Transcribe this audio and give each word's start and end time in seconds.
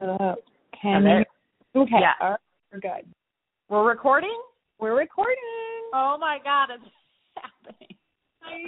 Can 0.00 1.06
Okay. 1.06 1.24
we? 1.74 1.80
Okay. 1.80 1.96
Yeah. 2.00 2.12
All 2.20 2.30
right, 2.30 2.40
we're 2.72 2.80
good. 2.80 3.14
We're 3.68 3.86
recording? 3.88 4.40
We're 4.78 4.96
recording. 4.96 5.36
Oh 5.92 6.16
my 6.18 6.38
god, 6.42 6.68
it's 6.74 6.84
happening. 7.36 7.96
I 8.42 8.58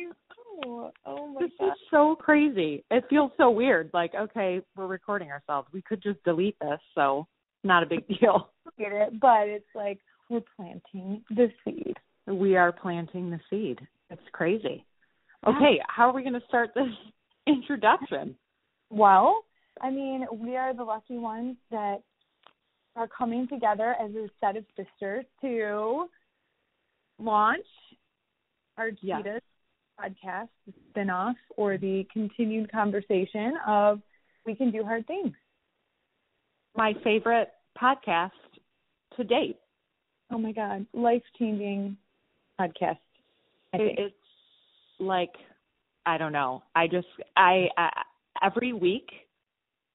know. 0.65 0.93
Oh 1.05 1.29
my 1.29 1.43
This 1.43 1.51
god. 1.59 1.69
is 1.69 1.73
so 1.91 2.17
crazy. 2.17 2.85
It 2.91 3.05
feels 3.11 3.31
so 3.37 3.51
weird. 3.51 3.91
Like, 3.93 4.15
okay, 4.15 4.61
we're 4.77 4.87
recording 4.87 5.31
ourselves. 5.31 5.69
We 5.73 5.83
could 5.83 6.03
just 6.03 6.23
delete 6.25 6.59
this, 6.61 6.81
so 6.95 7.27
not 7.65 7.83
a 7.83 7.87
big 7.87 8.07
deal. 8.21 8.51
Get 8.79 8.93
it? 8.93 9.21
But 9.21 9.49
it's 9.49 9.65
like 9.75 9.99
we're 10.31 10.43
planting 10.57 11.23
the 11.31 11.49
seed. 11.65 11.97
We 12.27 12.57
are 12.57 12.73
planting 12.73 13.31
the 13.31 13.41
seed. 13.51 13.79
It's 14.11 14.23
crazy. 14.33 14.85
Okay, 15.47 15.81
how 15.87 16.09
are 16.09 16.13
we 16.13 16.23
going 16.23 16.33
to 16.35 16.47
start 16.49 16.71
this 16.75 16.89
introduction? 17.47 18.35
Well, 18.91 19.45
I 19.81 19.91
mean, 19.91 20.27
we 20.33 20.57
are 20.57 20.75
the 20.75 20.85
lucky 20.85 21.19
ones 21.19 21.57
that 21.71 22.03
are 22.97 23.09
coming 23.09 23.47
together 23.49 23.95
as 24.01 24.11
a 24.15 24.29
set 24.41 24.57
of 24.57 24.65
sisters 24.77 25.25
to 25.43 26.09
launch 27.19 27.67
our 28.79 28.91
Yeah. 29.01 29.19
Cheetahs 29.19 29.43
podcast, 30.01 30.49
the 30.67 30.73
spin-off 30.91 31.37
or 31.57 31.79
the 31.79 32.05
continued 32.13 32.71
conversation 32.71 33.55
of 33.67 34.01
We 34.45 34.55
Can 34.55 34.71
Do 34.71 34.83
Hard 34.85 35.07
Things. 35.07 35.35
My 36.75 36.95
favorite 37.03 37.53
podcast 37.79 38.33
to 39.17 39.25
date. 39.25 39.59
Oh 40.31 40.39
my 40.39 40.53
God, 40.53 40.87
life-changing 40.93 41.97
podcast. 42.61 42.99
I 43.73 43.79
think. 43.79 43.99
it's 43.99 44.15
like 44.99 45.33
I 46.05 46.19
don't 46.19 46.33
know. 46.33 46.63
I 46.75 46.87
just 46.87 47.09
I, 47.37 47.69
I 47.77 47.91
every 48.43 48.73
week 48.73 49.09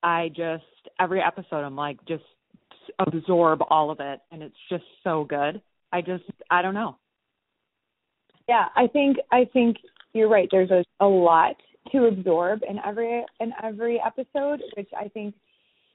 I 0.03 0.29
just 0.29 0.63
every 0.99 1.21
episode 1.21 1.63
I'm 1.63 1.75
like 1.75 2.03
just 2.05 2.23
absorb 2.99 3.61
all 3.69 3.91
of 3.91 3.99
it 3.99 4.19
and 4.31 4.41
it's 4.41 4.55
just 4.69 4.83
so 5.03 5.23
good. 5.23 5.61
I 5.91 6.01
just 6.01 6.23
I 6.49 6.61
don't 6.61 6.73
know. 6.73 6.97
Yeah, 8.47 8.65
I 8.75 8.87
think 8.87 9.17
I 9.31 9.45
think 9.45 9.77
you're 10.13 10.29
right. 10.29 10.47
There's 10.51 10.71
a, 10.71 10.83
a 10.99 11.07
lot 11.07 11.55
to 11.91 12.05
absorb 12.05 12.61
in 12.67 12.79
every 12.85 13.23
in 13.39 13.53
every 13.63 14.01
episode, 14.05 14.61
which 14.75 14.89
I 14.97 15.07
think 15.07 15.35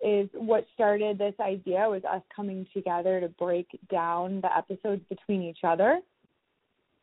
is 0.05 0.29
what 0.35 0.67
started 0.75 1.19
this 1.19 1.35
idea 1.41 1.89
was 1.89 2.03
us 2.05 2.23
coming 2.35 2.67
together 2.75 3.21
to 3.21 3.29
break 3.29 3.67
down 3.91 4.41
the 4.43 4.55
episodes 4.57 5.03
between 5.09 5.43
each 5.43 5.61
other. 5.65 6.01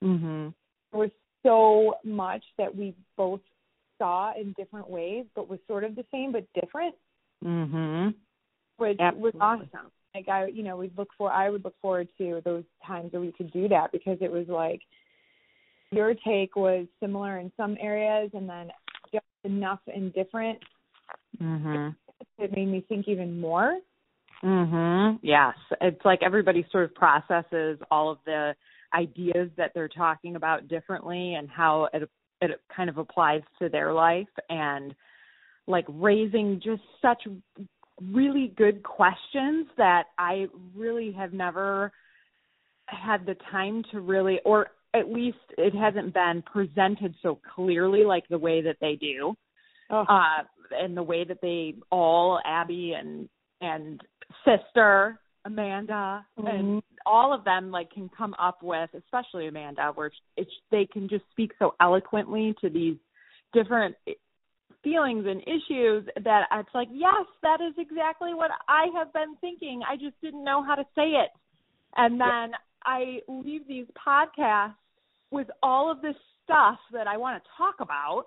Mhm. 0.04 0.54
There 0.92 1.00
was 1.00 1.12
so 1.44 1.96
much 2.04 2.44
that 2.58 2.74
we 2.74 2.94
both 3.18 3.42
saw 3.97 4.33
in 4.39 4.53
different 4.53 4.89
ways, 4.89 5.25
but 5.36 5.49
was 5.49 5.59
sort 5.67 5.83
of 5.83 5.95
the 5.95 6.05
same 6.11 6.31
but 6.31 6.45
different, 6.53 6.95
Mhm. 7.44 8.16
which 8.77 9.00
Absolutely. 9.00 9.39
was 9.39 9.67
awesome. 9.72 9.91
Like 10.16 10.30
I, 10.30 10.47
you 10.47 10.63
know, 10.63 10.77
we'd 10.77 10.97
look 10.97 11.09
for 11.17 11.31
I 11.31 11.50
would 11.50 11.63
look 11.63 11.80
forward 11.81 12.08
to 12.17 12.41
those 12.45 12.63
times 12.85 13.13
where 13.13 13.22
we 13.22 13.31
could 13.31 13.52
do 13.52 13.67
that 13.69 13.91
because 13.91 14.17
it 14.22 14.31
was 14.31 14.47
like 14.47 14.81
your 15.91 16.13
take 16.13 16.55
was 16.55 16.88
similar 17.00 17.39
in 17.39 17.52
some 17.58 17.77
areas 17.80 18.31
and 18.33 18.47
then 18.50 18.72
just 19.11 19.25
enough 19.44 19.80
and 19.88 20.13
different 20.13 20.59
Mhm. 21.39 21.95
that 22.38 22.52
made 22.55 22.67
me 22.67 22.81
think 22.81 23.07
even 23.07 23.39
more. 23.39 23.80
Mhm. 24.44 25.19
Yes. 25.22 25.57
It's 25.81 26.03
like 26.03 26.22
everybody 26.22 26.63
sort 26.72 26.85
of 26.85 26.95
processes 26.95 27.80
all 27.89 28.09
of 28.09 28.23
the 28.25 28.56
ideas 28.94 29.50
that 29.56 29.73
they're 29.73 29.88
talking 29.88 30.35
about 30.35 30.68
differently 30.68 31.35
and 31.35 31.50
how 31.50 31.85
it 31.94 32.09
it 32.52 32.62
kind 32.76 32.90
of 32.90 32.98
applies 32.98 33.42
to 33.59 33.70
their 33.70 33.94
life 33.94 34.28
and 34.50 34.94
like 35.68 35.86
raising 35.90 36.59
just 36.64 36.81
such 37.02 37.24
really 38.12 38.54
good 38.58 38.84
questions 38.84 39.68
that 39.78 40.06
I 40.18 40.48
really 40.76 41.12
have 41.14 41.34
never 41.34 41.92
had 42.88 43.26
the 43.26 43.36
time 43.52 43.84
to 43.92 44.02
really 44.02 44.40
or 44.46 44.68
at 44.94 45.12
least 45.12 45.38
it 45.58 45.74
hasn't 45.74 46.14
been 46.14 46.44
presented 46.46 47.16
so 47.22 47.40
clearly 47.56 48.04
like 48.04 48.28
the 48.28 48.38
way 48.38 48.62
that 48.62 48.78
they 48.81 48.96
do. 48.96 49.36
Oh, 49.90 50.06
uh 50.10 50.44
and 50.72 50.98
the 50.98 51.04
way 51.04 51.24
that 51.24 51.40
they 51.42 51.75
all 51.92 52.40
Abby 52.46 52.94
and 52.98 53.30
and 53.62 54.02
sister 54.44 55.20
Amanda 55.46 56.26
and 56.38 56.81
Mhm. 56.81 56.84
all 57.06 57.34
of 57.34 57.44
them 57.44 57.70
like 57.72 57.92
can 57.92 58.09
come 58.09 58.34
up 58.40 58.64
with 58.64 58.94
especially 58.94 59.48
Amanda 59.48 59.92
where 59.94 60.12
it's 60.38 60.52
they 60.72 60.86
can 60.86 61.08
just 61.09 61.30
speak 61.31 61.54
so 61.59 61.76
eloquently 61.80 62.54
to 62.62 62.70
these 62.70 62.98
different 63.52 63.96
feelings 64.84 65.26
and 65.26 65.42
issues 65.48 66.08
that 66.22 66.48
it's 66.52 66.74
like 66.74 66.88
yes 66.92 67.26
that 67.42 67.62
is 67.62 67.74
exactly 67.78 68.34
what 68.34 68.52
I 68.68 68.88
have 68.96 69.12
been 69.14 69.36
thinking. 69.38 69.81
I 69.88 69.98
just 69.98 70.20
didn't 70.22 70.44
know 70.44 70.64
how 70.64 70.76
to 70.76 70.86
say 70.96 71.09
it. 71.12 71.31
And 71.96 72.20
then 72.20 72.56
I 72.86 73.22
leave 73.28 73.68
these 73.68 73.88
podcasts 74.08 74.75
with 75.31 75.48
all 75.62 75.92
of 75.92 76.02
this 76.02 76.16
stuff 76.44 76.80
that 76.92 77.08
I 77.08 77.18
want 77.18 77.42
to 77.42 77.50
talk 77.58 77.75
about. 77.80 78.25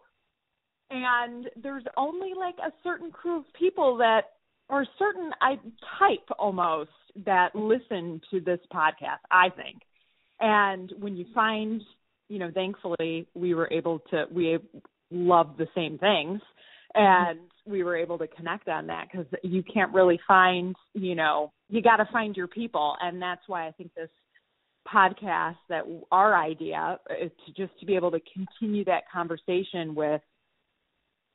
And 0.91 1.51
there's 1.57 1.85
only 1.97 2.33
like 2.35 2.57
a 2.59 2.73
certain 2.83 3.11
crew 3.11 3.39
of 3.39 3.53
people 3.59 3.97
that 3.97 4.36
or 4.69 4.87
certain 4.99 5.31
I 5.41 5.57
type 5.99 6.29
almost 6.39 6.91
that 7.25 7.55
listen 7.55 8.21
to 8.31 8.41
this 8.41 8.59
podcast, 8.73 9.21
I 9.31 9.51
think. 9.51 9.83
And 10.41 10.93
when 10.99 11.17
you 11.17 11.27
find, 11.35 11.83
you 12.29 12.39
know, 12.39 12.51
thankfully 12.53 13.29
we 13.35 13.55
were 13.55 13.69
able 13.73 14.01
to 14.11 14.25
we 14.31 14.59
love 15.11 15.57
the 15.57 15.69
same 15.75 15.99
things 15.99 16.41
and 16.95 17.39
we 17.65 17.83
were 17.83 17.97
able 17.97 18.19
to 18.19 18.27
connect 18.27 18.69
on 18.69 18.89
that 18.89 19.11
cuz 19.13 19.27
you 19.43 19.63
can't 19.63 19.93
really 19.95 20.21
find, 20.27 20.75
you 20.95 21.15
know, 21.15 21.53
you 21.69 21.81
got 21.81 21.97
to 21.97 22.07
find 22.13 22.37
your 22.37 22.49
people 22.49 22.97
and 23.01 23.23
that's 23.23 23.47
why 23.47 23.67
I 23.67 23.73
think 23.73 23.95
this 23.95 24.11
podcast 24.87 25.57
that 25.69 25.85
our 26.13 26.37
idea 26.37 26.99
is 27.21 27.31
to 27.45 27.53
just 27.53 27.79
to 27.81 27.87
be 27.87 27.97
able 27.97 28.11
to 28.11 28.21
continue 28.33 28.85
that 28.85 29.09
conversation 29.11 29.95
with 29.95 30.21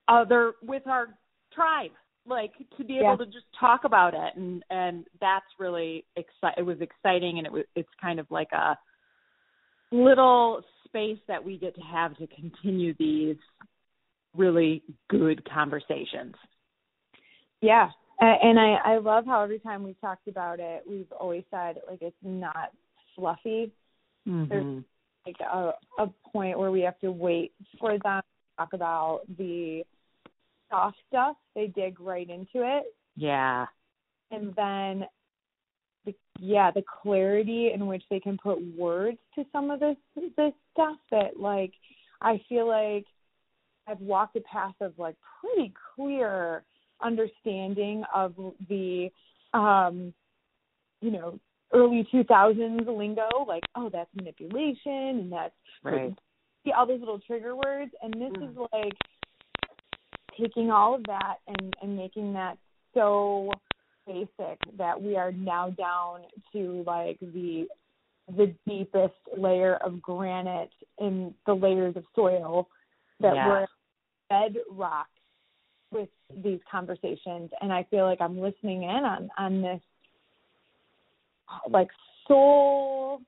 other 0.07 0.53
with 0.61 0.85
our 0.87 1.07
tribe 1.53 1.91
like 2.27 2.51
to 2.77 2.83
be 2.83 2.97
able 2.99 3.11
Yeah. 3.11 3.15
to 3.17 3.25
just 3.25 3.45
talk 3.59 3.83
about 3.83 4.13
it 4.13 4.35
and 4.35 4.63
and 4.69 5.05
that's 5.19 5.45
really 5.59 6.05
exci- 6.17 6.57
it 6.57 6.61
was 6.61 6.79
exciting 6.81 7.37
and 7.39 7.47
it 7.47 7.51
was 7.53 7.65
it's 7.75 7.89
kind 7.99 8.19
of 8.19 8.29
like 8.29 8.51
a 8.51 8.77
little 9.91 10.61
space 10.85 11.19
that 11.27 11.43
we 11.43 11.57
get 11.57 11.73
to 11.75 11.81
have 11.81 12.15
to 12.17 12.27
continue 12.27 12.93
these 12.99 13.37
really 14.35 14.83
good 15.09 15.43
conversations 15.49 16.35
Yeah. 17.61 17.89
And 18.19 18.59
I 18.59 18.75
I 18.85 18.97
love 18.99 19.25
how 19.25 19.41
every 19.41 19.57
time 19.59 19.81
we've 19.83 19.99
talked 19.99 20.27
about 20.27 20.59
it, 20.59 20.83
we've 20.87 21.11
always 21.19 21.43
said 21.49 21.77
like 21.89 22.03
it's 22.03 22.15
not 22.21 22.69
fluffy. 23.15 23.71
mm-hmm. 24.27 24.79
Like 25.25 25.37
a 25.41 25.71
a 25.97 26.07
point 26.31 26.59
where 26.59 26.69
we 26.69 26.81
have 26.81 26.99
to 26.99 27.11
wait 27.11 27.51
for 27.79 27.91
them 27.97 28.21
to 28.21 28.57
talk 28.57 28.73
about 28.73 29.21
the 29.39 29.83
soft 30.71 30.97
stuff. 31.07 31.35
They 31.53 31.67
dig 31.67 31.99
right 31.99 32.27
into 32.29 32.65
it. 32.65 32.85
yeah 33.15 33.67
And 34.31 34.53
then 34.55 35.05
the 36.05 36.15
yeah, 36.39 36.71
the 36.71 36.83
clarity 37.01 37.71
in 37.73 37.85
which 37.85 38.03
they 38.09 38.19
can 38.19 38.37
put 38.37 38.59
words 38.75 39.19
to 39.35 39.45
some 39.51 39.69
of 39.69 39.79
this 39.79 39.97
this 40.37 40.53
stuff 40.73 40.97
that 41.11 41.39
like 41.39 41.73
I 42.21 42.41
feel 42.49 42.67
like 42.67 43.05
I've 43.87 43.99
walked 43.99 44.35
a 44.35 44.41
path 44.41 44.75
of 44.81 44.93
like 44.97 45.15
pretty 45.39 45.73
clear 45.95 46.63
understanding 47.03 48.03
of 48.15 48.33
the 48.69 49.09
um 49.53 50.13
you 51.01 51.11
know 51.11 51.39
early 51.73 52.07
2000s 52.13 52.85
lingo 52.97 53.27
like 53.47 53.63
oh 53.75 53.89
that's 53.91 54.09
manipulation 54.15 55.19
and 55.19 55.31
that's 55.31 55.53
right 55.83 56.13
see 56.63 56.71
all 56.71 56.85
those 56.85 56.99
little 56.99 57.19
trigger 57.19 57.55
words 57.55 57.91
and 58.03 58.13
this 58.13 58.31
Mm. 58.37 58.51
is 58.51 58.57
like 58.71 58.93
taking 60.41 60.71
all 60.71 60.95
of 60.95 61.03
that 61.05 61.35
and 61.47 61.73
and 61.81 61.95
making 61.95 62.33
that 62.33 62.57
so 62.93 63.51
basic 64.07 64.59
that 64.77 64.99
we 65.01 65.15
are 65.15 65.31
now 65.31 65.69
down 65.69 66.21
to 66.51 66.83
like 66.85 67.19
the 67.19 67.67
the 68.35 68.53
deepest 68.67 69.13
layer 69.37 69.75
of 69.77 70.01
granite 70.01 70.71
in 70.99 71.33
the 71.45 71.53
layers 71.53 71.95
of 71.95 72.03
soil 72.15 72.67
that 73.19 73.35
Yeah. 73.35 73.47
we're 73.47 73.67
bedrock 74.29 75.07
with 75.91 76.09
these 76.43 76.59
conversations 76.71 77.51
and 77.61 77.71
I 77.73 77.83
feel 77.83 78.05
like 78.05 78.21
I'm 78.21 78.39
listening 78.39 78.83
in 78.83 78.89
on 78.89 79.29
on 79.37 79.61
this 79.61 79.81
like 81.69 81.89
soul 82.27 83.21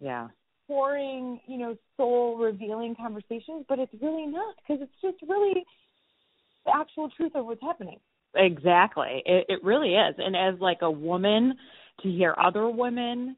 yeah 0.00 0.28
pouring, 0.66 1.40
you 1.46 1.58
know, 1.58 1.76
soul 1.96 2.36
revealing 2.36 2.94
conversations, 2.96 3.64
but 3.68 3.78
it's 3.78 3.92
really 4.00 4.26
not 4.26 4.54
because 4.56 4.82
it's 4.82 5.00
just 5.02 5.28
really 5.28 5.64
the 6.64 6.72
actual 6.74 7.08
truth 7.16 7.32
of 7.34 7.46
what's 7.46 7.62
happening. 7.62 7.98
Exactly. 8.34 9.22
It, 9.24 9.46
it 9.48 9.64
really 9.64 9.94
is. 9.94 10.14
And 10.18 10.36
as 10.36 10.60
like 10.60 10.78
a 10.82 10.90
woman, 10.90 11.54
to 12.02 12.10
hear 12.10 12.34
other 12.38 12.68
women 12.68 13.36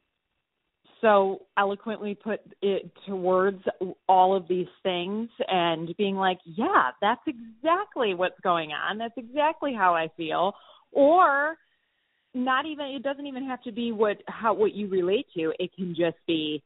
so 1.00 1.42
eloquently 1.56 2.14
put 2.14 2.40
it 2.60 2.90
towards 3.06 3.62
all 4.08 4.36
of 4.36 4.48
these 4.48 4.66
things 4.82 5.28
and 5.46 5.94
being 5.96 6.16
like, 6.16 6.38
yeah, 6.44 6.90
that's 7.00 7.20
exactly 7.26 8.14
what's 8.14 8.40
going 8.42 8.70
on. 8.72 8.98
That's 8.98 9.14
exactly 9.16 9.72
how 9.72 9.94
I 9.94 10.08
feel. 10.16 10.54
Or 10.90 11.56
not 12.34 12.66
even 12.66 12.86
it 12.86 13.02
doesn't 13.02 13.26
even 13.26 13.46
have 13.46 13.62
to 13.62 13.72
be 13.72 13.92
what 13.92 14.18
how 14.26 14.54
what 14.54 14.74
you 14.74 14.88
relate 14.88 15.26
to. 15.34 15.52
It 15.58 15.74
can 15.74 15.94
just 15.94 16.16
be, 16.26 16.62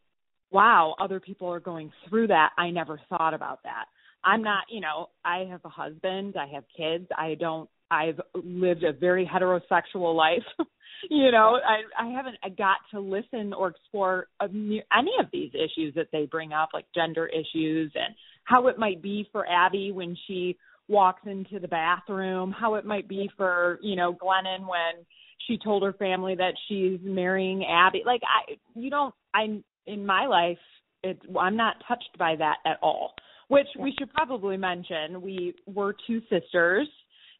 wow, 0.52 0.94
other 1.00 1.20
people 1.20 1.48
are 1.48 1.60
going 1.60 1.92
through 2.08 2.28
that. 2.28 2.50
I 2.58 2.70
never 2.70 3.00
thought 3.08 3.34
about 3.34 3.62
that. 3.64 3.86
I'm 4.24 4.42
not, 4.42 4.64
you 4.70 4.80
know, 4.80 5.08
I 5.24 5.46
have 5.50 5.60
a 5.64 5.68
husband, 5.68 6.36
I 6.38 6.46
have 6.54 6.64
kids. 6.76 7.06
I 7.16 7.34
don't 7.38 7.68
I've 7.92 8.20
lived 8.34 8.84
a 8.84 8.92
very 8.92 9.30
heterosexual 9.30 10.16
life. 10.16 10.42
you 11.10 11.30
know, 11.30 11.58
I 11.62 12.02
I 12.02 12.10
haven't 12.10 12.36
got 12.56 12.78
to 12.92 13.00
listen 13.00 13.52
or 13.52 13.68
explore 13.68 14.28
any 14.40 14.82
of 15.20 15.26
these 15.30 15.50
issues 15.54 15.94
that 15.94 16.08
they 16.10 16.24
bring 16.24 16.52
up, 16.52 16.70
like 16.72 16.86
gender 16.94 17.26
issues 17.26 17.92
and 17.94 18.14
how 18.44 18.68
it 18.68 18.78
might 18.78 19.02
be 19.02 19.28
for 19.30 19.46
Abby 19.46 19.92
when 19.92 20.16
she 20.26 20.56
walks 20.88 21.22
into 21.26 21.60
the 21.60 21.68
bathroom, 21.68 22.50
how 22.50 22.74
it 22.74 22.86
might 22.86 23.08
be 23.08 23.30
for 23.36 23.78
you 23.82 23.94
know 23.94 24.14
Glennon 24.14 24.60
when 24.60 25.04
she 25.46 25.58
told 25.62 25.82
her 25.82 25.92
family 25.92 26.34
that 26.36 26.54
she's 26.68 26.98
marrying 27.02 27.66
Abby. 27.66 28.02
Like 28.06 28.22
I, 28.24 28.54
you 28.74 28.88
don't. 28.88 29.14
I 29.34 29.62
in 29.86 30.04
my 30.04 30.26
life, 30.26 30.58
it's 31.02 31.20
I'm 31.38 31.56
not 31.56 31.76
touched 31.86 32.16
by 32.18 32.36
that 32.36 32.56
at 32.66 32.78
all. 32.82 33.14
Which 33.48 33.66
we 33.78 33.94
should 33.98 34.12
probably 34.12 34.56
mention. 34.56 35.20
We 35.20 35.54
were 35.66 35.94
two 36.06 36.20
sisters 36.30 36.88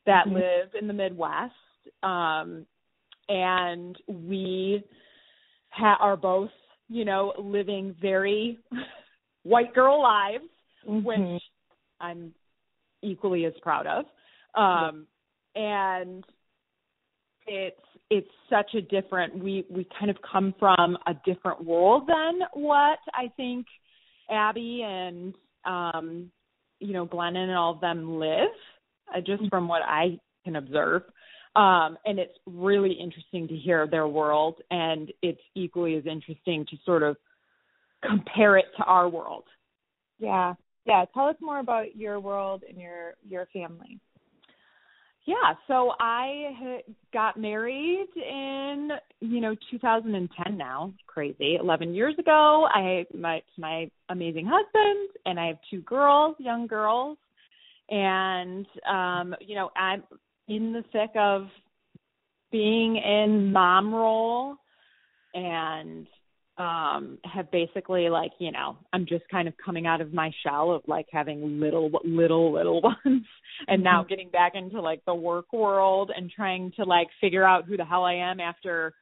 that 0.04 0.26
mm-hmm. 0.26 0.34
live 0.34 0.68
in 0.78 0.86
the 0.86 0.92
Midwest. 0.92 1.54
Um, 2.02 2.66
and 3.28 3.96
we 4.06 4.84
ha- 5.70 5.98
are 6.00 6.16
both, 6.16 6.50
you 6.88 7.04
know, 7.04 7.32
living 7.38 7.94
very 8.00 8.58
white 9.42 9.74
girl 9.74 10.02
lives, 10.02 10.44
mm-hmm. 10.88 11.06
which 11.06 11.42
I'm 12.00 12.32
equally 13.02 13.46
as 13.46 13.54
proud 13.62 13.86
of. 13.86 14.04
Um, 14.54 15.06
and 15.54 16.24
it's 17.46 17.76
it's 18.10 18.28
such 18.50 18.74
a 18.74 18.82
different 18.82 19.42
we 19.42 19.64
we 19.70 19.86
kind 19.98 20.10
of 20.10 20.16
come 20.30 20.54
from 20.58 20.96
a 21.06 21.14
different 21.24 21.64
world 21.64 22.08
than 22.08 22.40
what 22.52 22.98
I 23.14 23.30
think 23.36 23.66
Abby 24.30 24.82
and 24.84 25.34
um 25.64 26.30
you 26.78 26.92
know 26.92 27.06
Glennon 27.06 27.48
and 27.48 27.56
all 27.56 27.74
of 27.74 27.80
them 27.80 28.18
live 28.18 28.50
uh, 29.14 29.20
just 29.20 29.48
from 29.50 29.68
what 29.68 29.82
I 29.82 30.18
can 30.44 30.56
observe. 30.56 31.02
Um, 31.54 31.98
and 32.06 32.18
it's 32.18 32.32
really 32.46 32.92
interesting 32.92 33.46
to 33.48 33.54
hear 33.54 33.86
their 33.86 34.08
world, 34.08 34.60
and 34.70 35.12
it's 35.20 35.40
equally 35.54 35.96
as 35.96 36.06
interesting 36.06 36.64
to 36.70 36.76
sort 36.84 37.02
of 37.02 37.16
compare 38.02 38.56
it 38.56 38.64
to 38.78 38.84
our 38.84 39.08
world. 39.08 39.44
Yeah, 40.18 40.54
yeah. 40.86 41.04
Tell 41.12 41.26
us 41.26 41.36
more 41.40 41.58
about 41.58 41.94
your 41.94 42.20
world 42.20 42.62
and 42.66 42.78
your 42.78 43.14
your 43.28 43.46
family. 43.52 44.00
Yeah, 45.24 45.54
so 45.68 45.92
I 46.00 46.80
got 47.12 47.38
married 47.38 48.08
in 48.16 48.90
you 49.20 49.40
know 49.40 49.54
2010 49.70 50.56
now. 50.58 50.92
Crazy, 51.06 51.56
11 51.60 51.94
years 51.94 52.14
ago. 52.18 52.66
I 52.72 53.06
my 53.14 53.42
my 53.56 53.90
amazing 54.08 54.46
husband, 54.50 55.10
and 55.26 55.38
I 55.38 55.46
have 55.46 55.58
two 55.70 55.80
girls, 55.82 56.34
young 56.38 56.66
girls, 56.66 57.18
and 57.92 58.66
um 58.90 59.34
you 59.40 59.54
know 59.54 59.70
i'm 59.76 60.02
in 60.48 60.72
the 60.72 60.82
thick 60.92 61.10
of 61.16 61.46
being 62.50 62.96
in 62.96 63.52
mom 63.52 63.94
role 63.94 64.56
and 65.34 66.06
um 66.58 67.18
have 67.24 67.50
basically 67.50 68.10
like 68.10 68.32
you 68.38 68.52
know 68.52 68.76
i'm 68.92 69.06
just 69.06 69.24
kind 69.30 69.48
of 69.48 69.54
coming 69.64 69.86
out 69.86 70.02
of 70.02 70.12
my 70.12 70.30
shell 70.44 70.70
of 70.70 70.82
like 70.86 71.06
having 71.10 71.58
little 71.58 71.90
little 72.04 72.52
little 72.52 72.82
ones 72.82 73.24
and 73.68 73.82
now 73.82 74.00
mm-hmm. 74.00 74.08
getting 74.10 74.28
back 74.28 74.52
into 74.54 74.80
like 74.80 75.02
the 75.06 75.14
work 75.14 75.50
world 75.52 76.10
and 76.14 76.30
trying 76.30 76.70
to 76.76 76.84
like 76.84 77.06
figure 77.22 77.44
out 77.44 77.64
who 77.64 77.76
the 77.78 77.84
hell 77.84 78.04
i 78.04 78.12
am 78.12 78.38
after 78.38 78.92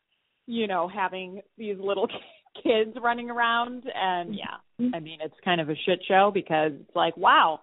you 0.46 0.68
know 0.68 0.88
having 0.88 1.40
these 1.58 1.76
little 1.80 2.06
kids 2.62 2.96
running 3.02 3.30
around 3.30 3.82
and 3.96 4.32
yeah 4.32 4.58
mm-hmm. 4.80 4.94
i 4.94 5.00
mean 5.00 5.18
it's 5.20 5.34
kind 5.44 5.60
of 5.60 5.68
a 5.68 5.74
shit 5.86 5.98
show 6.06 6.30
because 6.32 6.70
it's 6.72 6.96
like 6.96 7.16
wow 7.16 7.58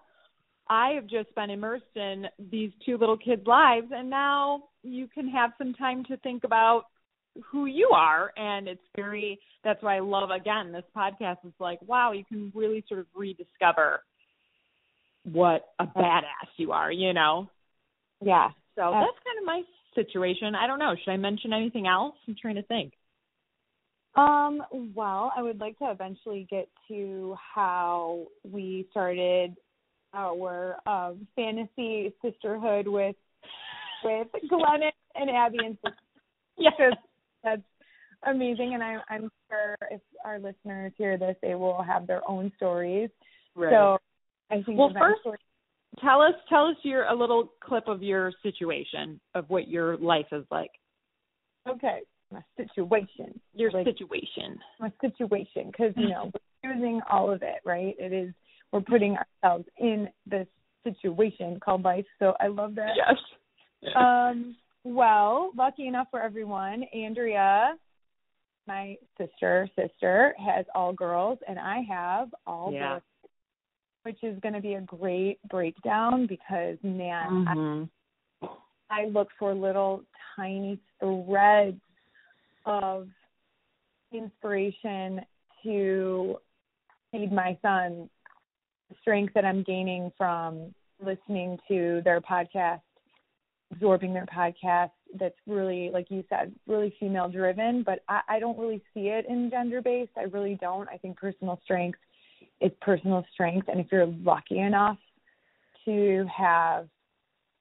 I 0.70 0.90
have 0.96 1.06
just 1.06 1.34
been 1.34 1.48
immersed 1.48 1.96
in 1.96 2.26
these 2.50 2.70
two 2.84 2.98
little 2.98 3.16
kids' 3.16 3.46
lives, 3.46 3.86
and 3.90 4.10
now 4.10 4.64
you 4.82 5.08
can 5.08 5.26
have 5.28 5.52
some 5.56 5.72
time 5.74 6.04
to 6.04 6.16
think 6.18 6.44
about 6.44 6.84
who 7.50 7.66
you 7.66 7.90
are. 7.94 8.32
And 8.36 8.68
it's 8.68 8.82
very, 8.96 9.38
that's 9.64 9.82
why 9.82 9.96
I 9.96 10.00
love, 10.00 10.30
again, 10.30 10.72
this 10.72 10.84
podcast 10.96 11.38
is 11.44 11.52
like, 11.58 11.80
wow, 11.86 12.12
you 12.12 12.24
can 12.24 12.52
really 12.54 12.84
sort 12.88 13.00
of 13.00 13.06
rediscover 13.14 14.02
what 15.24 15.68
a 15.78 15.86
badass 15.86 16.48
you 16.56 16.72
are, 16.72 16.90
you 16.90 17.12
know? 17.12 17.48
Yeah. 18.20 18.48
So 18.76 18.90
that's 18.92 19.18
kind 19.24 19.38
of 19.40 19.44
my 19.44 19.62
situation. 19.94 20.54
I 20.54 20.66
don't 20.66 20.78
know. 20.78 20.94
Should 21.04 21.10
I 21.10 21.16
mention 21.16 21.52
anything 21.52 21.86
else? 21.86 22.14
I'm 22.26 22.36
trying 22.40 22.54
to 22.56 22.62
think. 22.62 22.92
Um, 24.14 24.62
well, 24.94 25.32
I 25.36 25.42
would 25.42 25.60
like 25.60 25.78
to 25.78 25.90
eventually 25.90 26.46
get 26.50 26.68
to 26.88 27.36
how 27.54 28.26
we 28.44 28.86
started 28.90 29.56
our 30.14 30.76
um, 30.88 31.26
fantasy 31.36 32.12
sisterhood 32.22 32.88
with 32.88 33.16
with 34.04 34.28
Glennon 34.50 34.90
and 35.14 35.30
Abby 35.30 35.58
and 35.64 35.78
yes, 36.58 36.72
that's 37.42 37.62
amazing. 38.26 38.74
And 38.74 38.82
I'm 38.82 39.00
I'm 39.08 39.30
sure 39.48 39.76
if 39.90 40.00
our 40.24 40.38
listeners 40.38 40.92
hear 40.96 41.18
this, 41.18 41.36
they 41.42 41.54
will 41.54 41.82
have 41.82 42.06
their 42.06 42.28
own 42.28 42.52
stories. 42.56 43.10
Right. 43.54 43.72
So 43.72 43.98
I 44.50 44.62
think 44.62 44.78
well, 44.78 44.92
first 44.98 45.20
tell 46.00 46.20
us 46.20 46.34
tell 46.48 46.66
us 46.66 46.76
your 46.82 47.04
a 47.04 47.14
little 47.14 47.52
clip 47.60 47.88
of 47.88 48.02
your 48.02 48.32
situation 48.42 49.20
of 49.34 49.44
what 49.48 49.68
your 49.68 49.96
life 49.98 50.26
is 50.32 50.44
like. 50.50 50.70
Okay, 51.68 52.00
my 52.32 52.42
situation. 52.56 53.38
Your 53.54 53.70
like, 53.70 53.86
situation. 53.86 54.58
My 54.80 54.92
situation, 55.00 55.66
because 55.66 55.92
you 55.96 56.08
know 56.08 56.30
we're 56.64 56.74
using 56.74 57.00
all 57.10 57.30
of 57.30 57.42
it, 57.42 57.60
right? 57.64 57.94
It 57.98 58.12
is 58.12 58.32
we're 58.72 58.80
putting 58.80 59.16
ourselves 59.16 59.64
in 59.78 60.08
this 60.26 60.46
situation 60.84 61.58
called 61.60 61.82
life. 61.82 62.04
So 62.18 62.34
I 62.40 62.48
love 62.48 62.74
that. 62.76 62.90
Yes. 62.96 63.92
Um, 63.96 64.56
well, 64.94 65.52
lucky 65.56 65.86
enough 65.86 66.08
for 66.10 66.22
everyone, 66.22 66.84
Andrea, 66.94 67.74
my 68.66 68.96
sister, 69.16 69.68
sister 69.76 70.34
has 70.38 70.64
all 70.74 70.92
girls, 70.92 71.38
and 71.48 71.58
I 71.58 71.80
have 71.88 72.28
all 72.46 72.72
yeah. 72.72 72.94
boys, 72.94 73.02
which 74.02 74.18
is 74.22 74.38
going 74.40 74.54
to 74.54 74.60
be 74.60 74.74
a 74.74 74.80
great 74.82 75.38
breakdown 75.48 76.26
because 76.26 76.76
man, 76.82 77.88
mm-hmm. 78.40 78.46
I, 78.90 79.02
I 79.02 79.06
look 79.06 79.28
for 79.38 79.54
little 79.54 80.02
tiny 80.36 80.78
threads 81.00 81.80
of 82.66 83.08
inspiration 84.12 85.20
to 85.62 86.36
feed 87.12 87.32
my 87.32 87.56
son 87.62 88.08
strength 89.00 89.34
that 89.34 89.44
I'm 89.44 89.62
gaining 89.62 90.12
from 90.16 90.74
listening 91.04 91.58
to 91.68 92.00
their 92.04 92.20
podcast, 92.20 92.80
absorbing 93.78 94.12
their 94.12 94.26
podcast 94.26 94.90
that's 95.18 95.36
really, 95.46 95.90
like 95.92 96.10
you 96.10 96.24
said, 96.28 96.52
really 96.66 96.94
female 96.98 97.28
driven, 97.28 97.82
but 97.82 98.00
I, 98.08 98.20
I 98.28 98.38
don't 98.38 98.58
really 98.58 98.82
see 98.92 99.08
it 99.08 99.26
in 99.28 99.50
gender 99.50 99.80
based. 99.80 100.12
I 100.16 100.22
really 100.22 100.58
don't. 100.60 100.88
I 100.88 100.96
think 100.96 101.16
personal 101.16 101.60
strength 101.64 101.98
is 102.60 102.72
personal 102.80 103.24
strength. 103.32 103.68
And 103.68 103.80
if 103.80 103.86
you're 103.90 104.06
lucky 104.06 104.58
enough 104.58 104.98
to 105.84 106.26
have 106.36 106.88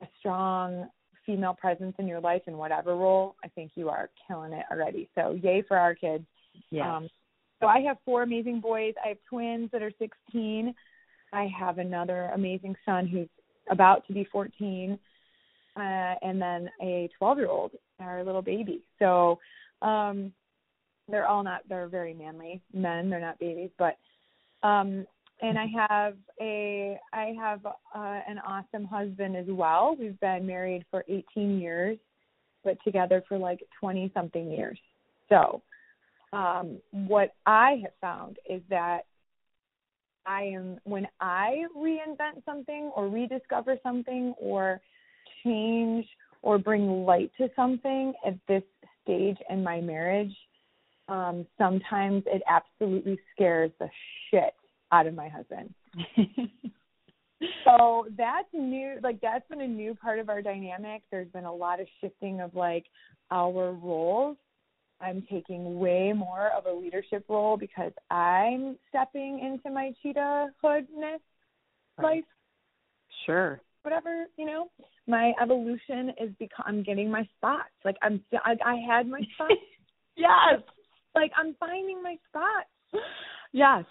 a 0.01 0.07
strong 0.19 0.89
female 1.25 1.53
presence 1.53 1.95
in 2.00 2.07
your 2.07 2.19
life 2.19 2.41
in 2.47 2.57
whatever 2.57 2.95
role, 2.95 3.36
I 3.43 3.47
think 3.50 3.71
you 3.75 3.89
are 3.89 4.09
killing 4.27 4.53
it 4.53 4.65
already. 4.71 5.09
So 5.15 5.38
yay 5.41 5.63
for 5.67 5.77
our 5.77 5.93
kids. 5.93 6.25
Yeah. 6.71 6.97
Um, 6.97 7.09
so 7.59 7.67
I 7.67 7.79
have 7.81 7.97
four 8.05 8.24
amazing 8.24 8.59
boys. 8.59 8.93
I 9.03 9.09
have 9.09 9.17
twins 9.29 9.69
that 9.71 9.81
are 9.81 9.91
16. 10.00 10.74
I 11.33 11.50
have 11.57 11.77
another 11.77 12.31
amazing 12.33 12.75
son 12.86 13.07
who's 13.07 13.27
about 13.69 14.05
to 14.07 14.13
be 14.13 14.27
14, 14.31 14.97
uh, 15.77 16.15
and 16.22 16.41
then 16.41 16.69
a 16.81 17.10
12 17.17 17.38
year 17.38 17.50
old, 17.50 17.72
our 18.00 18.24
little 18.24 18.41
baby. 18.41 18.81
So 19.00 19.39
um, 19.81 20.31
they're 21.07 21.27
all 21.27 21.43
not, 21.43 21.62
they're 21.69 21.88
very 21.88 22.13
manly 22.13 22.62
men. 22.74 23.10
They're 23.10 23.19
not 23.19 23.39
babies, 23.39 23.69
but, 23.77 23.98
um, 24.63 25.05
and 25.39 25.57
I 25.60 25.67
have 25.88 26.15
a, 26.41 27.00
I 27.13 27.36
have 27.39 27.63
uh, 27.65 27.72
an 28.27 28.39
awesome 28.39 28.86
husband 28.86 29.38
as 29.38 29.46
well. 29.48 29.96
We've 30.00 30.19
been 30.19 30.48
married 30.48 30.84
for 30.89 31.05
18 31.07 31.60
years, 31.60 31.98
but 32.63 32.77
together 32.84 33.24
for 33.29 33.38
like 33.38 33.62
20 33.79 34.12
something 34.15 34.51
years. 34.51 34.79
So, 35.29 35.62
um, 36.34 36.79
what 36.91 37.34
I 37.46 37.81
have 37.84 37.93
found 38.01 38.38
is 38.50 38.62
that 38.69 39.01
I 40.25 40.43
am 40.43 40.79
when 40.84 41.07
I 41.22 41.63
reinvent 41.77 42.43
something 42.46 42.91
or 42.96 43.07
rediscover 43.07 43.77
something 43.81 44.34
or 44.39 44.81
change 45.44 46.06
or 46.41 46.58
bring 46.58 47.06
light 47.06 47.32
to 47.38 47.50
something 47.56 48.13
at 48.25 48.36
this 48.48 48.63
stage 49.03 49.38
in 49.50 49.63
my 49.63 49.82
marriage, 49.82 50.36
Um, 51.10 51.48
sometimes 51.58 52.24
it 52.25 52.41
absolutely 52.50 53.17
scares 53.34 53.72
the 53.79 53.89
shit 54.29 54.53
out 54.91 55.08
of 55.08 55.13
my 55.13 55.29
husband. 55.29 55.74
so 57.63 58.08
that's 58.17 58.48
new 58.53 59.00
like 59.01 59.22
that's 59.22 59.48
been 59.48 59.62
a 59.62 59.67
new 59.67 59.96
part 59.96 60.20
of 60.20 60.27
our 60.29 60.41
dynamic. 60.41 61.03
There's 61.12 61.32
been 61.32 61.46
a 61.46 61.53
lot 61.53 61.79
of 61.79 61.88
shifting 62.01 62.41
of 62.41 62.53
like 62.56 62.86
our 63.32 63.72
roles. 63.74 64.38
I'm 65.00 65.22
taking 65.32 65.79
way 65.79 66.12
more 66.13 66.50
of 66.58 66.65
a 66.65 66.74
leadership 66.74 67.24
role 67.29 67.56
because 67.56 67.94
I'm 68.10 68.77
stepping 68.89 69.39
into 69.39 69.70
my 69.74 69.94
cheetah 70.01 70.48
hoodness 70.62 71.22
Right. 71.98 72.17
life 72.17 72.24
Sure. 73.25 73.62
Whatever 73.88 74.25
you 74.38 74.46
know 74.46 74.70
my 75.08 75.32
evolution 75.41 76.12
is 76.22 76.29
because 76.39 76.65
i'm 76.67 76.84
getting 76.84 77.10
my 77.10 77.24
spots 77.38 77.72
like 77.86 77.96
i'm 78.01 78.22
i, 78.44 78.53
I 78.65 78.75
had 78.86 79.08
my 79.08 79.22
spots 79.36 79.53
Yes. 80.17 80.60
like 81.15 81.32
i'm 81.38 81.56
finding 81.58 82.03
my 82.03 82.17
spots 82.29 82.70
Yes. 83.53 83.86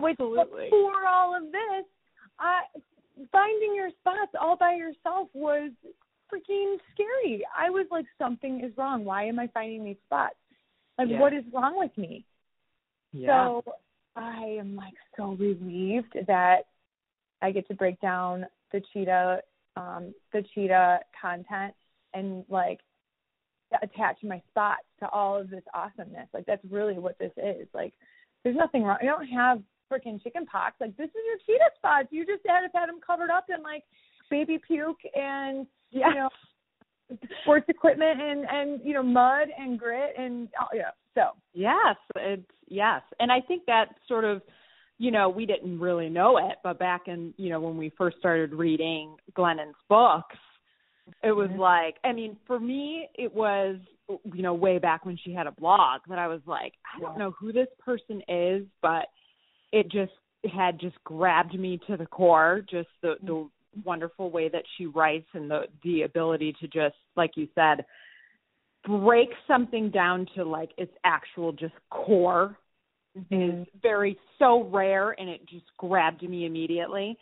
Which 0.00 0.16
Absolutely. 0.18 0.64
before 0.64 1.06
all 1.06 1.36
of 1.36 1.44
this 1.52 1.84
i 2.40 2.62
finding 3.30 3.76
your 3.76 3.90
spots 4.00 4.32
all 4.40 4.56
by 4.56 4.74
yourself 4.74 5.28
was 5.34 5.70
freaking 6.32 6.76
scary 6.92 7.44
i 7.56 7.70
was 7.70 7.86
like 7.92 8.06
something 8.18 8.64
is 8.64 8.76
wrong 8.76 9.04
why 9.04 9.22
am 9.24 9.38
i 9.38 9.46
finding 9.54 9.84
these 9.84 10.02
spots 10.06 10.34
like 10.98 11.08
Yeah. 11.08 11.20
what 11.20 11.32
is 11.32 11.44
wrong 11.54 11.78
with 11.78 11.96
me 11.96 12.24
Yeah. 13.12 13.46
So 13.46 13.64
I 14.16 14.56
am 14.58 14.74
like 14.74 14.94
so 15.16 15.36
relieved 15.38 16.14
that 16.26 16.62
I 17.40 17.52
get 17.52 17.68
to 17.68 17.74
break 17.74 18.00
down 18.00 18.46
the 18.72 18.82
cheetah 18.92 19.40
um 19.76 20.14
the 20.32 20.42
cheetah 20.54 21.00
content 21.20 21.74
and 22.14 22.44
like 22.48 22.80
attach 23.82 24.16
my 24.22 24.40
spots 24.48 24.84
to 25.00 25.08
all 25.10 25.38
of 25.38 25.50
this 25.50 25.62
awesomeness. 25.74 26.28
Like 26.32 26.46
that's 26.46 26.64
really 26.70 26.98
what 26.98 27.18
this 27.18 27.32
is. 27.36 27.68
Like 27.74 27.92
there's 28.42 28.56
nothing 28.56 28.82
wrong. 28.82 28.98
You 29.02 29.10
don't 29.10 29.26
have 29.26 29.60
freaking 29.92 30.22
chicken 30.22 30.46
pox. 30.46 30.76
Like 30.80 30.96
this 30.96 31.08
is 31.08 31.22
your 31.26 31.38
cheetah 31.46 31.70
spots. 31.76 32.08
You 32.10 32.24
just 32.24 32.42
had 32.46 32.60
to 32.60 32.68
had 32.72 32.88
them 32.88 33.00
covered 33.04 33.30
up 33.30 33.46
in 33.54 33.62
like 33.62 33.84
baby 34.30 34.58
puke 34.58 35.00
and 35.14 35.66
you 35.90 36.00
know 36.00 36.28
sports 37.42 37.66
equipment 37.68 38.20
and 38.20 38.44
and 38.50 38.80
you 38.84 38.94
know 38.94 39.02
mud 39.02 39.48
and 39.58 39.78
grit 39.78 40.14
and 40.18 40.48
oh, 40.60 40.66
yeah. 40.74 40.90
So 41.14 41.30
Yes, 41.52 41.96
it's 42.16 42.50
yes. 42.68 43.02
And 43.18 43.32
I 43.32 43.40
think 43.40 43.64
that 43.66 43.86
sort 44.06 44.24
of 44.24 44.42
you 44.98 45.12
know, 45.12 45.28
we 45.28 45.46
didn't 45.46 45.78
really 45.78 46.08
know 46.08 46.38
it, 46.38 46.56
but 46.62 46.78
back 46.78 47.02
in, 47.06 47.32
you 47.36 47.50
know, 47.50 47.60
when 47.60 47.76
we 47.76 47.90
first 47.90 48.18
started 48.18 48.52
reading 48.52 49.16
Glennon's 49.34 49.76
books, 49.88 50.36
it 51.22 51.32
was 51.32 51.50
Mhm. 51.50 51.58
like, 51.58 51.98
I 52.04 52.12
mean, 52.12 52.36
for 52.46 52.58
me, 52.58 53.08
it 53.14 53.32
was, 53.32 53.78
you 54.08 54.42
know, 54.42 54.54
way 54.54 54.78
back 54.78 55.06
when 55.06 55.16
she 55.16 55.32
had 55.32 55.46
a 55.46 55.52
blog 55.52 56.02
that 56.08 56.18
I 56.18 56.26
was 56.26 56.44
like, 56.46 56.74
I 56.94 57.00
don't 57.00 57.16
know 57.16 57.30
who 57.30 57.52
this 57.52 57.68
person 57.78 58.22
is, 58.28 58.66
but 58.82 59.08
it 59.72 59.88
just 59.88 60.12
had 60.52 60.78
just 60.78 61.02
grabbed 61.04 61.54
me 61.58 61.78
to 61.86 61.96
the 61.96 62.06
core, 62.06 62.60
just 62.68 62.88
the, 63.00 63.16
the 63.22 63.48
wonderful 63.84 64.30
way 64.30 64.48
that 64.48 64.64
she 64.76 64.86
writes 64.86 65.28
and 65.34 65.50
the, 65.50 65.68
the 65.82 66.02
ability 66.02 66.54
to 66.54 66.66
just, 66.68 66.96
like 67.16 67.36
you 67.36 67.48
said, 67.54 67.84
break 68.84 69.30
something 69.46 69.90
down 69.90 70.26
to 70.34 70.44
like 70.44 70.70
its 70.76 70.94
actual 71.04 71.52
just 71.52 71.74
core 71.90 72.58
is 73.30 73.66
very 73.82 74.16
so 74.38 74.64
rare 74.64 75.10
and 75.18 75.28
it 75.28 75.46
just 75.48 75.64
grabbed 75.76 76.22
me 76.28 76.46
immediately. 76.46 77.16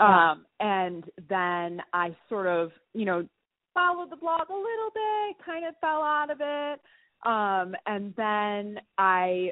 Yeah. 0.00 0.30
um 0.32 0.46
and 0.58 1.04
then 1.28 1.80
i 1.92 2.16
sort 2.28 2.46
of 2.46 2.72
you 2.94 3.04
know 3.04 3.26
followed 3.74 4.10
the 4.10 4.16
blog 4.16 4.48
a 4.48 4.52
little 4.52 4.90
bit 4.94 5.36
kind 5.44 5.66
of 5.66 5.74
fell 5.80 6.02
out 6.02 6.28
of 6.30 6.38
it. 6.40 6.80
Um 7.26 7.74
and 7.86 8.14
then 8.16 8.80
i 8.98 9.50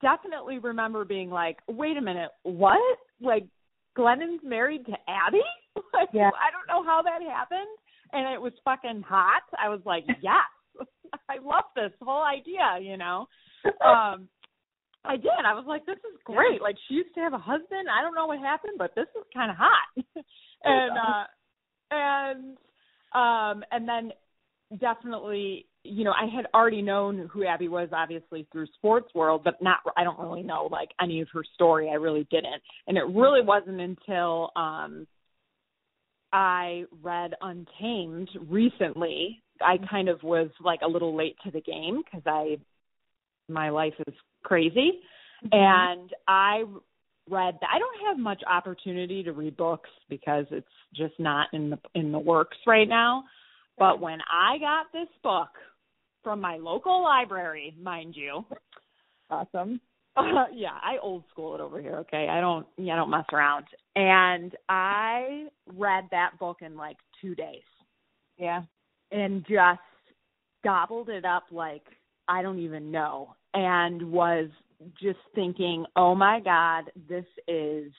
definitely 0.00 0.58
remember 0.58 1.04
being 1.04 1.28
like 1.30 1.58
wait 1.68 1.96
a 1.96 2.00
minute 2.00 2.30
what? 2.44 2.78
Like 3.20 3.46
glennon's 3.96 4.40
married 4.44 4.86
to 4.86 4.92
abby? 5.08 5.42
Like, 5.94 6.08
Yeah. 6.12 6.30
i 6.34 6.50
don't 6.50 6.66
know 6.68 6.84
how 6.88 7.02
that 7.02 7.20
happened. 7.22 7.60
And 8.12 8.32
it 8.34 8.40
was 8.40 8.52
fucking 8.64 9.02
hot. 9.06 9.42
I 9.58 9.68
was 9.68 9.80
like 9.84 10.04
yes 10.22 10.50
i 11.28 11.36
love 11.42 11.64
this 11.76 11.92
whole 12.02 12.22
idea 12.22 12.78
you 12.80 12.96
know? 12.96 13.26
Um 13.84 14.28
I 15.04 15.16
did. 15.16 15.30
I 15.46 15.54
was 15.54 15.64
like, 15.66 15.86
this 15.86 15.96
is 15.96 16.18
great. 16.24 16.60
Like 16.60 16.76
she 16.88 16.94
used 16.94 17.14
to 17.14 17.20
have 17.20 17.32
a 17.32 17.38
husband. 17.38 17.88
I 17.90 18.02
don't 18.02 18.14
know 18.14 18.26
what 18.26 18.38
happened, 18.38 18.74
but 18.78 18.94
this 18.94 19.06
is 19.16 19.24
kind 19.32 19.50
of 19.50 19.56
hot. 19.56 20.04
and 20.64 20.92
uh 20.92 21.24
and 21.90 22.56
um 23.14 23.64
and 23.70 23.88
then 23.88 24.12
definitely, 24.78 25.66
you 25.84 26.04
know, 26.04 26.12
I 26.12 26.26
had 26.26 26.46
already 26.54 26.82
known 26.82 27.28
who 27.32 27.46
Abby 27.46 27.68
was 27.68 27.88
obviously 27.92 28.46
through 28.52 28.66
sports 28.76 29.08
world, 29.14 29.42
but 29.42 29.62
not 29.62 29.78
I 29.96 30.04
don't 30.04 30.18
really 30.18 30.42
know 30.42 30.68
like 30.70 30.90
any 31.02 31.22
of 31.22 31.28
her 31.32 31.44
story. 31.54 31.88
I 31.90 31.94
really 31.94 32.26
didn't. 32.30 32.62
And 32.86 32.98
it 32.98 33.04
really 33.04 33.42
wasn't 33.42 33.80
until 33.80 34.50
um 34.54 35.06
I 36.32 36.84
read 37.02 37.32
Untamed 37.40 38.28
recently. 38.48 39.42
I 39.62 39.76
kind 39.90 40.08
of 40.08 40.22
was 40.22 40.50
like 40.62 40.80
a 40.82 40.88
little 40.88 41.16
late 41.16 41.36
to 41.44 41.50
the 41.50 41.60
game 41.60 42.02
because 42.04 42.22
I 42.26 42.58
my 43.48 43.70
life 43.70 43.94
is 44.06 44.14
crazy. 44.42 45.00
And 45.52 46.10
i 46.28 46.64
read 47.28 47.58
i 47.72 47.78
don't 47.78 48.06
have 48.08 48.18
much 48.18 48.42
opportunity 48.50 49.22
to 49.22 49.32
read 49.32 49.56
books 49.56 49.88
because 50.08 50.44
it's 50.50 50.66
just 50.94 51.14
not 51.18 51.46
in 51.52 51.70
the 51.70 51.78
in 51.94 52.12
the 52.12 52.18
works 52.18 52.56
right 52.66 52.88
now. 52.88 53.24
But 53.78 54.00
when 54.00 54.18
i 54.30 54.58
got 54.58 54.86
this 54.92 55.08
book 55.22 55.48
from 56.22 56.40
my 56.40 56.56
local 56.58 57.02
library 57.02 57.74
mind 57.80 58.14
you. 58.16 58.44
Awesome. 59.30 59.80
uh, 60.16 60.44
yeah 60.54 60.76
i 60.82 60.96
old 61.00 61.24
school 61.30 61.54
it 61.54 61.60
over 61.60 61.80
here 61.80 61.96
okay? 61.98 62.28
I 62.28 62.40
don't 62.40 62.66
yeah, 62.76 62.94
i 62.94 62.96
don't 62.96 63.10
mess 63.10 63.24
around. 63.32 63.64
And 63.96 64.54
i 64.68 65.44
read 65.76 66.04
that 66.10 66.32
book 66.38 66.58
in 66.62 66.76
like 66.76 66.96
2 67.22 67.34
days. 67.34 67.62
Yeah. 68.38 68.62
and 69.12 69.42
just 69.48 69.80
gobbled 70.64 71.08
it 71.08 71.24
up 71.24 71.44
like 71.50 71.84
I 72.30 72.42
don't 72.42 72.60
even 72.60 72.90
know 72.90 73.34
and 73.52 74.10
was 74.12 74.48
just 75.02 75.18
thinking, 75.34 75.84
"Oh 75.96 76.14
my 76.14 76.40
god, 76.40 76.90
this 77.08 77.26
is 77.48 77.92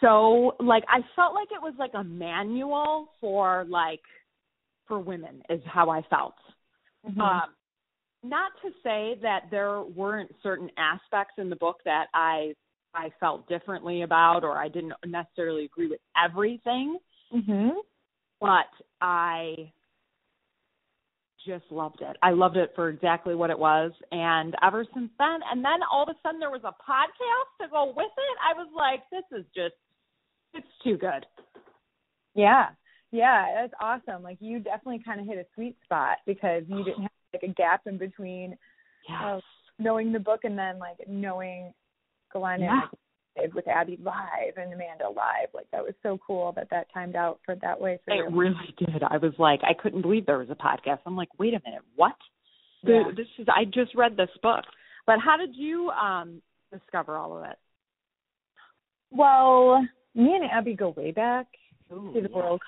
so 0.00 0.56
like 0.60 0.84
I 0.88 1.00
felt 1.14 1.34
like 1.34 1.48
it 1.52 1.60
was 1.60 1.74
like 1.78 1.92
a 1.94 2.04
manual 2.04 3.12
for 3.20 3.66
like 3.68 4.00
for 4.86 4.98
women 4.98 5.42
is 5.50 5.60
how 5.66 5.90
I 5.90 6.02
felt. 6.02 6.36
Mhm. 7.06 7.20
Um 7.20 7.54
not 8.24 8.52
to 8.62 8.70
say 8.82 9.16
that 9.22 9.48
there 9.50 9.82
weren't 9.82 10.34
certain 10.42 10.70
aspects 10.76 11.34
in 11.38 11.48
the 11.50 11.56
book 11.56 11.80
that 11.84 12.06
I 12.14 12.54
I 12.94 13.10
felt 13.20 13.46
differently 13.48 14.02
about 14.02 14.44
or 14.44 14.56
I 14.56 14.68
didn't 14.68 14.94
necessarily 15.06 15.66
agree 15.66 15.88
with 15.88 16.00
everything 16.16 16.98
mhm. 17.32 17.76
but 18.40 18.70
I 19.00 19.72
just 21.48 21.64
loved 21.70 22.02
it. 22.02 22.16
I 22.22 22.30
loved 22.30 22.56
it 22.56 22.72
for 22.76 22.88
exactly 22.88 23.34
what 23.34 23.50
it 23.50 23.58
was, 23.58 23.92
and 24.12 24.54
ever 24.62 24.84
since 24.94 25.10
then, 25.18 25.40
and 25.50 25.64
then 25.64 25.80
all 25.90 26.04
of 26.04 26.10
a 26.10 26.14
sudden 26.22 26.38
there 26.38 26.50
was 26.50 26.62
a 26.62 26.74
podcast 26.88 27.64
to 27.64 27.68
go 27.70 27.86
with 27.96 28.06
it. 28.06 28.36
I 28.46 28.56
was 28.56 28.68
like, 28.76 29.00
this 29.10 29.24
is 29.36 29.44
just, 29.54 29.74
it's 30.54 30.66
too 30.84 30.96
good. 30.96 31.26
Yeah. 32.34 32.66
Yeah, 33.10 33.46
that's 33.62 33.72
awesome. 33.80 34.22
Like 34.22 34.36
you 34.40 34.58
definitely 34.60 35.02
kind 35.04 35.20
of 35.20 35.26
hit 35.26 35.38
a 35.38 35.46
sweet 35.54 35.76
spot 35.84 36.18
because 36.26 36.62
you 36.68 36.84
didn't 36.84 37.02
have 37.02 37.10
like 37.32 37.42
a 37.42 37.54
gap 37.54 37.82
in 37.86 37.96
between 37.98 38.56
Yes. 39.08 39.18
Oh, 39.24 39.40
knowing 39.78 40.12
the 40.12 40.18
book 40.18 40.40
and 40.44 40.58
then 40.58 40.78
like 40.78 40.98
knowing 41.08 41.72
Glenn 42.32 42.60
Yeah. 42.60 42.72
and 42.72 42.80
like, 42.82 42.90
with 43.54 43.68
Abby 43.68 43.98
live 44.02 44.56
and 44.56 44.72
Amanda 44.72 45.08
live. 45.08 45.48
Like 45.54 45.66
that 45.72 45.82
was 45.82 45.94
so 46.02 46.18
cool 46.26 46.52
that 46.56 46.68
that 46.70 46.86
timed 46.92 47.14
out 47.16 47.40
for 47.44 47.54
that 47.56 47.80
way 47.80 47.98
for 48.04 48.12
It 48.14 48.30
you. 48.30 48.36
really 48.36 48.74
did. 48.78 49.02
I 49.08 49.16
was 49.18 49.32
like, 49.38 49.60
I 49.62 49.74
couldn't 49.74 50.02
believe 50.02 50.26
there 50.26 50.38
was 50.38 50.50
a 50.50 50.54
podcast. 50.56 50.98
I'm 51.06 51.16
like, 51.16 51.28
wait 51.38 51.54
a 51.54 51.60
minute, 51.64 51.82
what? 51.96 52.16
Yeah. 52.82 53.04
This 53.16 53.26
is. 53.38 53.46
I 53.48 53.64
just 53.64 53.94
read 53.94 54.16
this 54.16 54.30
book, 54.42 54.64
but 55.06 55.16
how 55.24 55.36
did 55.36 55.54
you 55.54 55.90
um 55.90 56.40
discover 56.72 57.16
all 57.16 57.36
of 57.36 57.44
it? 57.44 57.56
Well, 59.10 59.86
me 60.14 60.34
and 60.34 60.44
Abby 60.50 60.74
go 60.74 60.90
way 60.96 61.12
back 61.12 61.46
Ooh, 61.92 62.12
to 62.12 62.20
the 62.20 62.28
yeah. 62.28 62.36
World. 62.36 62.60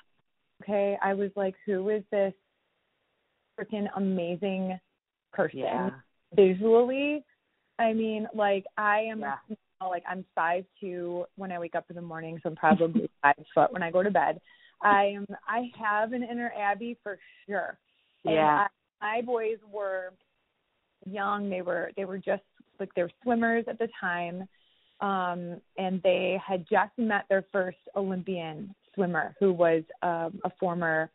Okay, 0.63 0.97
I 1.03 1.13
was 1.13 1.31
like, 1.35 1.55
who 1.65 1.89
is 1.89 2.03
this 2.11 2.33
freaking 3.59 3.87
amazing 3.95 4.79
person? 5.33 5.59
Yeah. 5.59 5.89
visually. 6.35 7.23
I 7.79 7.93
mean, 7.93 8.27
like 8.35 8.65
I 8.77 9.01
am 9.11 9.21
Yeah. 9.21 9.35
Like 9.89 10.03
I'm 10.09 10.25
five 10.35 10.65
two 10.79 11.25
when 11.35 11.51
I 11.51 11.59
wake 11.59 11.75
up 11.75 11.85
in 11.89 11.95
the 11.95 12.01
morning, 12.01 12.39
so 12.41 12.49
I'm 12.49 12.55
probably 12.55 13.09
five 13.21 13.35
foot 13.53 13.71
when 13.73 13.83
I 13.83 13.91
go 13.91 14.03
to 14.03 14.11
bed. 14.11 14.39
I 14.81 15.13
am 15.15 15.25
I 15.47 15.69
have 15.79 16.13
an 16.13 16.23
inner 16.23 16.51
Abby 16.57 16.97
for 17.03 17.19
sure. 17.45 17.77
And 18.25 18.35
Yeah. 18.35 18.67
I, 19.01 19.15
my 19.17 19.21
boys 19.21 19.57
were 19.71 20.13
young. 21.05 21.49
They 21.49 21.61
were 21.61 21.91
they 21.95 22.05
were 22.05 22.17
just 22.17 22.43
like 22.79 22.93
they 22.95 23.03
were 23.03 23.11
swimmers 23.23 23.65
at 23.67 23.79
the 23.79 23.89
time. 23.99 24.47
Um 25.01 25.61
and 25.77 26.01
they 26.03 26.39
had 26.45 26.65
just 26.69 26.91
met 26.97 27.25
their 27.29 27.45
first 27.51 27.77
Olympian 27.95 28.73
swimmer 28.93 29.35
who 29.39 29.53
was 29.53 29.83
um 30.01 30.39
a 30.43 30.51
former 30.59 31.09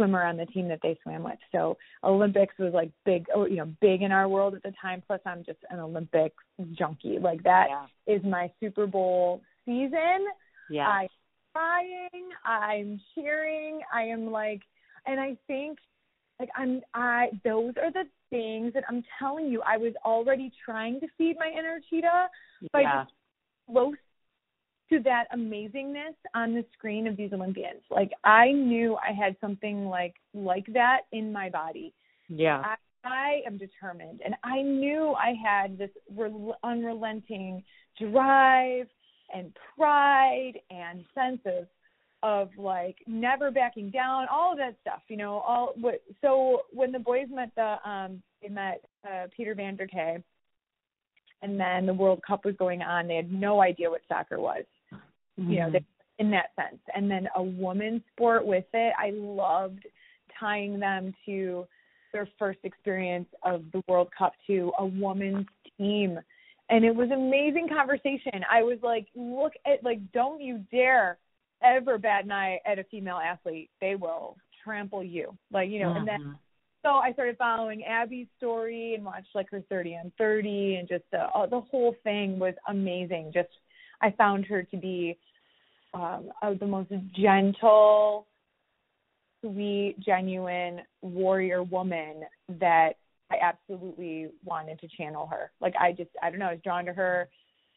swimmer 0.00 0.24
on 0.24 0.36
the 0.36 0.46
team 0.46 0.68
that 0.68 0.80
they 0.82 0.98
swam 1.02 1.22
with. 1.22 1.38
So 1.52 1.76
Olympics 2.02 2.54
was 2.58 2.72
like 2.72 2.90
big, 3.04 3.26
oh, 3.34 3.44
you 3.44 3.56
know, 3.56 3.72
big 3.80 4.02
in 4.02 4.12
our 4.12 4.28
world 4.28 4.54
at 4.54 4.62
the 4.62 4.72
time. 4.80 5.02
Plus, 5.06 5.20
I'm 5.26 5.44
just 5.44 5.58
an 5.70 5.78
Olympic 5.78 6.32
junkie. 6.72 7.18
Like 7.20 7.42
that 7.42 7.66
yeah. 7.68 8.14
is 8.14 8.22
my 8.24 8.50
Super 8.60 8.86
Bowl 8.86 9.42
season. 9.66 10.26
Yeah. 10.70 10.86
I'm 10.86 11.08
crying. 11.52 12.30
I'm 12.44 13.00
cheering. 13.14 13.80
I 13.92 14.02
am 14.04 14.30
like, 14.30 14.62
and 15.06 15.20
I 15.20 15.36
think 15.46 15.78
like 16.38 16.50
I'm 16.56 16.80
I 16.94 17.28
those 17.44 17.74
are 17.76 17.92
the 17.92 18.04
things 18.30 18.72
that 18.72 18.84
I'm 18.88 19.04
telling 19.18 19.46
you. 19.46 19.62
I 19.66 19.76
was 19.76 19.92
already 20.04 20.50
trying 20.64 21.00
to 21.00 21.06
feed 21.18 21.36
my 21.38 21.50
inner 21.56 21.80
cheetah 21.90 22.28
by 22.72 22.80
yeah. 22.80 23.04
just 23.04 23.14
close 23.70 23.94
to 24.90 25.00
that 25.00 25.24
amazingness 25.34 26.14
on 26.34 26.54
the 26.54 26.64
screen 26.72 27.06
of 27.06 27.16
these 27.16 27.32
Olympians. 27.32 27.80
Like 27.90 28.10
I 28.24 28.52
knew 28.52 28.96
I 28.96 29.12
had 29.12 29.36
something 29.40 29.86
like 29.86 30.14
like 30.34 30.66
that 30.72 31.02
in 31.12 31.32
my 31.32 31.48
body. 31.48 31.94
Yeah. 32.28 32.62
I, 32.64 32.74
I 33.02 33.40
am 33.46 33.56
determined, 33.56 34.20
and 34.24 34.34
I 34.44 34.60
knew 34.60 35.14
I 35.14 35.32
had 35.42 35.78
this 35.78 35.90
re- 36.14 36.52
unrelenting 36.62 37.64
drive 37.98 38.86
and 39.34 39.56
pride 39.76 40.54
and 40.70 41.04
sense 41.14 41.40
of 41.46 41.66
of 42.22 42.50
like 42.58 42.96
never 43.06 43.50
backing 43.50 43.90
down, 43.90 44.26
all 44.30 44.52
of 44.52 44.58
that 44.58 44.76
stuff, 44.82 45.00
you 45.08 45.16
know, 45.16 45.38
all 45.38 45.72
what 45.80 46.02
so 46.20 46.62
when 46.72 46.92
the 46.92 46.98
boys 46.98 47.28
met 47.30 47.50
the 47.56 47.76
um 47.88 48.22
they 48.42 48.48
met 48.48 48.82
uh 49.08 49.26
Peter 49.34 49.54
Vanderkaay 49.54 50.22
and 51.42 51.58
then 51.58 51.86
the 51.86 51.94
World 51.94 52.20
Cup 52.26 52.44
was 52.44 52.54
going 52.56 52.82
on, 52.82 53.08
they 53.08 53.16
had 53.16 53.32
no 53.32 53.62
idea 53.62 53.88
what 53.88 54.02
soccer 54.08 54.38
was. 54.38 54.64
Mm-hmm. 55.40 55.50
You 55.50 55.58
know, 55.60 55.70
they, 55.70 55.84
in 56.18 56.30
that 56.30 56.50
sense. 56.54 56.80
And 56.94 57.10
then 57.10 57.28
a 57.34 57.42
woman's 57.42 58.02
sport 58.12 58.44
with 58.46 58.66
it, 58.74 58.92
I 58.98 59.10
loved 59.14 59.86
tying 60.38 60.78
them 60.78 61.14
to 61.26 61.66
their 62.12 62.28
first 62.38 62.58
experience 62.64 63.28
of 63.44 63.64
the 63.72 63.82
World 63.88 64.08
Cup 64.16 64.32
to 64.46 64.72
a 64.78 64.84
woman's 64.84 65.46
team. 65.78 66.18
And 66.68 66.84
it 66.84 66.94
was 66.94 67.10
amazing 67.10 67.68
conversation. 67.68 68.44
I 68.50 68.62
was 68.62 68.78
like, 68.82 69.06
look 69.14 69.52
at 69.66 69.82
like 69.82 70.12
don't 70.12 70.40
you 70.40 70.64
dare 70.70 71.18
ever 71.62 71.98
bat 71.98 72.24
an 72.24 72.32
eye 72.32 72.60
at 72.66 72.78
a 72.78 72.84
female 72.84 73.16
athlete. 73.18 73.70
They 73.80 73.96
will 73.96 74.36
trample 74.62 75.02
you. 75.02 75.36
Like, 75.52 75.68
you 75.70 75.80
know, 75.80 75.88
mm-hmm. 75.88 75.98
and 75.98 76.08
then 76.08 76.38
so 76.82 76.90
I 76.90 77.12
started 77.12 77.36
following 77.36 77.84
Abby's 77.84 78.28
story 78.38 78.94
and 78.94 79.04
watched 79.04 79.28
like 79.34 79.50
her 79.50 79.62
30 79.68 79.96
on 79.96 80.12
30 80.16 80.76
and 80.76 80.88
just 80.88 81.04
the 81.12 81.26
the 81.50 81.60
whole 81.60 81.94
thing 82.04 82.38
was 82.38 82.54
amazing. 82.68 83.32
Just 83.34 83.50
I 84.00 84.10
found 84.12 84.46
her 84.46 84.62
to 84.62 84.76
be 84.76 85.18
um 85.94 86.30
uh, 86.42 86.54
the 86.58 86.66
most 86.66 86.90
gentle, 87.14 88.26
sweet, 89.42 89.96
genuine 90.00 90.80
warrior 91.02 91.62
woman 91.62 92.22
that 92.60 92.92
I 93.30 93.36
absolutely 93.42 94.28
wanted 94.44 94.80
to 94.80 94.88
channel 94.96 95.26
her. 95.26 95.50
Like 95.60 95.74
I 95.80 95.92
just 95.92 96.10
I 96.22 96.30
don't 96.30 96.38
know, 96.38 96.46
I 96.46 96.52
was 96.52 96.60
drawn 96.62 96.84
to 96.86 96.92
her 96.92 97.28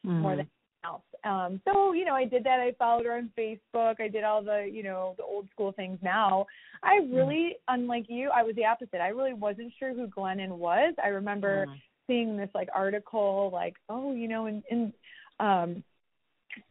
mm-hmm. 0.05 0.19
more 0.19 0.35
than 0.35 0.47
else. 0.85 1.03
Um 1.23 1.61
so, 1.65 1.93
you 1.93 2.05
know, 2.05 2.13
I 2.13 2.25
did 2.25 2.43
that. 2.43 2.59
I 2.59 2.73
followed 2.77 3.05
her 3.05 3.17
on 3.17 3.31
Facebook. 3.37 3.99
I 3.99 4.07
did 4.07 4.23
all 4.23 4.43
the, 4.43 4.69
you 4.71 4.83
know, 4.83 5.15
the 5.17 5.23
old 5.23 5.47
school 5.51 5.71
things 5.71 5.99
now. 6.01 6.45
I 6.81 6.95
really 7.11 7.55
mm-hmm. 7.55 7.81
unlike 7.81 8.05
you, 8.09 8.29
I 8.35 8.43
was 8.43 8.55
the 8.55 8.65
opposite. 8.65 9.01
I 9.01 9.09
really 9.09 9.33
wasn't 9.33 9.73
sure 9.79 9.93
who 9.93 10.07
Glennon 10.07 10.57
was. 10.57 10.93
I 11.03 11.09
remember 11.09 11.65
mm-hmm. 11.65 11.75
seeing 12.07 12.37
this 12.37 12.49
like 12.53 12.69
article 12.75 13.49
like, 13.53 13.75
oh, 13.89 14.13
you 14.13 14.27
know, 14.27 14.47
in 14.47 14.63
in 14.69 14.93
um 15.39 15.83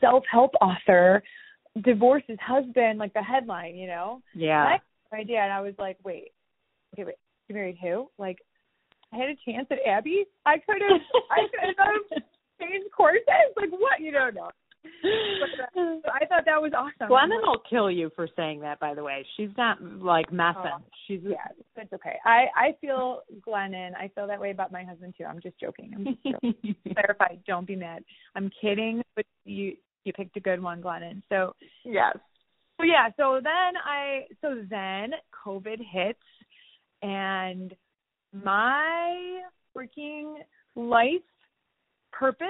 self 0.00 0.24
help 0.30 0.52
author 0.60 1.22
divorces 1.82 2.38
husband, 2.40 2.98
like 2.98 3.14
the 3.14 3.22
headline, 3.22 3.76
you 3.76 3.86
know? 3.86 4.22
Yeah. 4.34 4.60
And 4.60 4.68
I 4.68 4.72
had 4.72 4.80
no 5.12 5.18
idea 5.18 5.40
and 5.40 5.52
I 5.52 5.60
was 5.60 5.74
like, 5.78 5.98
Wait, 6.04 6.32
okay, 6.94 7.04
wait, 7.04 7.16
you 7.48 7.54
married 7.54 7.78
who? 7.80 8.08
Like 8.18 8.38
I 9.12 9.16
had 9.16 9.28
a 9.28 9.36
chance 9.50 9.66
at 9.70 9.78
Abby. 9.86 10.24
I 10.46 10.56
could 10.58 10.80
have 10.80 11.00
I 11.30 11.40
could 11.50 11.74
have 11.78 12.22
changed 12.60 12.90
courses. 12.96 13.24
Like 13.56 13.70
what? 13.70 14.00
You 14.00 14.12
don't 14.12 14.34
know. 14.34 14.50
I 15.04 16.26
thought 16.26 16.44
that 16.46 16.60
was 16.60 16.72
awesome. 16.76 17.08
Glennon 17.08 17.42
will 17.42 17.62
kill 17.68 17.90
you 17.90 18.10
for 18.16 18.28
saying 18.36 18.60
that. 18.60 18.80
By 18.80 18.94
the 18.94 19.02
way, 19.02 19.24
she's 19.36 19.50
not 19.56 19.80
like 19.82 20.32
messing. 20.32 20.62
Oh, 20.74 20.82
she's 21.06 21.20
yeah, 21.22 21.36
it's 21.76 21.92
okay. 21.92 22.16
I 22.24 22.46
I 22.56 22.76
feel 22.80 23.20
Glennon. 23.46 23.94
I 23.96 24.10
feel 24.14 24.26
that 24.26 24.40
way 24.40 24.50
about 24.50 24.72
my 24.72 24.82
husband 24.84 25.14
too. 25.16 25.24
I'm 25.24 25.40
just 25.40 25.58
joking. 25.60 25.92
I'm 25.94 26.04
just 26.04 26.24
joking. 26.24 26.74
Clarify. 26.94 27.36
Don't 27.46 27.66
be 27.66 27.76
mad. 27.76 28.02
I'm 28.34 28.50
kidding. 28.60 29.02
But 29.14 29.26
you 29.44 29.76
you 30.04 30.12
picked 30.12 30.36
a 30.36 30.40
good 30.40 30.60
one, 30.62 30.82
Glennon. 30.82 31.22
So 31.28 31.54
yes. 31.84 32.16
So 32.78 32.84
yeah. 32.84 33.08
So 33.16 33.40
then 33.42 33.74
I 33.84 34.22
so 34.40 34.62
then 34.68 35.12
COVID 35.46 35.78
hits, 35.92 36.18
and 37.02 37.72
my 38.32 39.42
freaking 39.76 40.34
life 40.74 41.22
purpose 42.12 42.46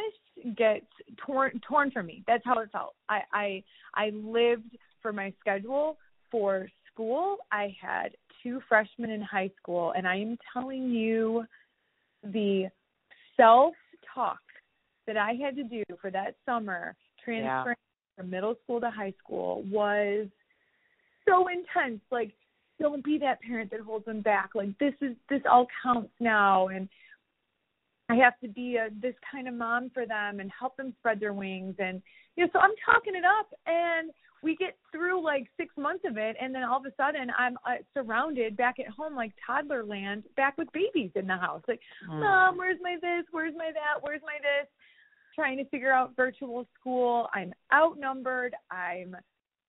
gets 0.57 0.87
torn 1.25 1.61
torn 1.67 1.91
from 1.91 2.07
me. 2.07 2.23
That's 2.27 2.45
how 2.45 2.59
it 2.59 2.71
felt. 2.73 2.95
I 3.09 3.21
I 3.33 3.65
I 3.95 4.11
lived 4.11 4.77
for 5.01 5.13
my 5.13 5.33
schedule 5.41 5.97
for 6.31 6.69
school. 6.93 7.37
I 7.51 7.75
had 7.81 8.11
two 8.43 8.61
freshmen 8.69 9.11
in 9.11 9.23
high 9.23 9.51
school 9.61 9.93
and 9.97 10.07
I 10.07 10.17
am 10.17 10.37
telling 10.53 10.91
you 10.91 11.45
the 12.25 12.69
self 13.37 13.75
talk 14.15 14.41
that 15.07 15.17
I 15.17 15.33
had 15.33 15.57
to 15.57 15.65
do 15.65 15.83
for 16.01 16.11
that 16.11 16.37
summer 16.47 16.95
transferring 17.25 17.77
yeah. 17.77 18.17
from 18.17 18.31
middle 18.31 18.55
school 18.63 18.81
to 18.81 18.91
high 18.91 19.15
school 19.23 19.63
was 19.71 20.27
so 21.29 21.49
intense. 21.49 22.01
Like 22.11 22.33
don't 22.81 23.05
be 23.05 23.19
that 23.19 23.41
parent 23.43 23.71
that 23.71 23.81
holds 23.81 24.05
them 24.05 24.21
back. 24.21 24.51
Like 24.55 24.77
this 24.79 24.95
is 25.01 25.15
this 25.29 25.43
all 25.51 25.67
counts 25.83 26.13
now 26.21 26.69
and 26.69 26.89
I 28.13 28.17
have 28.17 28.39
to 28.41 28.49
be 28.49 28.77
a 28.77 28.89
this 29.01 29.15
kind 29.31 29.49
of 29.49 29.55
mom 29.55 29.91
for 29.95 30.05
them 30.05 30.41
and 30.41 30.51
help 30.59 30.77
them 30.77 30.93
spread 30.99 31.19
their 31.19 31.33
wings 31.33 31.75
and 31.79 32.03
you 32.37 32.45
know 32.45 32.51
so 32.53 32.59
I'm 32.59 32.75
talking 32.85 33.15
it 33.15 33.25
up 33.25 33.49
and 33.67 34.11
we 34.43 34.55
get 34.57 34.77
through 34.91 35.25
like 35.25 35.47
6 35.57 35.75
months 35.79 36.05
of 36.07 36.19
it 36.19 36.37
and 36.39 36.55
then 36.55 36.63
all 36.63 36.79
of 36.79 36.85
a 36.85 36.95
sudden 36.97 37.33
I'm 37.39 37.57
uh, 37.67 37.77
surrounded 37.95 38.57
back 38.57 38.77
at 38.81 38.89
home 38.89 39.17
like 39.17 39.33
toddler 39.47 39.83
land 39.83 40.25
back 40.37 40.59
with 40.59 40.69
babies 40.73 41.11
in 41.15 41.27
the 41.27 41.37
house. 41.37 41.63
Like 41.67 41.81
mm. 42.07 42.21
mom 42.21 42.59
where's 42.59 42.79
my 42.83 42.97
this? 43.01 43.25
Where's 43.31 43.55
my 43.57 43.71
that? 43.73 44.03
Where's 44.03 44.21
my 44.23 44.37
this? 44.43 44.69
Trying 45.35 45.57
to 45.57 45.65
figure 45.71 45.93
out 45.93 46.15
virtual 46.15 46.67
school. 46.79 47.29
I'm 47.33 47.55
outnumbered. 47.73 48.55
I'm 48.71 49.17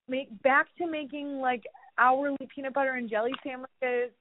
make 0.10 0.28
back 0.42 0.68
to 0.80 0.88
making 0.88 1.40
like 1.40 1.64
hourly 1.98 2.46
peanut 2.54 2.74
butter 2.74 2.96
and 2.96 3.10
jelly 3.10 3.32
sandwiches. 3.42 4.12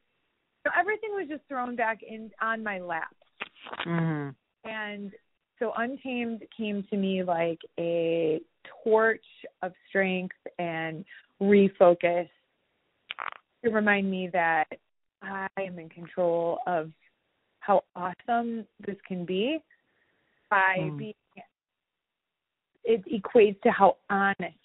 So 0.64 0.70
everything 0.78 1.10
was 1.10 1.26
just 1.28 1.42
thrown 1.48 1.74
back 1.74 2.04
in 2.08 2.30
on 2.40 2.62
my 2.62 2.78
lap 2.78 3.16
Mm-hmm. 3.86 4.68
And 4.68 5.12
so 5.58 5.72
Untamed 5.76 6.42
came 6.56 6.84
to 6.90 6.96
me 6.96 7.22
like 7.22 7.60
a 7.78 8.40
torch 8.84 9.24
of 9.62 9.72
strength 9.88 10.36
and 10.58 11.04
refocus 11.40 12.28
to 13.64 13.70
remind 13.70 14.10
me 14.10 14.28
that 14.32 14.66
I 15.22 15.46
am 15.58 15.78
in 15.78 15.88
control 15.88 16.58
of 16.66 16.90
how 17.60 17.84
awesome 17.94 18.66
this 18.84 18.96
can 19.06 19.24
be 19.24 19.58
by 20.50 20.76
mm. 20.80 20.98
being 20.98 21.14
it 22.84 23.02
equates 23.06 23.60
to 23.62 23.70
how 23.70 23.96
honest 24.10 24.56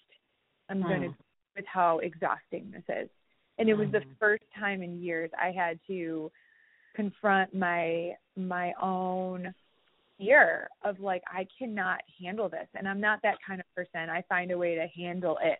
I'm 0.68 0.82
mm. 0.82 0.88
going 0.88 1.02
to 1.02 1.08
be 1.10 1.14
with 1.56 1.64
how 1.72 1.98
exhausting 1.98 2.72
this 2.72 2.82
is. 2.88 3.08
And 3.58 3.68
it 3.68 3.74
was 3.74 3.88
the 3.90 4.02
first 4.20 4.44
time 4.58 4.82
in 4.82 5.00
years 5.00 5.30
I 5.40 5.50
had 5.50 5.78
to 5.88 6.30
confront 6.98 7.54
my 7.54 8.12
my 8.36 8.72
own 8.82 9.54
fear 10.18 10.68
of 10.84 10.98
like 10.98 11.22
I 11.32 11.46
cannot 11.56 12.00
handle 12.20 12.48
this 12.48 12.66
and 12.74 12.88
I'm 12.88 13.00
not 13.00 13.20
that 13.22 13.36
kind 13.46 13.60
of 13.60 13.66
person. 13.74 14.10
I 14.10 14.24
find 14.28 14.50
a 14.50 14.58
way 14.58 14.74
to 14.74 14.86
handle 15.00 15.38
it. 15.40 15.58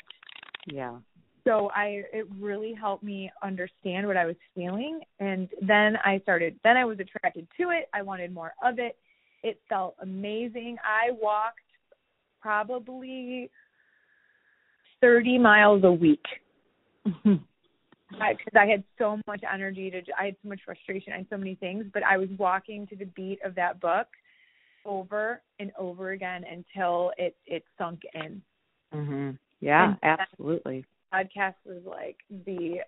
Yeah. 0.67 0.97
So 1.45 1.71
I 1.73 2.03
it 2.13 2.27
really 2.41 2.75
helped 2.75 3.05
me 3.05 3.31
understand 3.41 4.09
what 4.09 4.17
I 4.17 4.27
was 4.27 4.35
feeling 4.53 4.99
and 5.21 5.49
then 5.63 5.97
I 6.05 6.19
started 6.25 6.59
then 6.65 6.77
I 6.77 6.85
was 6.85 6.99
attracted 6.99 7.47
to 7.61 7.71
it. 7.71 7.89
I 7.95 8.03
wanted 8.03 8.35
more 8.35 8.53
of 8.65 8.81
it. 8.81 8.97
It 9.45 9.61
felt 9.69 9.95
amazing. 10.03 10.77
I 10.83 11.13
walked 11.13 11.61
probably 12.41 13.49
30 15.01 15.39
miles 15.39 15.85
a 15.85 15.93
week. 15.93 16.25
because 18.11 18.53
I, 18.55 18.61
I 18.61 18.67
had 18.67 18.85
so 18.99 19.21
much 19.27 19.43
energy 19.51 19.91
to 19.91 20.03
I 20.19 20.27
had 20.27 20.37
so 20.43 20.49
much 20.49 20.61
frustration 20.65 21.13
and 21.13 21.27
so 21.31 21.37
many 21.37 21.55
things, 21.55 21.87
but 21.93 22.03
I 22.03 22.17
was 22.17 22.29
walking 22.39 22.87
to 22.89 22.97
the 22.97 23.07
beat 23.07 23.39
of 23.45 23.55
that 23.57 23.81
book 23.81 24.07
over 24.85 25.43
and 25.59 25.73
over 25.79 26.11
again 26.13 26.45
until 26.51 27.13
it 27.19 27.37
it 27.47 27.65
sunk 27.77 28.01
in. 28.15 28.43
Mhm. 28.95 29.39
Yeah, 29.61 29.95
and 30.03 30.21
absolutely. 30.21 30.85
Podcast 31.13 31.55
was 31.65 31.83
like 31.85 32.17
the 32.47 32.81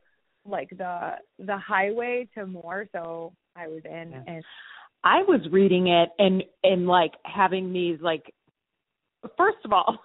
like 0.47 0.71
the 0.71 1.17
the 1.39 1.59
highway 1.59 2.29
to 2.35 2.47
more 2.47 2.87
so 2.93 3.33
I 3.57 3.69
was 3.69 3.83
in 3.85 4.13
yeah. 4.13 4.23
and 4.27 4.45
I 5.05 5.23
was 5.23 5.41
reading 5.51 5.89
it 5.89 6.11
and 6.19 6.43
and 6.63 6.87
like 6.87 7.13
having 7.25 7.73
these 7.73 8.01
like 8.01 8.33
first 9.37 9.59
of 9.65 9.73
all 9.73 9.99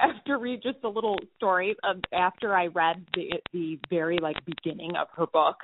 have 0.00 0.22
to 0.24 0.36
read 0.38 0.62
just 0.62 0.78
a 0.84 0.88
little 0.88 1.16
story 1.36 1.76
of 1.84 1.96
after 2.12 2.56
I 2.56 2.66
read 2.66 3.04
the 3.14 3.30
the 3.52 3.78
very 3.90 4.18
like 4.18 4.36
beginning 4.44 4.96
of 4.96 5.08
her 5.16 5.26
book 5.26 5.56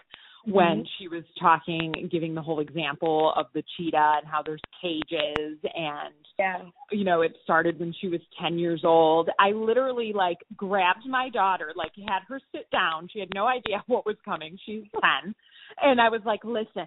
when 0.45 0.85
Mhm. 0.85 0.89
she 0.97 1.09
was 1.09 1.25
talking 1.39 1.93
giving 2.11 2.35
the 2.35 2.41
whole 2.41 2.61
example 2.61 3.33
of 3.35 3.47
the 3.53 3.63
cheetah 3.77 4.15
and 4.19 4.27
how 4.27 4.41
there's 4.43 4.63
cages 4.81 5.59
and 5.75 6.15
Yeah. 6.39 6.65
you 6.91 7.05
know 7.05 7.23
it 7.23 7.37
started 7.43 7.79
when 7.79 7.93
she 7.93 8.09
was 8.09 8.21
10 8.39 8.59
years 8.59 8.85
old. 8.85 9.29
I 9.39 9.51
literally 9.51 10.13
like 10.13 10.39
grabbed 10.57 11.05
my 11.07 11.29
daughter 11.29 11.73
like 11.75 11.93
had 11.97 12.23
her 12.29 12.41
sit 12.53 12.71
down. 12.71 13.09
She 13.09 13.19
had 13.19 13.35
no 13.35 13.47
idea 13.47 13.83
what 13.89 14.07
was 14.07 14.17
coming. 14.25 14.57
She's 14.65 14.85
10 15.03 15.35
and 15.83 16.01
i 16.01 16.09
was 16.09 16.25
like 16.25 16.43
listen 16.45 16.87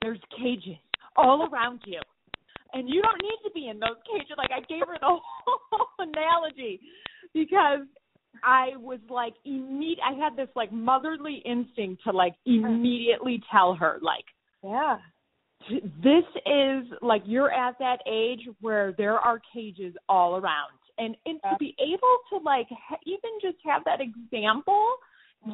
there's 0.00 0.20
cages 0.38 0.76
all 1.16 1.46
around 1.48 1.80
you 1.84 2.00
and 2.74 2.88
you 2.88 3.00
don't 3.00 3.22
need 3.22 3.38
to 3.44 3.50
be 3.54 3.68
in 3.68 3.78
those 3.78 3.96
cages 4.10 4.34
like 4.36 4.50
i 4.50 4.60
gave 4.68 4.80
her 4.86 4.98
the 5.00 5.06
whole 5.46 5.86
analogy 5.98 6.80
because 7.32 7.80
i 8.42 8.70
was 8.76 8.98
like 9.08 9.34
imme- 9.46 10.00
i 10.04 10.12
had 10.12 10.36
this 10.36 10.48
like 10.56 10.72
motherly 10.72 11.42
instinct 11.44 12.02
to 12.04 12.10
like 12.10 12.34
immediately 12.46 13.40
tell 13.50 13.74
her 13.74 13.98
like 14.02 14.24
Yeah. 14.62 14.98
this 16.02 16.24
is 16.46 16.84
like 17.00 17.22
you're 17.24 17.52
at 17.52 17.78
that 17.78 17.98
age 18.06 18.48
where 18.60 18.92
there 18.98 19.18
are 19.18 19.40
cages 19.52 19.94
all 20.08 20.36
around 20.36 20.72
and 20.98 21.16
and 21.26 21.40
to 21.42 21.56
be 21.58 21.74
able 21.80 22.16
to 22.30 22.36
like 22.44 22.66
ha- 22.70 22.96
even 23.06 23.30
just 23.40 23.58
have 23.64 23.82
that 23.84 24.00
example 24.00 24.86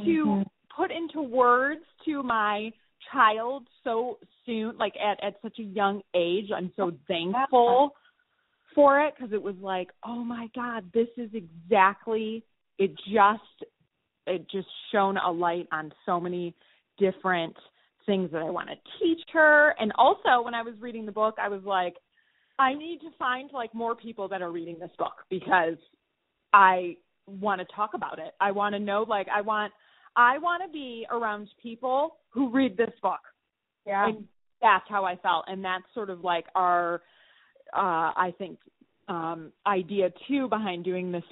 to 0.05 0.25
Mhm. 0.27 0.47
put 0.77 0.91
into 0.91 1.21
words 1.23 1.85
to 2.05 2.23
my 2.23 2.73
child 3.13 3.67
so 3.85 4.19
soon 4.47 4.77
like 4.79 4.95
at 4.97 5.23
at 5.25 5.35
such 5.43 5.59
a 5.59 5.63
young 5.63 6.01
age 6.15 6.51
i'm 6.55 6.73
so 6.77 6.93
thankful 7.09 7.95
for 8.75 9.01
it 9.01 9.15
because 9.17 9.33
it 9.33 9.43
was 9.43 9.57
like 9.61 9.89
oh 10.05 10.23
my 10.25 10.49
god 10.55 10.85
this 10.93 11.09
is 11.17 11.31
exactly 11.33 12.45
it 12.79 12.91
just 13.13 13.71
it 14.27 14.49
just 14.51 14.69
shone 14.93 15.17
a 15.17 15.31
light 15.31 15.67
on 15.73 15.93
so 16.07 16.21
many 16.21 16.55
different 16.99 17.57
things 18.07 18.31
that 18.33 18.43
I 18.43 18.51
want 18.51 18.69
to 18.69 18.75
teach 18.99 19.21
her. 19.33 19.75
And 19.79 19.93
also 19.97 20.43
when 20.43 20.55
I 20.55 20.63
was 20.63 20.75
reading 20.81 21.07
the 21.07 21.13
book, 21.13 21.37
I 21.41 21.49
was 21.49 21.63
like, 21.65 21.95
I 22.59 22.75
need 22.75 23.01
to 23.01 23.11
find 23.19 23.51
like 23.53 23.75
more 23.75 23.95
people 23.95 24.29
that 24.29 24.43
are 24.43 24.51
reading 24.51 24.79
this 24.79 24.91
book 24.99 25.15
because 25.31 25.77
I 26.53 26.97
want 27.27 27.61
to 27.61 27.67
talk 27.75 27.91
about 27.95 28.19
it. 28.19 28.33
I 28.41 28.51
want 28.51 28.75
to 28.75 28.79
know 28.79 29.05
like 29.09 29.29
I 29.35 29.41
want 29.41 29.73
I 30.17 30.39
want 30.39 30.63
to 30.65 30.73
be 30.73 31.07
around 31.11 31.49
people 31.63 32.17
who 32.31 32.51
read 32.51 32.77
this 32.77 32.91
book. 33.03 33.21
Yeah. 33.87 34.09
And 34.09 34.25
that's 34.61 34.85
how 34.89 35.05
I 35.05 35.17
felt. 35.17 35.45
And 35.49 35.65
that's 35.65 35.85
sort 35.95 36.11
of 36.11 36.21
like 36.21 36.47
our 36.55 37.03
uh 37.73 38.13
I 38.17 38.35
think 38.39 38.59
um 39.09 39.53
idea 39.67 40.11
too 40.29 40.49
behind 40.49 40.85
doing 40.85 41.13
this 41.13 41.23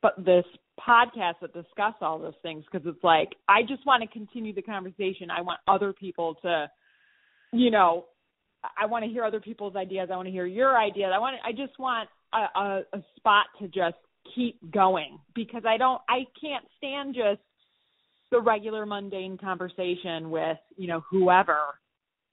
but 0.00 0.14
this 0.18 0.44
podcast 0.80 1.34
that 1.42 1.52
discuss 1.52 1.94
all 2.00 2.18
those 2.18 2.34
things 2.42 2.64
because 2.70 2.86
it's 2.86 3.04
like 3.04 3.28
I 3.48 3.62
just 3.62 3.86
want 3.86 4.02
to 4.02 4.08
continue 4.08 4.54
the 4.54 4.62
conversation. 4.62 5.30
I 5.30 5.42
want 5.42 5.60
other 5.68 5.92
people 5.92 6.36
to 6.42 6.70
you 7.52 7.70
know 7.70 8.06
I 8.76 8.86
want 8.86 9.04
to 9.04 9.10
hear 9.10 9.24
other 9.24 9.40
people's 9.40 9.76
ideas. 9.76 10.08
I 10.12 10.16
want 10.16 10.26
to 10.26 10.32
hear 10.32 10.46
your 10.46 10.78
ideas. 10.78 11.10
I 11.14 11.18
want 11.18 11.36
I 11.44 11.52
just 11.52 11.78
want 11.78 12.08
a, 12.32 12.58
a, 12.58 12.82
a 12.94 13.04
spot 13.16 13.46
to 13.60 13.68
just 13.68 13.96
keep 14.34 14.58
going 14.72 15.18
because 15.34 15.62
I 15.66 15.76
don't 15.76 16.00
I 16.08 16.24
can't 16.40 16.64
stand 16.78 17.14
just 17.14 17.40
the 18.32 18.40
regular 18.40 18.84
mundane 18.84 19.38
conversation 19.38 20.30
with, 20.30 20.58
you 20.76 20.88
know, 20.88 21.04
whoever, 21.08 21.58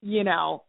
you 0.02 0.24
know. 0.24 0.64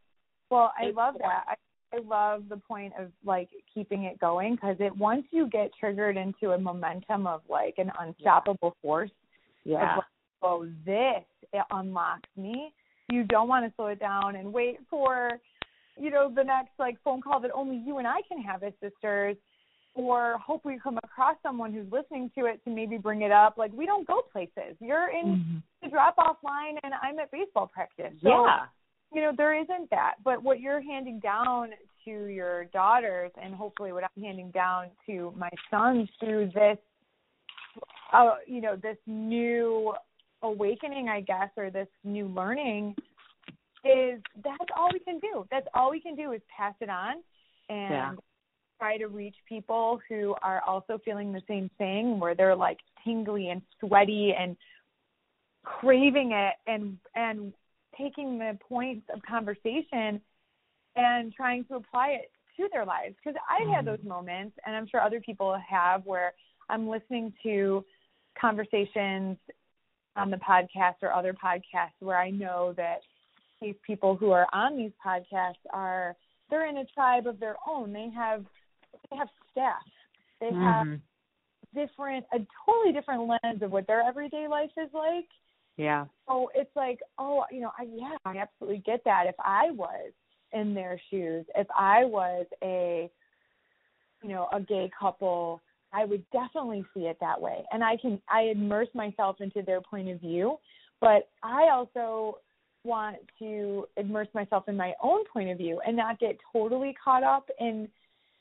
Well, 0.51 0.73
I 0.79 0.91
love 0.91 1.15
that. 1.19 1.45
I, 1.49 1.97
I 1.97 2.01
love 2.01 2.45
the 2.49 2.57
point 2.57 2.93
of 2.99 3.11
like 3.25 3.49
keeping 3.73 4.05
it 4.05 4.21
going 4.21 4.57
because 4.57 4.77
it 4.81 4.95
once 4.97 5.25
you 5.31 5.49
get 5.49 5.71
triggered 5.79 6.17
into 6.17 6.51
a 6.51 6.59
momentum 6.59 7.27
of 7.27 7.41
like 7.49 7.75
an 7.79 7.91
unstoppable 7.99 8.77
force, 8.83 9.11
Yeah. 9.65 9.93
of 9.93 9.97
like, 9.99 10.05
oh, 10.43 10.67
this 10.85 11.25
it 11.53 11.65
unlocks 11.71 12.29
me. 12.37 12.73
You 13.11 13.25
don't 13.25 13.49
want 13.49 13.67
to 13.67 13.73
slow 13.77 13.87
it 13.87 13.99
down 13.99 14.37
and 14.37 14.53
wait 14.53 14.79
for, 14.89 15.31
you 15.99 16.11
know, 16.11 16.31
the 16.35 16.45
next 16.45 16.71
like 16.79 16.97
phone 17.03 17.21
call 17.21 17.41
that 17.41 17.51
only 17.55 17.77
you 17.85 17.99
and 17.99 18.07
I 18.07 18.21
can 18.29 18.41
have 18.43 18.63
as 18.63 18.73
sisters, 18.81 19.37
or 19.95 20.39
hope 20.39 20.65
we 20.65 20.79
come 20.79 20.99
across 21.05 21.37
someone 21.43 21.73
who's 21.73 21.91
listening 21.91 22.31
to 22.39 22.47
it 22.47 22.63
to 22.65 22.71
maybe 22.71 22.97
bring 22.97 23.23
it 23.23 23.33
up. 23.33 23.59
Like 23.59 23.73
we 23.73 23.87
don't 23.87 24.07
go 24.07 24.23
places. 24.33 24.77
You're 24.81 25.09
in 25.09 25.27
Mhm. 25.37 25.63
the 25.83 25.89
drop 25.89 26.15
off 26.19 26.37
line, 26.43 26.79
and 26.85 26.95
I'm 27.03 27.19
at 27.19 27.31
baseball 27.31 27.67
practice. 27.67 28.15
So, 28.23 28.47
Yeah. 28.47 28.67
you 29.13 29.21
know 29.23 29.33
there 29.37 29.55
isn't 29.55 29.91
that 29.91 30.15
but 30.23 30.41
what 30.41 30.61
you're 30.61 30.81
handing 30.81 31.19
down 31.19 31.75
to 32.05 32.27
your 32.27 32.67
daughters 32.67 33.33
and 33.43 33.53
hopefully 33.53 33.93
what 33.93 34.05
i'm 34.05 34.23
handing 34.23 34.53
down 34.53 34.89
to 35.05 35.33
my 35.37 35.51
sons 35.69 36.09
through 36.21 36.47
this 36.55 36.79
uh 38.13 38.37
you 38.47 38.61
know 38.61 38.77
this 38.77 38.97
new 39.09 39.93
awakening 40.43 41.09
i 41.09 41.21
guess 41.21 41.51
or 41.57 41.71
this 41.71 41.89
new 42.05 42.29
learning 42.29 42.95
is 43.85 44.21
that's 44.45 44.71
all 44.77 44.91
we 44.93 45.01
can 45.01 45.19
do 45.19 45.45
that's 45.51 45.67
all 45.75 45.91
we 45.91 46.01
can 46.01 46.15
do 46.15 46.31
is 46.31 46.41
pass 46.57 46.75
it 46.81 46.89
on 46.89 47.15
and 47.69 47.91
Yeah. 47.91 48.15
Try 48.81 48.97
to 48.97 49.09
reach 49.09 49.35
people 49.47 50.01
who 50.09 50.35
are 50.43 50.63
also 50.67 50.99
feeling 51.05 51.33
the 51.33 51.43
same 51.47 51.71
thing 51.77 52.19
where 52.19 52.35
they're 52.35 52.57
like 52.57 52.79
tingly 53.05 53.51
and 53.51 53.61
sweaty 53.79 54.33
and 54.37 54.57
craving 55.65 56.33
it 56.33 56.55
and 56.67 56.97
and 57.15 57.53
taking 57.97 58.39
the 58.39 58.59
points 58.67 59.07
of 59.15 59.21
conversation 59.23 60.21
and 60.97 61.33
trying 61.35 61.65
to 61.67 61.75
apply 61.75 62.09
it 62.09 62.31
to 62.57 62.69
their 62.73 62.87
lives 62.87 63.15
because 63.23 63.39
I've 63.49 63.69
had 63.69 63.85
mm-hmm. 63.85 63.97
those 63.97 64.09
moments 64.09 64.57
and 64.65 64.75
I'm 64.75 64.89
sure 64.89 65.01
other 65.01 65.21
people 65.21 65.57
have 65.69 66.07
where 66.07 66.33
I'm 66.71 66.89
listening 66.89 67.35
to 67.43 67.85
conversations 68.41 69.37
on 70.17 70.31
the 70.31 70.39
podcast 70.39 70.95
or 71.03 71.13
other 71.13 71.35
podcasts 71.35 72.01
where 72.01 72.19
I 72.19 72.31
know 72.31 72.73
that 72.79 73.01
these 73.61 73.75
people 73.87 74.17
who 74.17 74.31
are 74.31 74.47
on 74.55 74.79
these 74.79 74.93
podcasts 75.05 75.55
are 75.71 76.17
they're 76.49 76.67
in 76.67 76.79
a 76.79 76.85
tribe 76.87 77.27
of 77.27 77.39
their 77.39 77.57
own. 77.69 77.93
They 77.93 78.09
have 78.17 78.45
they 79.11 79.17
have 79.17 79.29
staff. 79.51 79.83
They 80.41 80.53
have 80.53 80.87
Mhm. 80.87 81.01
different 81.75 82.27
a 82.33 82.39
totally 82.67 82.93
different 82.93 83.29
lens 83.29 83.63
of 83.63 83.71
what 83.71 83.87
their 83.87 84.03
everyday 84.03 84.49
life 84.49 84.71
is 84.77 84.93
like 84.93 85.29
Yeah. 85.77 86.07
so 86.29 86.51
it's 86.55 86.75
like, 86.77 87.01
oh, 87.19 87.45
you 87.51 87.61
know, 87.61 87.73
I 87.79 87.85
yeah, 87.93 88.17
I 88.25 88.39
absolutely 88.39 88.79
get 88.79 89.03
that. 89.05 89.27
If 89.27 89.35
I 89.39 89.71
was 89.71 90.13
in 90.53 90.75
their 90.75 91.01
shoes, 91.11 91.45
if 91.57 91.67
I 91.77 92.05
was 92.05 92.47
a 92.63 93.11
you 94.23 94.29
know, 94.29 94.49
a 94.53 94.61
gay 94.61 94.91
couple, 94.99 95.61
I 95.93 96.05
would 96.05 96.25
definitely 96.31 96.85
see 96.95 97.07
it 97.07 97.17
that 97.21 97.41
way. 97.41 97.65
And 97.73 97.83
I 97.83 97.97
can 97.97 98.21
I 98.29 98.43
immerse 98.43 98.89
myself 98.95 99.41
into 99.41 99.63
their 99.63 99.81
point 99.81 100.09
of 100.09 100.21
view, 100.21 100.59
but 101.01 101.29
I 101.43 101.69
also 101.73 102.39
want 102.85 103.17
to 103.39 103.87
immerse 103.97 104.29
myself 104.35 104.69
in 104.69 104.77
my 104.77 104.95
own 105.03 105.25
point 105.33 105.51
of 105.51 105.59
view 105.59 105.81
and 105.87 105.97
not 105.97 106.19
get 106.19 106.39
totally 106.53 106.95
caught 107.03 107.23
up 107.25 107.49
in 107.59 107.89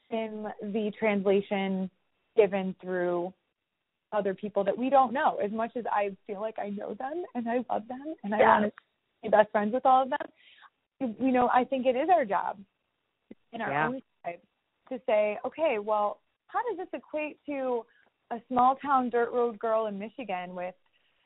in 0.10 0.48
the 0.62 0.92
translation 0.98 1.90
given 2.36 2.76
through 2.82 3.34
other 4.12 4.34
people 4.34 4.64
that 4.64 4.78
we 4.78 4.90
don't 4.90 5.14
know. 5.14 5.38
As 5.44 5.52
much 5.52 5.72
as 5.76 5.86
I 5.92 6.16
feel 6.26 6.42
like 6.42 6.58
I 6.58 6.70
know 6.70 6.96
them 6.96 7.24
and 7.36 7.48
I 7.48 7.64
love 7.70 7.88
them 7.88 8.16
and 8.24 8.34
I 8.34 8.40
Yeah. 8.40 8.60
want 8.60 8.66
to 8.66 8.72
be 9.22 9.30
best 9.30 9.52
friends 9.52 9.74
with 9.74 9.86
all 9.86 10.04
of 10.04 10.10
them, 10.10 11.16
you 11.20 11.32
know, 11.32 11.50
I 11.54 11.64
think 11.64 11.86
it 11.86 11.96
is 11.96 12.10
our 12.10 12.26
job 12.26 12.58
in 13.54 13.62
our 13.62 13.72
Yeah. 13.72 13.88
own 13.88 14.02
lives 14.26 14.42
to 14.90 15.00
say, 15.06 15.40
okay, 15.46 15.80
well, 15.80 16.22
how 16.48 16.62
does 16.68 16.78
this 16.78 16.90
equate 16.94 17.44
to 17.46 17.86
a 18.32 18.42
small 18.48 18.76
town 18.78 19.10
dirt 19.10 19.32
road 19.32 19.60
girl 19.60 19.86
in 19.86 20.00
Michigan 20.00 20.56
with 20.56 20.76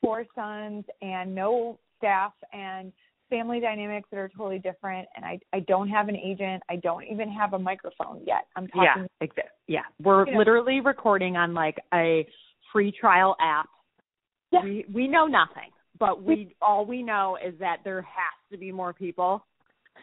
four 0.02 0.26
sons 0.36 0.86
and 1.02 1.34
no 1.34 1.80
staff 1.98 2.34
and 2.52 2.92
family 3.34 3.60
dynamics 3.60 4.08
that 4.12 4.18
are 4.18 4.30
totally 4.30 4.60
different 4.60 5.08
and 5.16 5.26
I 5.26 5.40
I 5.54 5.62
don't 5.62 5.90
have 5.90 6.08
an 6.08 6.16
agent. 6.16 6.62
I 6.70 6.76
don't 6.76 7.04
even 7.06 7.30
have 7.32 7.54
a 7.54 7.60
microphone 7.60 8.22
yet. 8.26 8.46
I'm 8.56 8.68
talking 8.68 9.08
Yeah, 9.20 9.28
exa- 9.28 9.50
yeah. 9.68 9.82
We're 10.02 10.28
You 10.28 10.34
know. 10.34 10.40
literally 10.40 10.82
recording 10.82 11.36
on 11.36 11.54
like 11.54 11.78
a 11.94 12.28
free 12.72 12.92
trial 12.92 13.36
app. 13.42 13.68
Yeah. 14.52 14.64
We 14.64 14.86
we 14.94 15.08
know 15.08 15.26
nothing, 15.26 15.72
but 15.98 16.22
we 16.22 16.56
all 16.62 16.86
we 16.86 17.02
know 17.02 17.38
is 17.44 17.56
that 17.60 17.78
there 17.84 18.02
has 18.02 18.52
to 18.52 18.58
be 18.58 18.72
more 18.72 18.94
people 18.94 19.46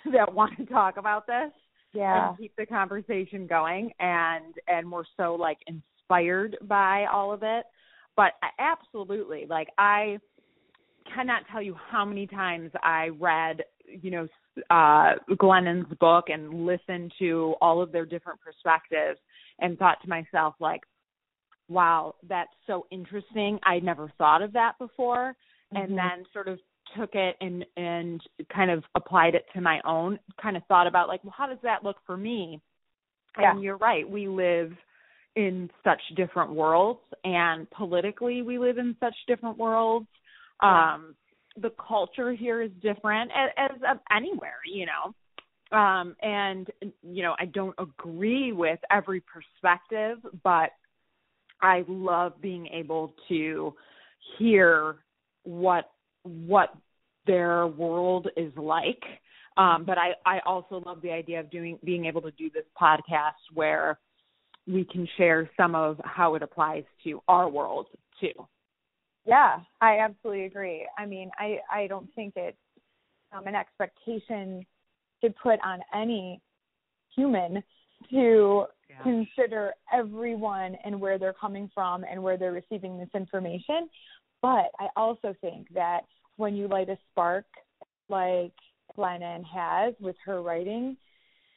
that 0.12 0.33
want 0.33 0.57
to 0.57 0.66
talk 0.66 0.97
about 0.97 1.27
this 1.27 1.53
yeah. 1.93 2.31
and 2.31 2.38
keep 2.38 2.53
the 2.57 2.66
conversation 2.66 3.47
going 3.47 3.93
and 4.01 4.55
and 4.66 4.90
we're 4.90 5.05
so 5.16 5.37
like 5.37 5.59
inspired 5.66 6.57
by 6.62 7.07
all 7.07 7.33
of 7.33 7.43
it. 7.43 7.64
But 8.16 8.33
absolutely, 8.59 9.47
like 9.49 9.69
I 9.79 10.19
cannot 11.14 11.42
tell 11.51 11.62
you 11.62 11.75
how 11.90 12.05
many 12.05 12.27
times 12.27 12.70
I 12.83 13.09
read, 13.18 13.62
you 13.87 14.11
know, 14.11 14.29
uh 14.68 15.12
Glennon's 15.38 15.87
book 16.01 16.25
and 16.29 16.66
listened 16.66 17.12
to 17.18 17.55
all 17.61 17.81
of 17.81 17.92
their 17.92 18.05
different 18.05 18.40
perspectives 18.40 19.18
and 19.61 19.79
thought 19.79 19.99
to 20.03 20.09
myself 20.09 20.55
like 20.61 20.81
wow, 21.68 22.16
that's 22.29 22.51
so 22.66 22.87
interesting. 22.90 23.61
I 23.64 23.79
never 23.79 24.12
thought 24.18 24.42
of 24.42 24.53
that 24.55 24.77
before 24.79 25.37
Mhm. 25.73 25.85
and 25.85 25.96
then 25.99 26.25
sort 26.33 26.49
of 26.49 26.59
took 26.96 27.14
it 27.14 27.37
and 27.40 27.64
and 27.77 28.20
kind 28.53 28.70
of 28.73 28.83
applied 28.96 29.35
it 29.37 29.46
to 29.55 29.61
my 29.61 29.81
own 29.85 30.18
kind 30.42 30.57
of 30.57 30.64
thought 30.66 30.88
about 30.88 31.07
like 31.07 31.23
well 31.23 31.35
how 31.37 31.46
does 31.46 31.61
that 31.62 31.85
look 31.85 31.96
for 32.05 32.16
me 32.16 32.61
Yeah. 33.38 33.53
and 33.53 33.62
you're 33.62 33.77
right 33.77 34.09
we 34.09 34.27
live 34.27 34.77
in 35.37 35.70
such 35.85 36.03
different 36.16 36.51
worlds 36.51 36.99
and 37.25 37.70
politically 37.70 38.42
we 38.42 38.59
live 38.59 38.79
in 38.79 38.96
such 38.99 39.14
different 39.29 39.57
worlds 39.57 40.09
um 40.62 41.14
the 41.61 41.70
culture 41.87 42.33
here 42.33 42.62
is 42.62 42.70
different 42.81 43.31
as, 43.35 43.70
as 43.83 43.96
anywhere 44.14 44.61
you 44.64 44.87
know. 44.87 45.14
Um 45.77 46.16
and 46.23 46.68
you 47.03 47.23
know 47.23 47.35
i 47.38 47.44
don't 47.46 47.75
agree 47.79 48.53
with 48.53 48.79
every 48.90 49.20
perspective 49.20 50.18
but 50.42 50.70
i 51.62 51.85
love 51.88 52.33
being 52.40 52.66
able 52.68 53.14
to 53.29 53.75
hear 54.38 54.96
what 55.44 55.90
what 56.23 56.75
their 57.27 57.66
world 57.66 58.29
is 58.37 58.53
like. 58.57 59.03
Um 59.57 59.85
but 59.85 59.99
i 59.99 60.12
i 60.27 60.40
also 60.44 60.83
love 60.85 61.03
the 61.03 61.11
idea 61.11 61.40
of 61.40 61.51
doing 61.51 61.79
being 61.85 62.07
able 62.07 62.23
to 62.23 62.31
do 62.33 62.51
this 62.51 62.64
podcast 62.81 63.42
where 63.55 63.99
we 64.66 64.85
can 64.85 65.09
share 65.16 65.51
some 65.57 65.75
of 65.75 66.01
how 66.05 66.35
it 66.35 66.42
applies 66.42 66.85
to 67.05 67.23
our 67.29 67.49
world 67.49 67.87
too. 68.20 68.33
Yeah, 69.26 69.59
I 69.80 69.98
absolutely 69.98 70.46
agree. 70.46 70.87
I 70.98 71.06
mean, 71.06 71.30
I 71.38 71.59
I 71.70 71.87
don't 71.87 72.09
think 72.14 72.35
it's 72.37 72.56
um, 73.33 73.46
an 73.46 73.54
expectation 73.54 74.64
to 75.22 75.30
put 75.42 75.61
on 75.64 75.80
any 75.94 76.40
human 77.14 77.62
to 78.11 78.64
yeah. 78.88 79.02
consider 79.02 79.74
everyone 79.92 80.76
and 80.85 81.00
where 81.00 81.18
they're 81.18 81.35
coming 81.35 81.70
from 81.74 82.04
and 82.04 82.22
where 82.22 82.37
they're 82.37 82.52
receiving 82.52 82.98
this 82.98 83.11
information. 83.14 83.88
But 84.42 84.70
I 84.78 84.88
also 84.96 85.35
think 85.40 85.68
that 85.74 86.00
when 86.37 86.56
you 86.56 86.66
light 86.66 86.88
a 86.88 86.96
spark 87.11 87.44
like 88.09 88.54
Glennon 88.96 89.44
has 89.44 89.94
with 90.00 90.16
her 90.24 90.42
writing, 90.42 90.96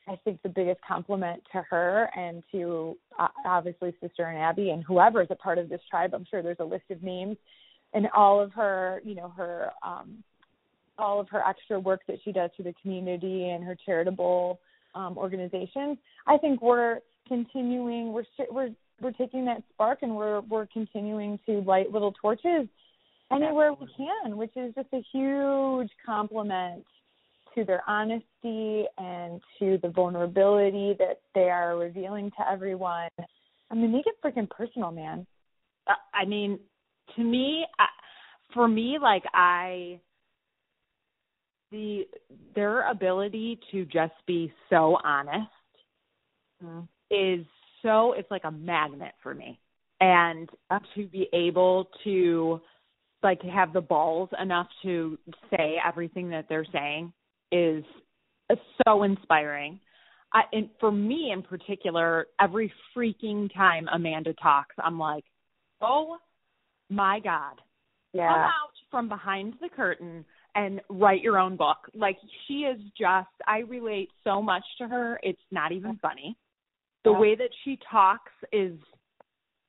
I 0.07 0.17
think 0.23 0.41
the 0.41 0.49
biggest 0.49 0.81
compliment 0.85 1.41
to 1.53 1.61
her 1.69 2.09
and 2.15 2.43
to 2.51 2.97
uh, 3.17 3.27
obviously 3.45 3.93
Sister 4.01 4.25
and 4.25 4.37
Abby 4.37 4.71
and 4.71 4.83
whoever 4.83 5.21
is 5.21 5.29
a 5.31 5.35
part 5.35 5.57
of 5.57 5.69
this 5.69 5.81
tribe. 5.89 6.13
I'm 6.13 6.25
sure 6.29 6.41
there's 6.41 6.57
a 6.59 6.65
list 6.65 6.83
of 6.89 7.01
names 7.01 7.37
and 7.93 8.07
all 8.15 8.41
of 8.41 8.51
her, 8.53 9.01
you 9.05 9.15
know, 9.15 9.29
her 9.37 9.71
um, 9.81 10.23
all 10.97 11.19
of 11.19 11.29
her 11.29 11.41
extra 11.47 11.79
work 11.79 12.01
that 12.07 12.17
she 12.23 12.31
does 12.31 12.51
for 12.55 12.63
the 12.63 12.73
community 12.81 13.49
and 13.49 13.63
her 13.63 13.75
charitable 13.85 14.59
um, 14.93 15.17
organizations. 15.17 15.97
I 16.27 16.37
think 16.37 16.61
we're 16.61 16.99
continuing. 17.27 18.13
We're 18.13 18.25
we're 18.51 18.69
we're 19.01 19.11
taking 19.11 19.45
that 19.45 19.63
spark 19.73 19.99
and 20.01 20.15
we're 20.15 20.41
we're 20.41 20.67
continuing 20.67 21.39
to 21.45 21.61
light 21.61 21.91
little 21.91 22.13
torches 22.21 22.67
anywhere 23.31 23.73
we 23.73 23.87
can, 23.97 24.37
which 24.37 24.55
is 24.55 24.73
just 24.75 24.89
a 24.93 25.03
huge 25.11 25.89
compliment 26.05 26.85
to 27.55 27.63
their 27.63 27.83
honesty 27.87 28.85
and 28.97 29.41
to 29.59 29.77
the 29.81 29.89
vulnerability 29.89 30.95
that 30.99 31.21
they 31.35 31.49
are 31.49 31.77
revealing 31.77 32.31
to 32.31 32.51
everyone. 32.51 33.09
I 33.71 33.75
mean, 33.75 33.91
they 33.91 34.03
get 34.03 34.21
freaking 34.23 34.49
personal, 34.49 34.91
man. 34.91 35.25
Uh, 35.87 35.93
I 36.13 36.25
mean, 36.25 36.59
to 37.15 37.23
me, 37.23 37.65
uh, 37.79 37.85
for 38.53 38.67
me, 38.67 38.97
like 39.01 39.23
I, 39.33 39.99
the 41.71 42.07
their 42.55 42.89
ability 42.89 43.59
to 43.71 43.85
just 43.85 44.13
be 44.27 44.53
so 44.69 44.97
honest 45.03 45.49
mm. 46.63 46.87
is 47.09 47.45
so 47.81 48.13
it's 48.13 48.29
like 48.29 48.43
a 48.45 48.51
magnet 48.51 49.13
for 49.21 49.33
me, 49.33 49.59
and 49.99 50.49
to 50.95 51.07
be 51.07 51.27
able 51.33 51.89
to 52.03 52.61
like 53.23 53.41
have 53.41 53.73
the 53.73 53.81
balls 53.81 54.29
enough 54.39 54.67
to 54.83 55.17
say 55.49 55.77
everything 55.83 56.29
that 56.29 56.45
they're 56.47 56.67
saying 56.71 57.11
is 57.53 57.83
so 58.85 59.03
inspiring. 59.03 59.79
I, 60.33 60.41
and 60.51 60.69
for 60.79 60.91
me 60.91 61.31
in 61.31 61.43
particular, 61.43 62.27
every 62.41 62.73
freaking 62.95 63.53
time 63.53 63.87
Amanda 63.93 64.33
talks, 64.33 64.75
I'm 64.83 64.97
like, 64.97 65.23
oh 65.81 66.17
my 66.89 67.19
God. 67.19 67.61
Yeah. 68.13 68.27
Come 68.27 68.39
out 68.39 68.73
from 68.91 69.09
behind 69.09 69.55
the 69.61 69.69
curtain 69.69 70.25
and 70.55 70.81
write 70.89 71.21
your 71.21 71.37
own 71.37 71.55
book. 71.55 71.77
Like 71.93 72.17
she 72.47 72.61
is 72.61 72.79
just 72.97 73.27
I 73.47 73.59
relate 73.59 74.09
so 74.23 74.41
much 74.41 74.63
to 74.79 74.87
her. 74.87 75.19
It's 75.23 75.41
not 75.51 75.71
even 75.71 75.97
funny. 76.01 76.35
The 77.03 77.11
yeah. 77.11 77.19
way 77.19 77.35
that 77.35 77.49
she 77.63 77.79
talks 77.91 78.31
is 78.51 78.73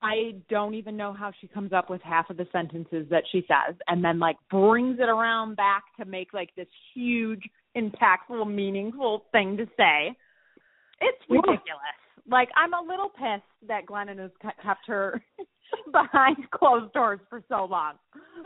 I 0.03 0.35
don't 0.51 0.75
even 0.75 0.97
know 0.97 1.15
how 1.15 1.33
she 1.41 1.49
comes 1.49 1.73
up 1.73 1.89
with 1.89 2.03
half 2.03 2.29
of 2.29 2.37
the 2.37 2.47
sentences 2.53 3.07
that 3.11 3.25
she 3.33 3.47
says 3.49 3.77
and 3.89 4.05
then 4.05 4.19
like 4.19 4.37
brings 4.51 4.99
it 4.99 5.09
around 5.09 5.57
back 5.57 5.85
to 5.99 6.05
make 6.05 6.35
like 6.35 6.55
this 6.55 6.69
huge 6.95 7.43
impactful, 7.77 8.53
meaningful 8.53 9.25
thing 9.33 9.57
to 9.57 9.67
say. 9.77 10.17
It's 11.01 11.19
ridiculous. 11.29 11.61
Yeah. 11.69 12.35
Like 12.35 12.49
I'm 12.57 12.73
a 12.73 12.81
little 12.81 13.09
pissed 13.09 13.69
that 13.69 13.87
Glennon 13.87 14.19
has 14.19 14.31
kept 14.43 14.87
her 14.87 15.23
behind 15.93 16.51
closed 16.51 16.93
doors 16.93 17.21
for 17.29 17.43
so 17.49 17.67
long. 17.71 17.95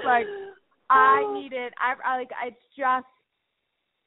Like 0.05 0.27
I 0.91 1.33
need 1.35 1.53
it. 1.53 1.73
I, 1.79 1.95
I 2.05 2.19
like 2.19 2.31
it's 2.47 2.57
just 2.77 3.07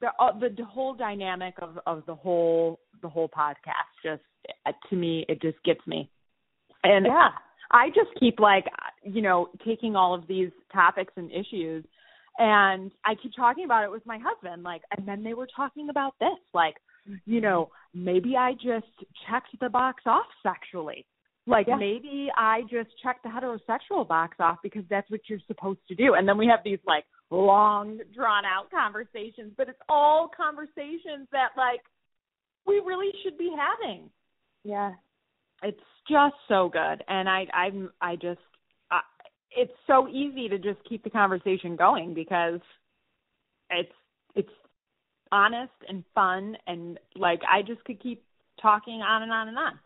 the 0.00 0.08
uh, 0.18 0.38
the 0.38 0.64
whole 0.64 0.94
dynamic 0.94 1.54
of 1.62 1.78
of 1.86 2.02
the 2.06 2.14
whole 2.14 2.80
the 3.00 3.08
whole 3.08 3.28
podcast 3.28 3.72
just 4.02 4.22
uh, 4.66 4.72
to 4.90 4.96
me 4.96 5.24
it 5.28 5.40
just 5.40 5.62
gets 5.64 5.80
me. 5.86 6.10
And 6.84 7.06
yeah. 7.06 7.28
I 7.70 7.88
just 7.88 8.10
keep 8.20 8.38
like 8.40 8.64
you 9.02 9.22
know 9.22 9.48
taking 9.64 9.96
all 9.96 10.14
of 10.14 10.26
these 10.26 10.50
topics 10.72 11.12
and 11.16 11.30
issues 11.30 11.84
and 12.38 12.90
I 13.04 13.14
keep 13.20 13.32
talking 13.36 13.64
about 13.64 13.84
it 13.84 13.90
with 13.90 14.06
my 14.06 14.18
husband, 14.22 14.62
like, 14.62 14.82
and 14.96 15.06
then 15.06 15.22
they 15.22 15.34
were 15.34 15.48
talking 15.54 15.90
about 15.90 16.14
this, 16.20 16.38
like, 16.54 16.76
you 17.26 17.40
know, 17.40 17.70
maybe 17.94 18.36
I 18.36 18.52
just 18.52 18.86
checked 19.28 19.58
the 19.60 19.68
box 19.68 20.02
off 20.06 20.26
sexually. 20.42 21.04
Like 21.46 21.66
yeah. 21.66 21.76
maybe 21.76 22.30
I 22.36 22.60
just 22.62 22.90
checked 23.02 23.24
the 23.24 23.28
heterosexual 23.28 24.06
box 24.06 24.36
off 24.38 24.58
because 24.62 24.84
that's 24.88 25.10
what 25.10 25.20
you're 25.28 25.40
supposed 25.48 25.80
to 25.88 25.94
do. 25.94 26.14
And 26.14 26.28
then 26.28 26.38
we 26.38 26.46
have 26.46 26.60
these 26.64 26.78
like 26.86 27.04
long 27.30 27.98
drawn 28.14 28.44
out 28.44 28.70
conversations, 28.70 29.52
but 29.56 29.68
it's 29.68 29.80
all 29.88 30.30
conversations 30.34 31.26
that 31.32 31.48
like 31.56 31.80
we 32.64 32.80
really 32.86 33.10
should 33.24 33.36
be 33.38 33.50
having. 33.56 34.08
Yeah. 34.62 34.92
It's 35.64 35.80
just 36.08 36.36
so 36.48 36.68
good. 36.72 37.02
And 37.08 37.28
I 37.28 37.46
I'm 37.52 37.90
I 38.00 38.14
just 38.14 38.40
it's 39.56 39.72
so 39.86 40.08
easy 40.08 40.48
to 40.48 40.58
just 40.58 40.78
keep 40.88 41.04
the 41.04 41.10
conversation 41.10 41.76
going 41.76 42.14
because 42.14 42.60
it's 43.70 43.92
it's 44.34 44.48
honest 45.30 45.72
and 45.88 46.04
fun 46.14 46.56
and 46.66 46.98
like 47.16 47.40
I 47.50 47.62
just 47.62 47.84
could 47.84 48.02
keep 48.02 48.22
talking 48.60 49.00
on 49.00 49.22
and 49.22 49.32
on 49.32 49.48
and 49.48 49.58
on. 49.58 49.78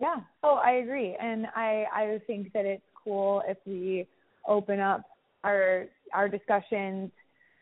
Yeah. 0.00 0.16
Oh, 0.42 0.60
I 0.64 0.72
agree. 0.72 1.16
And 1.20 1.46
I 1.54 1.84
I 1.92 2.20
think 2.26 2.52
that 2.52 2.64
it's 2.64 2.82
cool 3.04 3.42
if 3.46 3.58
we 3.66 4.06
open 4.46 4.80
up 4.80 5.02
our 5.44 5.86
our 6.12 6.28
discussions 6.28 7.10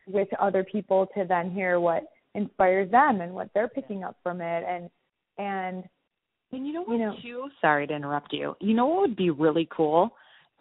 with 0.06 0.28
other 0.40 0.64
people 0.64 1.06
to 1.14 1.24
then 1.28 1.50
hear 1.50 1.80
what 1.80 2.04
inspires 2.35 2.90
them 2.90 3.20
and 3.20 3.35
what 3.35 3.50
they're 3.54 3.68
picking 3.68 4.04
up 4.04 4.16
from 4.22 4.40
it 4.40 4.64
and 4.66 4.90
and 5.38 5.85
and 6.52 6.66
you 6.66 6.72
know 6.72 6.83
what 6.83 6.98
you 6.98 7.06
know, 7.06 7.14
too 7.22 7.48
sorry 7.61 7.87
to 7.87 7.94
interrupt 7.94 8.33
you. 8.33 8.56
You 8.61 8.74
know 8.74 8.87
what 8.87 9.00
would 9.00 9.16
be 9.16 9.30
really 9.30 9.68
cool? 9.74 10.11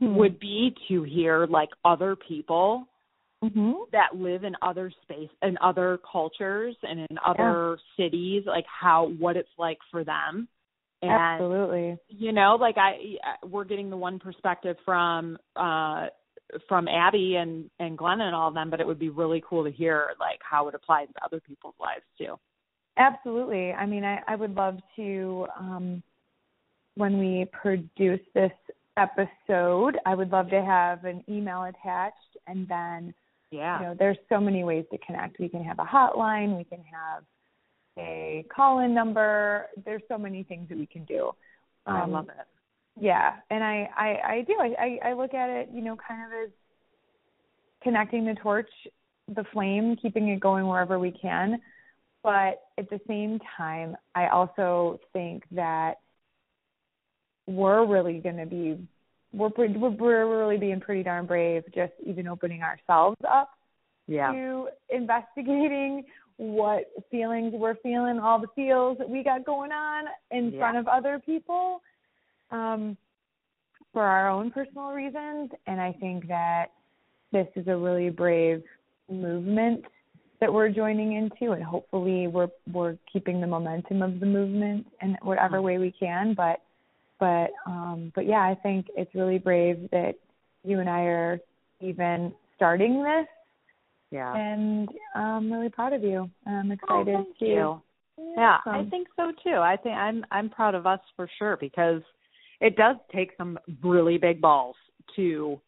Mm-hmm. 0.02 0.16
would 0.16 0.40
be 0.40 0.76
to 0.88 1.04
hear 1.04 1.46
like 1.48 1.70
other 1.86 2.16
people 2.16 2.88
mm-hmm. 3.44 3.74
that 3.92 4.16
live 4.16 4.44
in 4.44 4.54
other 4.62 4.92
space 5.04 5.30
and 5.42 5.58
other 5.60 6.00
cultures 6.10 6.76
and 6.84 7.00
in 7.00 7.18
other 7.26 7.78
yeah. 7.78 8.06
cities 8.06 8.44
like 8.46 8.66
how 8.68 9.12
what 9.20 9.36
it's 9.36 9.50
like 9.58 9.78
for 9.92 10.04
them 10.04 10.48
and 11.02 11.12
absolutely 11.12 11.98
you 12.10 12.32
know 12.32 12.58
like 12.60 12.78
i 12.78 12.94
we're 13.46 13.64
getting 13.64 13.90
the 13.90 13.98
one 13.98 14.20
perspective 14.20 14.76
from 14.86 15.38
uh 15.56 16.08
from 16.68 16.88
abby 16.88 17.36
and 17.36 17.70
and 17.80 17.98
glenn 17.98 18.22
and 18.22 18.36
all 18.36 18.50
of 18.50 18.54
them 18.54 18.70
but 18.70 18.80
it 18.80 18.88
would 18.88 19.00
be 19.00 19.10
really 19.10 19.42
cool 19.48 19.64
to 19.64 19.72
hear 19.72 20.10
like 20.20 20.40
how 20.42 20.68
it 20.68 20.76
applies 20.76 21.08
to 21.08 21.24
other 21.24 21.40
people's 21.40 21.76
lives 21.80 22.04
too 22.18 22.38
absolutely 22.98 23.72
i 23.72 23.86
mean 23.86 24.04
i 24.04 24.20
i 24.28 24.36
would 24.36 24.56
love 24.56 24.78
to 24.96 25.46
um 25.58 26.04
when 26.96 27.18
we 27.18 27.46
produce 27.54 28.20
this 28.34 28.52
episode. 29.00 29.98
I 30.06 30.14
would 30.16 30.32
love 30.32 30.50
to 30.50 30.64
have 30.64 31.06
an 31.06 31.24
email 31.30 31.64
attached 31.64 32.38
and 32.48 32.68
then 32.68 33.14
yeah. 33.52 33.80
You 33.80 33.86
know, 33.88 33.96
there's 33.98 34.18
so 34.30 34.40
many 34.40 34.64
ways 34.64 34.86
to 34.92 34.98
connect. 35.00 35.40
We 35.40 35.50
can 35.50 35.64
have 35.64 35.80
a 35.80 35.84
hotline, 35.84 36.56
we 36.58 36.64
can 36.64 36.84
have 36.84 37.24
a 37.98 38.46
call 38.54 38.80
in 38.80 38.94
number. 38.94 39.68
There's 39.86 40.04
so 40.08 40.18
many 40.18 40.44
things 40.44 40.70
that 40.70 40.78
we 40.78 40.86
can 40.86 41.04
do. 41.06 41.32
Um, 41.86 41.96
I 41.96 42.06
love 42.06 42.30
it. 42.30 42.46
Yeah, 43.00 43.36
and 43.50 43.64
I 43.64 43.90
I, 43.98 44.08
I 44.34 44.46
do. 44.46 44.56
I, 44.60 44.76
I 44.80 45.10
I 45.10 45.14
look 45.14 45.34
at 45.34 45.50
it, 45.50 45.70
you 45.74 45.82
know, 45.82 45.98
kind 46.08 46.22
of 46.26 46.32
as 46.44 46.50
connecting 47.82 48.26
the 48.26 48.36
torch, 48.36 48.70
the 49.34 49.46
flame, 49.52 49.96
keeping 50.02 50.28
it 50.30 50.40
going 50.40 50.68
wherever 50.68 51.00
we 51.00 51.12
can. 51.12 51.60
But 52.22 52.62
at 52.78 52.90
the 52.90 53.00
same 53.08 53.40
time, 53.58 53.96
I 54.14 54.28
also 54.28 55.00
think 55.14 55.44
that 55.52 55.96
we're 57.50 57.86
really 57.86 58.20
going 58.20 58.38
to 58.38 58.46
be 58.46 58.78
we're, 59.32 59.50
we're 59.58 60.40
really 60.40 60.58
being 60.58 60.80
pretty 60.80 61.04
darn 61.04 61.26
brave 61.26 61.64
just 61.74 61.94
even 62.06 62.28
opening 62.28 62.62
ourselves 62.64 63.18
up 63.30 63.52
yeah. 64.08 64.32
to 64.32 64.68
investigating 64.90 66.04
what 66.38 66.86
feelings 67.12 67.54
we're 67.54 67.76
feeling 67.76 68.18
all 68.20 68.40
the 68.40 68.48
feels 68.56 68.98
that 68.98 69.10
we 69.10 69.24
got 69.24 69.46
going 69.46 69.72
on 69.72 70.06
in 70.32 70.52
yeah. 70.52 70.60
front 70.60 70.78
of 70.78 70.88
other 70.88 71.22
people 71.26 71.82
um, 72.52 72.98
for 73.94 74.04
our 74.04 74.30
own 74.30 74.52
personal 74.52 74.90
reasons, 74.90 75.52
and 75.68 75.82
I 75.82 75.92
think 76.00 76.28
that 76.28 76.68
this 77.32 77.48
is 77.56 77.68
a 77.68 77.76
really 77.76 78.10
brave 78.10 78.64
movement 79.10 79.84
that 80.40 80.52
we're 80.52 80.70
joining 80.70 81.14
into, 81.14 81.54
and 81.54 81.64
hopefully 81.64 82.28
we're 82.28 82.50
we're 82.72 82.98
keeping 83.12 83.42
the 83.42 83.48
momentum 83.48 84.02
of 84.02 84.20
the 84.20 84.26
movement 84.26 84.88
in 85.02 85.18
whatever 85.22 85.58
mm-hmm. 85.58 85.66
way 85.66 85.78
we 85.78 85.94
can. 86.00 86.34
But 86.34 86.62
but 87.20 87.52
um, 87.66 88.12
but 88.16 88.26
yeah, 88.26 88.40
I 88.42 88.58
think 88.62 88.88
it's 88.96 89.14
really 89.14 89.38
brave 89.38 89.90
that 89.92 90.14
you 90.64 90.80
and 90.80 90.90
I 90.90 91.02
are 91.02 91.40
even 91.82 92.34
starting 92.56 93.04
this. 93.04 93.28
Yeah. 94.12 94.34
And 94.36 94.90
I'm 95.16 95.52
really 95.52 95.70
proud 95.70 95.94
of 95.94 96.04
you. 96.04 96.30
I'm 96.48 96.72
excited 96.72 97.16
oh, 97.16 97.26
to. 97.40 97.46
You. 97.46 97.82
Yeah, 98.36 98.58
I 98.66 98.86
think 98.90 99.08
so 99.16 99.32
too. 99.44 99.58
I 99.58 99.78
think 99.82 99.96
I'm 99.96 100.26
I'm 100.32 100.50
proud 100.50 100.76
of 100.76 100.86
us 100.86 101.00
for 101.16 101.30
sure 101.38 101.58
because 101.60 102.02
it 102.60 102.76
does 102.76 102.98
take 103.14 103.32
some 103.38 103.58
really 103.82 104.18
big 104.18 104.42
balls 104.42 104.76
to 105.16 105.60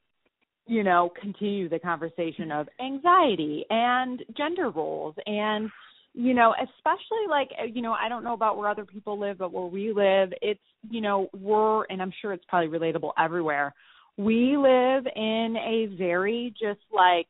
you 0.67 0.83
know 0.83 1.11
continue 1.19 1.69
the 1.69 1.79
conversation 1.79 2.51
of 2.51 2.67
anxiety 2.83 3.65
and 3.69 4.21
gender 4.37 4.69
roles 4.69 5.15
and 5.25 5.69
you 6.13 6.33
know 6.33 6.53
especially 6.61 7.25
like 7.29 7.49
you 7.73 7.81
know 7.81 7.93
I 7.93 8.09
don't 8.09 8.23
know 8.23 8.33
about 8.33 8.57
where 8.57 8.69
other 8.69 8.85
people 8.85 9.17
live 9.17 9.37
but 9.37 9.53
where 9.53 9.65
we 9.65 9.93
live 9.93 10.33
it's 10.41 10.59
you 10.89 11.01
know 11.01 11.29
we're 11.37 11.85
and 11.85 12.01
I'm 12.01 12.13
sure 12.21 12.33
it's 12.33 12.45
probably 12.47 12.77
relatable 12.77 13.11
everywhere 13.17 13.73
we 14.17 14.57
live 14.57 15.05
in 15.15 15.55
a 15.57 15.95
very 15.97 16.53
just 16.59 16.81
like 16.91 17.27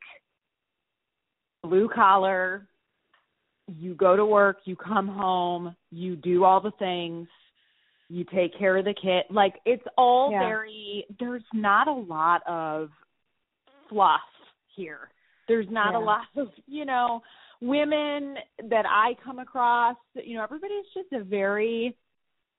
blue 1.63 1.89
collar 1.93 2.67
you 3.79 3.93
go 3.95 4.15
to 4.15 4.25
work, 4.25 4.57
you 4.65 4.75
come 4.75 5.07
home, 5.07 5.75
you 5.91 6.15
do 6.15 6.43
all 6.43 6.61
the 6.61 6.71
things, 6.79 7.27
you 8.09 8.25
take 8.33 8.57
care 8.57 8.77
of 8.77 8.85
the 8.85 8.93
kid. 8.93 9.23
Like 9.29 9.55
it's 9.65 9.83
all 9.97 10.31
yeah. 10.31 10.39
very 10.39 11.05
there's 11.19 11.43
not 11.53 11.87
a 11.87 11.93
lot 11.93 12.41
of 12.47 12.89
fluff 13.89 14.19
here. 14.75 15.09
There's 15.47 15.67
not 15.69 15.93
yeah. 15.93 15.99
a 15.99 16.01
lot 16.01 16.25
of, 16.37 16.47
you 16.67 16.85
know, 16.85 17.21
women 17.61 18.35
that 18.69 18.85
I 18.87 19.15
come 19.23 19.39
across, 19.39 19.97
you 20.15 20.35
know, 20.35 20.43
everybody's 20.43 20.85
just 20.93 21.11
a 21.13 21.23
very 21.23 21.95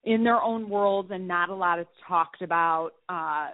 in 0.05 0.25
their 0.25 0.41
own 0.41 0.69
worlds 0.69 1.11
and 1.13 1.29
not 1.29 1.49
a 1.49 1.55
lot 1.55 1.79
is 1.79 1.87
talked 2.07 2.43
about 2.43 2.91
uh 3.09 3.49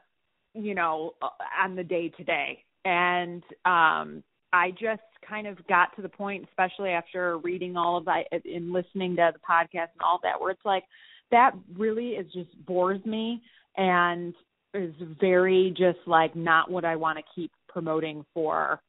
you 0.54 0.74
know 0.74 1.14
uh, 1.22 1.28
on 1.62 1.76
the 1.76 1.84
day 1.84 2.08
to 2.08 2.24
day 2.24 2.64
and 2.84 3.42
um 3.64 4.22
I 4.52 4.70
just 4.70 5.02
kind 5.28 5.46
of 5.46 5.58
got 5.66 5.94
to 5.96 6.02
the 6.02 6.08
point, 6.08 6.46
especially 6.48 6.90
after 6.90 7.38
reading 7.38 7.76
all 7.76 7.98
of 7.98 8.06
that 8.06 8.24
and 8.44 8.72
listening 8.72 9.16
to 9.16 9.30
the 9.32 9.38
podcast 9.38 9.92
and 9.92 10.02
all 10.02 10.20
that, 10.22 10.40
where 10.40 10.50
it's 10.50 10.64
like 10.64 10.84
that 11.30 11.52
really 11.76 12.10
is 12.10 12.32
just 12.32 12.50
bores 12.64 13.04
me 13.04 13.42
and 13.76 14.34
is 14.74 14.94
very 15.20 15.74
just 15.76 15.98
like 16.06 16.34
not 16.34 16.70
what 16.70 16.84
I 16.84 16.96
want 16.96 17.18
to 17.18 17.24
keep 17.34 17.50
promoting 17.68 18.24
for 18.32 18.80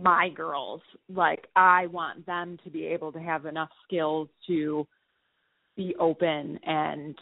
my 0.00 0.28
girls. 0.28 0.82
Like 1.08 1.46
I 1.56 1.86
want 1.86 2.26
them 2.26 2.58
to 2.64 2.70
be 2.70 2.86
able 2.86 3.12
to 3.12 3.20
have 3.20 3.46
enough 3.46 3.70
skills 3.86 4.28
to 4.46 4.86
be 5.76 5.94
open 5.98 6.58
and 6.64 7.16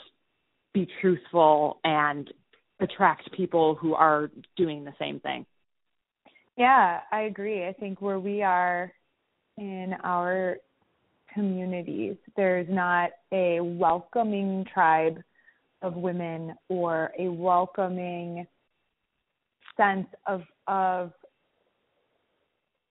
be 0.74 0.88
truthful 1.00 1.80
and 1.84 2.32
attract 2.80 3.32
people 3.32 3.74
who 3.74 3.94
are 3.94 4.30
doing 4.56 4.84
the 4.84 4.94
same 4.98 5.20
thing. 5.20 5.44
Yeah, 6.56 7.00
I 7.12 7.22
agree. 7.22 7.66
I 7.66 7.72
think 7.72 8.00
where 8.00 8.18
we 8.18 8.42
are 8.42 8.92
in 9.56 9.94
our 10.02 10.58
communities, 11.32 12.16
there's 12.36 12.66
not 12.68 13.10
a 13.32 13.60
welcoming 13.60 14.64
tribe 14.72 15.22
of 15.82 15.94
women 15.94 16.54
or 16.68 17.12
a 17.18 17.28
welcoming 17.28 18.46
sense 19.76 20.06
of 20.26 20.42
of 20.66 21.12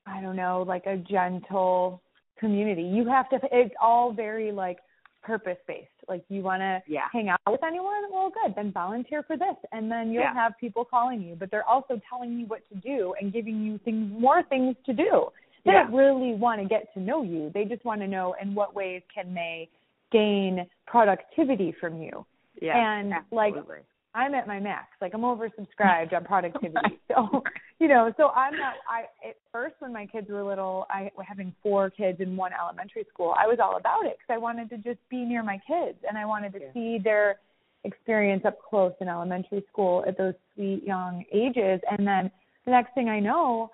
I 0.05 0.21
don't 0.21 0.37
know, 0.37 0.63
like 0.65 0.85
a 0.85 0.95
gentle 0.97 2.01
community. 2.39 2.83
You 2.83 3.05
have 3.09 3.29
to 3.29 3.39
it's 3.51 3.75
all 3.81 4.13
very 4.13 4.51
like 4.51 4.77
purpose 5.23 5.57
based. 5.67 5.87
Like 6.07 6.23
you 6.29 6.41
want 6.41 6.61
to 6.61 6.81
yeah. 6.87 7.07
hang 7.11 7.29
out 7.29 7.39
with 7.47 7.63
anyone? 7.63 8.03
Well, 8.11 8.31
good. 8.43 8.55
Then 8.55 8.71
volunteer 8.71 9.23
for 9.23 9.37
this, 9.37 9.55
and 9.71 9.91
then 9.91 10.11
you'll 10.11 10.23
yeah. 10.23 10.33
have 10.33 10.53
people 10.59 10.85
calling 10.85 11.21
you. 11.21 11.35
But 11.35 11.51
they're 11.51 11.67
also 11.67 11.99
telling 12.09 12.37
you 12.39 12.45
what 12.45 12.61
to 12.69 12.75
do 12.75 13.13
and 13.19 13.33
giving 13.33 13.61
you 13.61 13.79
things, 13.83 14.11
more 14.19 14.43
things 14.43 14.75
to 14.85 14.93
do. 14.93 15.27
They 15.65 15.71
yeah. 15.71 15.83
don't 15.83 15.93
really 15.93 16.33
want 16.33 16.61
to 16.61 16.67
get 16.67 16.93
to 16.93 16.99
know 16.99 17.23
you. 17.23 17.51
They 17.53 17.65
just 17.65 17.83
want 17.83 18.01
to 18.01 18.07
know 18.07 18.35
in 18.41 18.55
what 18.55 18.73
ways 18.73 19.01
can 19.13 19.33
they 19.33 19.69
gain 20.11 20.65
productivity 20.85 21.75
from 21.79 22.01
you. 22.01 22.25
Yeah, 22.61 22.77
and 22.77 23.13
absolutely. 23.13 23.61
like 23.69 23.85
I'm 24.17 24.33
at 24.33 24.47
my 24.47 24.59
max. 24.59 24.87
Like 24.99 25.13
I'm 25.13 25.21
oversubscribed 25.21 26.13
on 26.13 26.25
productivity. 26.25 26.99
So, 27.17 27.41
you 27.79 27.87
know, 27.87 28.13
so 28.15 28.27
I'm 28.29 28.55
not 28.55 28.73
I 28.87 29.05
at 29.27 29.37
first 29.51 29.75
when 29.79 29.91
my 29.91 30.05
kids 30.05 30.27
were 30.29 30.43
little, 30.43 30.85
I 30.89 31.09
having 31.25 31.55
four 31.63 31.89
kids 31.89 32.19
in 32.19 32.35
one 32.35 32.51
elementary 32.53 33.05
school, 33.11 33.33
I 33.39 33.47
was 33.47 33.57
all 33.63 33.77
about 33.77 34.05
it 34.05 34.17
cuz 34.19 34.29
I 34.29 34.37
wanted 34.37 34.69
to 34.69 34.77
just 34.77 34.99
be 35.09 35.23
near 35.23 35.41
my 35.41 35.59
kids 35.65 35.97
and 36.07 36.17
I 36.17 36.25
wanted 36.25 36.53
to 36.53 36.59
yeah. 36.59 36.73
see 36.73 36.97
their 36.99 37.39
experience 37.85 38.45
up 38.45 38.59
close 38.61 38.93
in 38.99 39.07
elementary 39.07 39.63
school 39.71 40.03
at 40.07 40.17
those 40.17 40.35
sweet 40.53 40.83
young 40.83 41.23
ages 41.31 41.79
and 41.89 42.05
then 42.05 42.29
the 42.65 42.71
next 42.71 42.93
thing 42.93 43.09
I 43.09 43.19
know, 43.19 43.71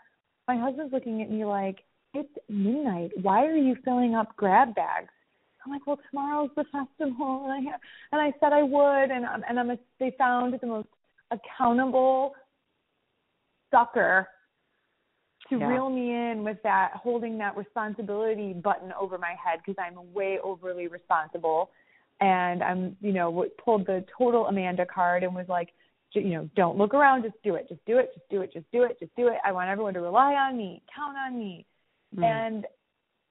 my 0.48 0.56
husband's 0.56 0.94
looking 0.94 1.22
at 1.22 1.30
me 1.32 1.44
like, 1.44 1.84
"It's 2.14 2.38
midnight. 2.48 3.12
Why 3.22 3.46
are 3.46 3.56
you 3.56 3.76
filling 3.84 4.16
up 4.16 4.36
grab 4.36 4.76
bags?" 4.76 5.12
I'm 5.66 5.72
like, 5.72 5.86
well, 5.88 6.00
tomorrow's 6.10 6.50
the 6.56 6.66
festival, 6.66 7.46
and 7.46 7.54
I 7.54 7.72
have, 7.72 7.80
and 8.12 8.22
I 8.22 8.34
said 8.40 8.54
I 8.54 8.64
would, 8.64 9.12
and 9.12 9.26
um, 9.26 9.44
and 9.48 9.60
I'm 9.60 9.72
a, 9.72 9.78
they 10.00 10.14
found 10.18 10.58
the 10.60 10.68
most 10.68 10.90
accountable 11.32 12.34
sucker 13.72 14.28
to 15.50 15.58
yeah. 15.58 15.68
reel 15.68 15.90
me 15.90 16.12
in 16.12 16.44
with 16.44 16.58
that 16.64 16.92
holding 16.96 17.38
that 17.38 17.58
responsibility 17.58 18.54
button 18.54 18.92
over 19.00 19.18
my 19.18 19.36
head 19.44 19.60
because 19.66 19.82
I'm 19.84 20.14
way 20.14 20.40
overly 20.44 20.88
responsible, 20.88 21.72
and 22.20 22.62
I'm 22.62 22.98
you 23.02 23.14
know 23.14 23.46
pulled 23.64 23.86
the 23.86 24.06
total 24.18 24.48
Amanda 24.48 24.86
card 24.86 25.24
and 25.24 25.34
was 25.34 25.48
like, 25.48 25.70
you 26.14 26.30
know, 26.30 26.50
don't 26.56 26.78
look 26.78 26.94
around, 26.94 27.24
just 27.24 27.42
do 27.44 27.56
it, 27.56 27.68
just 27.70 27.84
do 27.86 27.98
it, 27.98 28.12
just 28.14 28.30
do 28.30 28.42
it, 28.42 28.54
just 28.54 28.66
do 28.72 28.84
it, 28.84 28.98
just 29.00 29.16
do 29.16 29.28
it. 29.28 29.38
I 29.46 29.52
want 29.52 29.70
everyone 29.70 29.94
to 29.96 30.02
rely 30.02 30.34
on 30.34 30.58
me, 30.58 30.82
count 30.94 31.18
on 31.18 31.40
me, 31.40 31.66
mm. 32.16 32.24
and 32.24 32.66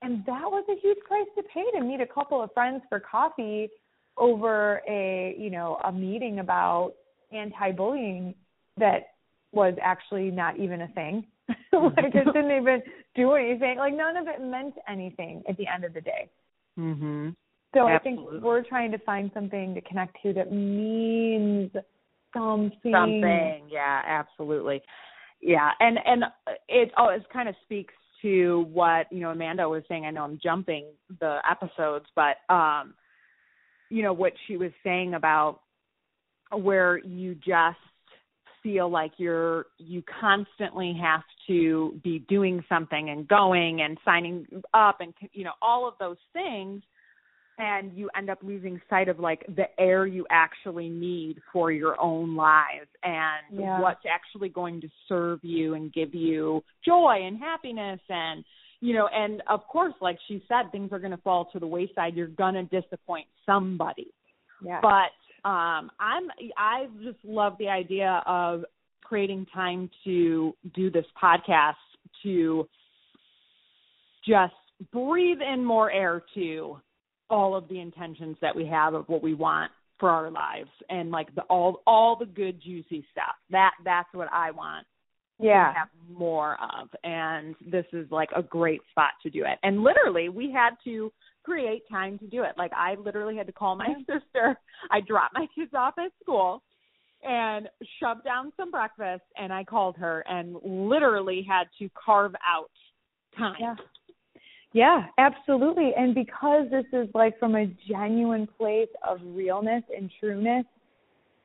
and 0.03 0.25
that 0.27 0.43
was 0.43 0.65
a 0.69 0.81
huge 0.81 0.99
price 1.07 1.27
to 1.37 1.43
pay 1.45 1.65
to 1.79 1.85
meet 1.85 2.01
a 2.01 2.07
couple 2.07 2.43
of 2.43 2.53
friends 2.53 2.83
for 2.89 3.01
coffee 3.01 3.69
over 4.17 4.83
a 4.89 5.35
you 5.39 5.51
know 5.51 5.79
a 5.85 5.93
meeting 5.93 6.39
about 6.41 6.93
anti-bullying 7.33 8.35
that 8.79 9.15
was 9.53 9.75
actually 9.83 10.31
not 10.31 10.59
even 10.59 10.83
a 10.83 10.89
thing. 10.89 11.25
Like 11.73 12.15
it 12.15 12.25
didn't 12.35 12.51
even 12.51 12.83
do 13.17 13.33
anything. 13.33 13.79
Like 13.79 13.95
none 13.95 14.17
of 14.17 14.27
it 14.29 14.41
meant 14.43 14.75
anything 14.89 15.43
at 15.49 15.57
the 15.57 15.67
end 15.67 15.85
of 15.85 15.95
the 15.95 16.01
day. 16.03 16.31
Mhm 16.79 17.35
so 17.75 17.89
Absolutely. 17.89 17.95
i 17.95 17.99
think 18.33 18.43
we're 18.43 18.63
trying 18.63 18.91
to 18.91 18.99
find 18.99 19.31
something 19.35 19.75
to 19.75 19.81
connect 19.83 20.17
to 20.23 20.33
that 20.33 20.53
means 20.53 21.71
something. 22.35 22.93
Something. 22.93 23.69
Yeah 23.71 24.03
absolutely. 24.07 24.83
Yeah 25.41 25.71
and 25.81 25.99
and 26.05 26.25
it 26.69 26.91
always 26.97 27.21
kind 27.33 27.49
of 27.49 27.55
speaks 27.63 27.95
to 28.23 28.67
what 28.73 29.07
you 29.13 29.21
know 29.21 29.31
Amanda 29.31 29.69
was 29.69 29.83
saying. 29.89 30.05
I 30.07 30.11
know 30.11 30.25
I'm 30.25 30.39
jumping 30.43 30.87
the 31.21 31.39
episodes, 31.49 32.07
but 32.15 32.37
um, 32.53 32.95
you 33.91 34.03
know 34.03 34.13
what 34.13 34.33
she 34.47 34.57
was 34.57 34.71
saying 34.83 35.15
about 35.15 35.61
where 36.51 36.99
you 36.99 37.35
just 37.35 37.79
feel 38.63 38.89
like 38.89 39.13
you're 39.17 39.67
you 39.79 40.03
constantly 40.21 40.99
have 41.01 41.23
to 41.49 42.01
be 42.05 42.21
doing 42.29 42.65
something 42.69 43.11
and 43.11 43.27
going 43.27 43.83
and 43.83 43.99
signing 44.05 44.47
up 44.73 45.01
and 45.01 45.13
you 45.33 45.45
know 45.45 45.53
all 45.61 45.89
of 45.89 45.95
those 45.99 46.19
things 46.33 46.83
and 47.59 47.93
you 47.95 48.09
end 48.17 48.31
up 48.31 48.39
losing 48.43 48.81
sight 48.89 49.09
of 49.09 49.19
like 49.19 49.45
the 49.57 49.65
air 49.79 50.07
you 50.07 50.27
actually 50.31 50.89
need 50.89 51.39
for 51.53 51.71
your 51.71 52.01
own 52.01 52.35
lives 52.35 52.89
and 53.03 53.61
yeah. 53.61 53.81
what's 53.81 54.05
actually 54.11 54.49
going 54.49 54.81
to 54.81 54.89
serve 55.09 55.39
you 55.43 55.75
and 55.75 55.93
give 55.93 56.15
you 56.15 56.63
joy 56.85 57.19
and 57.23 57.39
happiness 57.39 58.01
and 58.09 58.45
you 58.81 58.95
know 58.95 59.09
and 59.13 59.43
of 59.49 59.67
course 59.69 59.95
like 60.01 60.19
she 60.29 60.43
said 60.49 60.71
things 60.73 60.91
are 60.93 60.99
going 60.99 61.11
to 61.11 61.19
fall 61.19 61.49
to 61.53 61.59
the 61.59 61.67
wayside 61.67 62.15
you're 62.15 62.27
going 62.29 62.55
to 62.55 62.65
disappoint 62.65 63.27
somebody 63.45 64.13
yeah. 64.65 64.81
but 64.81 65.49
um 65.49 65.91
i'm 66.01 66.29
i 66.57 66.87
just 67.03 67.19
love 67.25 67.55
the 67.59 67.69
idea 67.69 68.23
of 68.27 68.65
creating 69.05 69.47
time 69.53 69.91
to 70.05 70.55
do 70.75 70.91
this 70.91 71.05
podcast 71.23 71.75
to 72.23 72.67
just 74.27 74.55
breathe 74.93 75.39
in 75.43 75.65
more 75.65 75.91
air 75.91 76.23
to 76.35 76.81
all 77.33 77.57
of 77.57 77.67
the 77.69 77.81
intentions 77.81 78.37
that 78.41 78.55
we 78.55 78.67
have 78.67 78.95
of 78.95 79.09
what 79.09 79.23
we 79.23 79.35
want 79.35 79.73
for 79.99 80.11
our 80.11 80.31
lives 80.31 80.71
and 80.91 81.11
like 81.11 81.35
the 81.35 81.43
all 81.43 81.83
all 81.87 82.17
the 82.17 82.27
good 82.27 82.61
juicy 82.63 83.05
stuff. 83.11 83.35
That 83.51 83.73
that's 83.85 84.09
what 84.13 84.29
I 84.33 84.51
want 84.51 84.87
yeah. 85.41 85.73
to 85.73 85.79
have 85.79 85.89
more 86.11 86.57
of. 86.61 86.89
And 87.05 87.55
this 87.67 87.87
is 87.93 88.07
like 88.11 88.29
a 88.37 88.43
great 88.43 88.83
spot 88.91 89.13
to 89.23 89.31
do 89.31 89.45
it. 89.45 89.59
And 89.63 89.83
literally, 89.83 90.29
we 90.29 90.53
had 90.53 90.71
to 90.85 91.11
create 91.43 91.83
time 91.91 92.19
to 92.19 92.27
do 92.27 92.43
it. 92.43 92.53
Like 92.57 92.73
I 92.77 92.95
literally 92.97 93.37
had 93.37 93.47
to 93.47 93.53
call 93.53 93.75
my 93.75 93.95
sister. 94.01 94.59
I 94.91 95.01
dropped 95.01 95.35
my 95.35 95.47
kids 95.55 95.73
off 95.75 95.95
at 95.99 96.13
school 96.23 96.63
and 97.23 97.69
shoved 98.01 98.25
down 98.25 98.53
some 98.57 98.71
breakfast 98.71 99.23
and 99.37 99.53
I 99.53 99.65
called 99.65 99.97
her 99.97 100.25
and 100.29 100.57
literally 100.65 101.47
had 101.49 101.65
to 101.79 101.89
carve 102.05 102.35
out 102.47 102.71
time. 103.39 103.55
Yeah. 103.61 103.75
Yeah, 104.73 105.07
absolutely. 105.19 105.93
And 105.97 106.15
because 106.15 106.67
this 106.71 106.87
is 106.93 107.09
like 107.15 107.39
from 107.39 107.57
a 107.57 107.67
genuine 107.89 108.49
place 108.59 108.89
of 109.07 109.19
realness 109.23 109.83
and 109.95 110.11
trueness, 110.19 110.65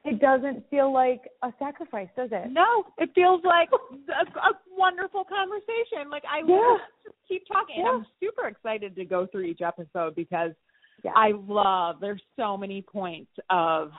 it 0.06 0.22
doesn't 0.22 0.64
feel 0.70 0.94
like 0.94 1.22
a 1.44 1.52
sacrifice, 1.60 2.08
does 2.16 2.30
it? 2.32 2.52
No, 2.52 2.86
it 2.98 3.10
feels 3.14 3.42
like 3.44 3.70
a, 3.72 4.40
a 4.40 4.54
wonderful 4.78 5.26
conversation. 5.26 6.10
Like 6.10 6.24
I 6.24 6.48
yeah. 6.48 6.78
just 7.04 7.16
keep 7.28 7.44
talking. 7.52 7.84
Yeah. 7.84 7.92
I'm 7.92 8.06
super 8.22 8.48
excited 8.48 8.96
to 8.96 9.04
go 9.04 9.28
through 9.28 9.44
each 9.44 9.62
episode 9.62 10.16
because 10.16 10.52
yeah. 11.04 11.12
I 11.16 11.32
love. 11.36 11.98
There's 12.00 12.22
so 12.38 12.56
many 12.56 12.82
points 12.82 13.32
of 13.50 13.92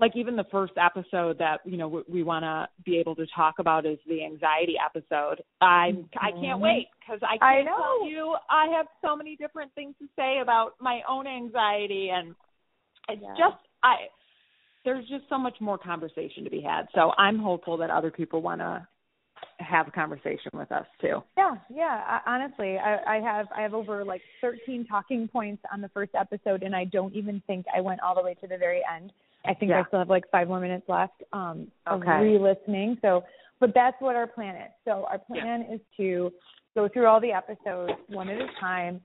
like 0.00 0.12
even 0.14 0.36
the 0.36 0.46
first 0.50 0.74
episode 0.76 1.38
that 1.38 1.60
you 1.64 1.76
know 1.76 1.88
we, 1.88 2.02
we 2.08 2.22
want 2.22 2.44
to 2.44 2.68
be 2.84 2.98
able 2.98 3.14
to 3.16 3.26
talk 3.34 3.54
about 3.58 3.86
is 3.86 3.98
the 4.06 4.24
anxiety 4.24 4.74
episode. 4.84 5.42
I 5.60 5.92
mm-hmm. 5.92 6.18
I 6.18 6.30
can't 6.40 6.60
wait 6.60 6.88
because 7.00 7.20
I 7.22 7.34
I 7.44 7.54
can't 7.62 7.68
tell 7.68 8.08
you 8.08 8.34
I 8.48 8.66
have 8.76 8.86
so 9.02 9.16
many 9.16 9.36
different 9.36 9.74
things 9.74 9.94
to 10.00 10.06
say 10.16 10.38
about 10.40 10.72
my 10.80 11.00
own 11.08 11.26
anxiety 11.26 12.10
and 12.10 12.34
it's 13.08 13.22
Yeah. 13.22 13.34
just 13.38 13.62
I 13.82 14.08
there's 14.84 15.06
just 15.08 15.24
so 15.28 15.38
much 15.38 15.56
more 15.60 15.76
conversation 15.76 16.44
to 16.44 16.50
be 16.50 16.60
had. 16.60 16.86
So 16.94 17.12
I'm 17.18 17.38
hopeful 17.38 17.76
that 17.78 17.90
other 17.90 18.10
people 18.10 18.40
want 18.40 18.60
to 18.60 18.86
have 19.60 19.88
a 19.88 19.90
conversation 19.90 20.50
with 20.54 20.70
us 20.72 20.86
too. 21.00 21.22
Yeah, 21.36 21.56
yeah. 21.68 22.02
I, 22.06 22.20
honestly, 22.26 22.76
I, 22.78 23.16
I 23.16 23.20
have 23.20 23.46
I 23.56 23.62
have 23.62 23.74
over 23.74 24.04
like 24.04 24.22
13 24.40 24.86
talking 24.86 25.28
points 25.28 25.62
on 25.72 25.80
the 25.80 25.88
first 25.88 26.12
episode, 26.18 26.62
and 26.62 26.74
I 26.74 26.84
don't 26.84 27.14
even 27.14 27.42
think 27.46 27.66
I 27.74 27.80
went 27.80 28.00
all 28.00 28.14
the 28.14 28.22
way 28.22 28.34
to 28.34 28.46
the 28.46 28.56
very 28.56 28.82
end. 28.96 29.12
I 29.48 29.54
think 29.54 29.70
Yeah. 29.70 29.80
I 29.80 29.84
still 29.88 29.98
have 29.98 30.10
like 30.10 30.24
five 30.30 30.46
more 30.48 30.60
minutes 30.60 30.88
left 30.88 31.22
um, 31.32 31.68
of 31.86 32.00
Okay. 32.02 32.20
re-listening. 32.20 32.98
So, 33.02 33.24
but 33.60 33.72
that's 33.74 33.96
what 34.00 34.14
our 34.14 34.26
plan 34.26 34.54
is. 34.56 34.70
So 34.84 35.06
our 35.10 35.18
plan 35.18 35.62
is 35.62 35.80
to 35.96 36.30
go 36.74 36.88
through 36.88 37.06
all 37.06 37.20
the 37.20 37.32
episodes 37.32 37.94
one 38.08 38.28
at 38.28 38.38
a 38.40 38.46
time, 38.60 39.00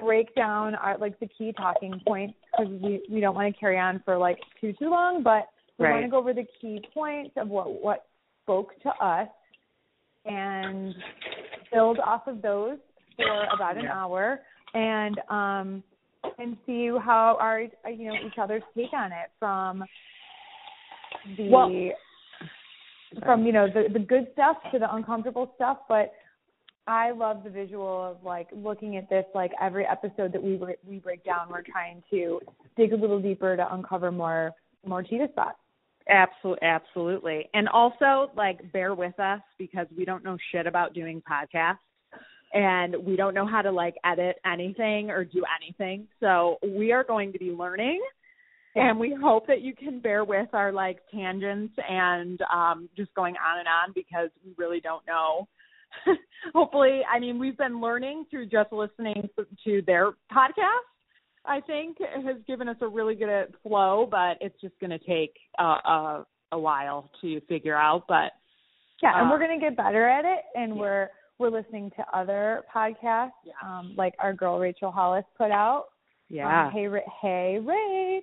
break 0.00 0.34
down 0.34 0.74
our 0.74 0.98
like 0.98 1.18
the 1.20 1.28
key 1.28 1.52
talking 1.52 2.00
points 2.06 2.34
because 2.50 2.72
we 2.82 3.02
we 3.10 3.20
don't 3.20 3.34
want 3.34 3.52
to 3.52 3.60
carry 3.60 3.78
on 3.78 4.02
for 4.04 4.16
like 4.18 4.38
too 4.60 4.72
too 4.78 4.90
long, 4.90 5.22
but 5.22 5.48
we 5.78 5.84
want 5.84 5.96
Right. 5.96 6.02
to 6.02 6.08
go 6.08 6.18
over 6.18 6.32
the 6.32 6.46
key 6.60 6.82
points 6.94 7.32
of 7.36 7.48
what 7.48 7.82
what 7.82 8.06
spoke 8.44 8.72
to 8.82 8.88
us 9.04 9.28
and 10.24 10.94
build 11.72 11.98
off 12.00 12.26
of 12.26 12.42
those 12.42 12.78
for 13.16 13.44
about 13.52 13.76
an 13.76 13.84
Yeah. 13.84 13.96
hour 13.96 14.40
and 14.74 15.20
um 15.28 15.82
and 16.38 16.56
see 16.66 16.88
how 17.02 17.36
our 17.40 17.60
you 17.60 18.08
know 18.08 18.14
each 18.26 18.38
other's 18.40 18.62
take 18.76 18.92
on 18.92 19.12
it 19.12 19.30
from 19.38 19.84
the 21.36 21.48
Well- 21.48 21.90
from 23.24 23.44
you 23.44 23.52
know 23.52 23.66
the 23.68 23.92
the 23.92 23.98
good 23.98 24.28
stuff 24.32 24.56
to 24.72 24.78
the 24.78 24.92
uncomfortable 24.94 25.52
stuff 25.54 25.78
but 25.88 26.12
I 26.86 27.12
love 27.12 27.44
the 27.44 27.50
visual 27.50 28.10
of 28.10 28.24
like 28.24 28.48
looking 28.52 28.96
at 28.96 29.08
this 29.08 29.24
like 29.34 29.52
every 29.60 29.86
episode 29.86 30.32
that 30.32 30.42
we 30.42 30.56
bre- 30.56 30.80
we 30.86 30.98
break 30.98 31.22
down 31.24 31.48
we're 31.50 31.62
trying 31.62 32.02
to 32.10 32.40
dig 32.76 32.92
a 32.92 32.96
little 32.96 33.20
deeper 33.20 33.56
to 33.56 33.74
uncover 33.74 34.10
more 34.10 34.52
more 34.84 35.02
cheetah 35.02 35.28
spots. 35.32 35.58
Absolutely, 36.08 36.66
absolutely. 36.66 37.48
And 37.54 37.68
also, 37.68 38.30
like, 38.36 38.72
bear 38.72 38.94
with 38.94 39.18
us 39.20 39.40
because 39.58 39.86
we 39.96 40.04
don't 40.04 40.24
know 40.24 40.36
shit 40.50 40.66
about 40.66 40.94
doing 40.94 41.22
podcasts, 41.30 41.76
and 42.52 42.96
we 43.04 43.16
don't 43.16 43.34
know 43.34 43.46
how 43.46 43.62
to 43.62 43.70
like 43.70 43.94
edit 44.04 44.36
anything 44.44 45.10
or 45.10 45.24
do 45.24 45.42
anything. 45.62 46.06
So 46.20 46.58
we 46.66 46.92
are 46.92 47.04
going 47.04 47.32
to 47.32 47.38
be 47.38 47.50
learning, 47.50 48.02
and 48.74 48.98
we 48.98 49.16
hope 49.20 49.46
that 49.46 49.62
you 49.62 49.74
can 49.74 50.00
bear 50.00 50.24
with 50.24 50.48
our 50.52 50.72
like 50.72 50.98
tangents 51.12 51.74
and 51.88 52.40
um 52.52 52.88
just 52.96 53.14
going 53.14 53.34
on 53.36 53.58
and 53.58 53.68
on 53.68 53.92
because 53.94 54.30
we 54.44 54.52
really 54.56 54.80
don't 54.80 55.06
know. 55.06 55.48
Hopefully, 56.54 57.02
I 57.10 57.20
mean, 57.20 57.38
we've 57.38 57.58
been 57.58 57.80
learning 57.80 58.24
through 58.30 58.46
just 58.46 58.72
listening 58.72 59.28
to 59.64 59.82
their 59.86 60.12
podcast. 60.32 60.88
I 61.44 61.60
think 61.60 61.98
it 62.00 62.24
has 62.24 62.36
given 62.46 62.68
us 62.68 62.76
a 62.80 62.88
really 62.88 63.14
good 63.14 63.28
uh, 63.28 63.44
flow, 63.62 64.08
but 64.10 64.38
it's 64.40 64.58
just 64.60 64.78
going 64.80 64.90
to 64.90 64.98
take 64.98 65.34
uh, 65.58 65.78
a 65.84 66.26
a 66.52 66.58
while 66.58 67.10
to 67.20 67.40
figure 67.42 67.76
out. 67.76 68.04
But 68.08 68.32
Yeah, 69.02 69.18
and 69.18 69.28
Uh, 69.28 69.30
we're 69.32 69.40
gonna 69.40 69.58
get 69.58 69.76
better 69.76 70.08
at 70.08 70.24
it, 70.24 70.44
and 70.54 70.74
yeah. 70.74 70.80
we're 70.80 71.08
we're 71.42 71.50
listening 71.50 71.90
to 71.96 72.04
other 72.16 72.62
podcasts, 72.74 73.32
Yeah. 73.44 73.52
um, 73.64 73.94
like 73.96 74.14
our 74.18 74.32
girl 74.32 74.58
Rachel 74.58 74.90
Hollis 74.90 75.24
put 75.36 75.50
out. 75.50 75.86
yeah, 76.30 76.66
Um, 76.68 76.72
hey, 76.72 76.86
Ra- 76.88 77.00
hey, 77.20 77.58
Rach. 77.60 78.22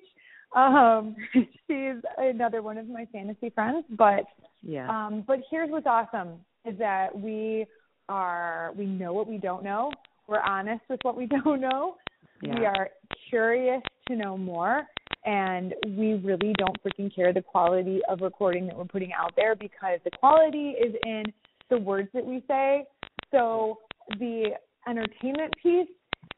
Um, 0.55 1.15
she's 1.67 2.01
another 2.17 2.61
one 2.63 2.77
of 2.79 2.87
my 2.87 3.05
fantasy 3.11 3.51
friends, 3.51 3.85
but 3.91 4.23
yeah, 4.63 4.89
um, 4.89 5.23
but 5.27 5.39
here's 5.51 5.69
what's 5.69 5.85
awesome 5.85 6.39
is 6.65 6.75
that 6.79 7.15
we 7.17 7.65
are 8.09 8.71
we 8.75 8.85
know 8.87 9.13
what 9.13 9.27
we 9.27 9.37
don't 9.37 9.63
know. 9.63 9.91
We're 10.27 10.41
honest 10.41 10.81
with 10.89 10.99
what 11.03 11.15
we 11.15 11.25
don't 11.43 11.61
know. 11.61 11.97
yeah. 12.41 12.57
We 12.59 12.65
are 12.65 12.89
curious 13.29 13.81
to 14.07 14.15
know 14.15 14.37
more, 14.37 14.83
and 15.25 15.75
we 15.89 16.13
really 16.15 16.53
don't 16.57 16.75
freaking 16.83 17.13
care 17.13 17.31
the 17.31 17.43
quality 17.43 17.99
of 18.09 18.21
recording 18.21 18.65
that 18.67 18.75
we're 18.75 18.85
putting 18.85 19.13
out 19.13 19.33
there 19.35 19.53
because 19.55 19.99
the 20.03 20.11
quality 20.19 20.71
is 20.83 20.95
in 21.05 21.23
the 21.69 21.77
words 21.77 22.09
that 22.15 22.25
we 22.25 22.43
say. 22.47 22.85
So 23.31 23.79
the 24.17 24.51
entertainment 24.87 25.53
piece 25.61 25.89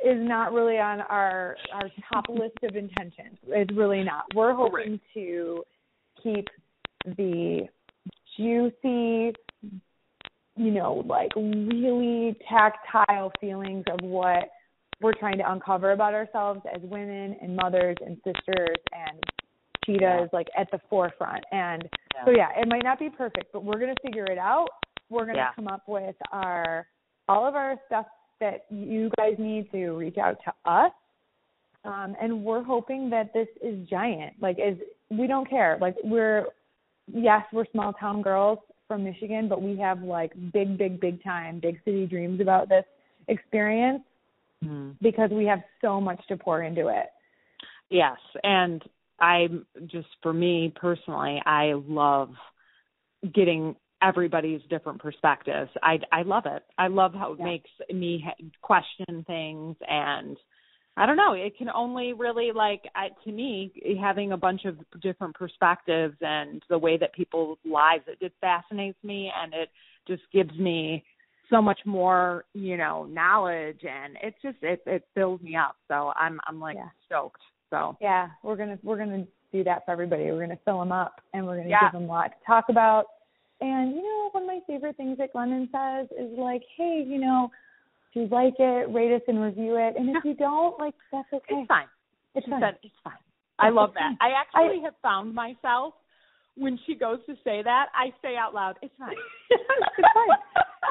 is 0.04 0.18
not 0.18 0.52
really 0.52 0.78
on 0.78 1.02
our 1.02 1.56
our 1.74 1.90
top 2.12 2.26
list 2.30 2.58
of 2.64 2.76
intentions. 2.76 3.38
It's 3.48 3.72
really 3.76 4.04
not. 4.04 4.26
We're 4.36 4.54
hoping 4.54 5.00
to 5.14 5.64
keep 6.22 6.48
the 7.06 7.68
juicy, 8.38 9.34
you 10.56 10.72
know, 10.72 11.04
like 11.06 11.36
really 11.36 12.36
tactile 12.50 13.32
feelings 13.40 13.86
of 13.92 14.00
what 14.02 14.50
we're 15.02 15.14
trying 15.14 15.38
to 15.38 15.52
uncover 15.52 15.92
about 15.92 16.14
ourselves 16.14 16.62
as 16.74 16.82
women 16.84 17.36
and 17.42 17.56
mothers 17.56 17.98
and 18.06 18.18
sisters 18.18 18.78
and 18.94 19.20
cheetahs 19.86 20.30
like 20.32 20.48
at 20.58 20.70
the 20.72 20.80
forefront. 20.90 21.44
And 21.52 21.90
Yeah. 22.16 22.26
so 22.26 22.32
yeah, 22.32 22.50
it 22.60 22.68
might 22.68 22.84
not 22.84 23.00
be 23.00 23.10
perfect, 23.10 23.52
but 23.52 23.64
we're 23.64 23.80
gonna 23.80 23.96
figure 24.04 24.26
it 24.26 24.38
out. 24.38 24.70
We're 25.12 25.26
gonna 25.26 25.38
Yeah. 25.38 25.52
come 25.54 25.68
up 25.68 25.88
with 25.88 26.16
our 26.32 26.88
all 27.28 27.46
of 27.46 27.56
our 27.56 27.78
stuff 27.86 28.08
that 28.40 28.66
you 28.72 29.12
guys 29.18 29.38
need 29.38 29.72
to 29.72 29.92
reach 29.92 30.18
out 30.18 30.42
to 30.44 30.54
us. 30.66 30.92
Um, 31.84 32.16
and 32.20 32.44
we're 32.44 32.64
hoping 32.64 33.10
that 33.12 33.34
this 33.34 33.48
is 33.62 33.88
giant. 33.88 34.42
Like 34.42 34.58
is 34.58 34.78
we 35.10 35.28
don't 35.28 35.48
care. 35.50 35.78
Like 35.80 35.96
we're 36.04 36.48
yes, 37.12 37.44
we're 37.52 37.66
small 37.72 37.94
town 37.94 38.22
girls 38.22 38.60
from 38.88 39.04
Michigan, 39.04 39.48
but 39.48 39.62
we 39.62 39.78
have 39.78 40.02
like 40.02 40.32
big, 40.54 40.78
big, 40.78 41.00
big 41.00 41.24
time, 41.24 41.60
big 41.60 41.84
city 41.84 42.08
dreams 42.08 42.40
about 42.42 42.70
this 42.70 42.86
experience 43.28 44.04
Mhm. 44.64 44.96
because 45.02 45.30
we 45.32 45.46
have 45.46 45.64
so 45.82 46.00
much 46.00 46.26
to 46.28 46.38
pour 46.38 46.62
into 46.64 46.88
it. 46.88 47.12
Yes, 47.90 48.20
and 48.44 48.84
I'm 49.20 49.66
just 49.86 50.08
for 50.22 50.34
me 50.34 50.70
personally, 50.76 51.42
I 51.46 51.74
love 51.74 52.36
getting 53.34 53.76
everybody's 54.02 54.62
different 54.70 55.00
perspectives. 55.02 55.70
I 55.84 56.00
I 56.12 56.24
love 56.24 56.46
it. 56.46 56.64
I 56.78 56.88
love 56.88 57.14
how 57.14 57.34
it 57.34 57.40
Yeah. 57.40 57.46
makes 57.46 57.70
me 57.94 58.26
question 58.62 59.24
things 59.28 59.76
and 59.88 60.38
I 60.98 61.06
don't 61.06 61.16
know, 61.18 61.34
it 61.34 61.58
can 61.58 61.70
only 61.70 62.12
really 62.12 62.52
like 62.54 62.84
I, 62.96 63.10
to 63.24 63.32
me 63.32 63.72
having 64.00 64.34
a 64.34 64.38
bunch 64.38 64.66
of 64.66 64.78
different 65.02 65.34
perspectives 65.36 66.18
and 66.20 66.62
the 66.70 66.78
way 66.78 66.98
that 66.98 67.14
people's 67.14 67.58
lives 67.64 68.04
it 68.08 68.20
just 68.20 68.36
fascinates 68.42 69.02
me 69.04 69.32
and 69.42 69.54
it 69.54 69.70
just 70.08 70.24
gives 70.34 70.54
me 70.58 71.04
so 71.50 71.62
much 71.62 71.80
more, 71.86 72.46
you 72.54 72.78
know, 72.78 73.06
knowledge 73.06 73.82
and 73.84 74.18
it's 74.22 74.38
just 74.42 74.58
it 74.62 74.82
it 74.86 75.04
fills 75.16 75.42
me 75.42 75.56
up. 75.56 75.76
So 75.88 76.12
I'm 76.16 76.40
I'm 76.48 76.60
like 76.60 76.76
Yeah. 76.78 76.90
stoked. 77.06 77.42
So 77.70 77.96
Yeah, 78.02 78.28
we're 78.44 78.58
gonna 78.58 78.78
we're 78.84 78.98
gonna 78.98 79.26
do 79.54 79.64
that 79.64 79.86
for 79.86 79.92
everybody. 79.92 80.24
We're 80.26 80.42
gonna 80.42 80.60
fill 80.66 80.80
them 80.80 80.92
up, 80.92 81.22
and 81.34 81.46
we're 81.46 81.58
gonna 81.58 81.70
Yeah. 81.70 81.86
give 81.92 82.00
them 82.00 82.10
a 82.10 82.12
lot 82.14 82.32
to 82.32 82.46
talk 82.46 82.66
about. 82.70 83.06
And 83.62 83.94
you 83.96 84.02
know, 84.02 84.30
one 84.32 84.44
of 84.44 84.48
my 84.48 84.60
favorite 84.68 84.98
things 84.98 85.18
that 85.20 85.34
Glennon 85.34 85.70
says 85.72 86.08
is 86.18 86.38
like, 86.38 86.64
"Hey, 86.76 87.04
you 87.06 87.20
know, 87.20 87.50
if 88.10 88.16
you 88.16 88.28
like 88.36 88.56
it, 88.60 88.92
rate 88.92 89.14
us 89.14 89.22
and 89.28 89.40
review 89.42 89.78
it, 89.78 89.96
and 89.98 90.16
if 90.16 90.26
you 90.26 90.34
don't, 90.34 90.78
like, 90.80 90.96
that's 91.12 91.32
okay. 91.32 91.56
it's 91.62 91.68
fine. 91.68 91.88
It's 92.36 92.48
fine. 92.48 92.62
said 92.62 92.78
it's 92.84 92.96
fine. 93.04 93.14
I 93.60 93.68
It's 93.68 93.76
love 93.76 93.94
fine. 93.94 94.18
that. 94.20 94.26
I 94.26 94.32
actually 94.34 94.82
have 94.84 94.96
found 95.02 95.34
myself 95.36 95.94
when 96.58 96.78
she 96.86 96.96
goes 96.96 97.20
to 97.28 97.36
say 97.44 97.62
that, 97.64 97.88
I 97.96 98.12
say 98.22 98.36
out 98.36 98.54
loud, 98.54 98.78
"It's 98.82 98.94
fine." 98.98 99.16
it's 99.50 100.10
fine. 100.14 100.38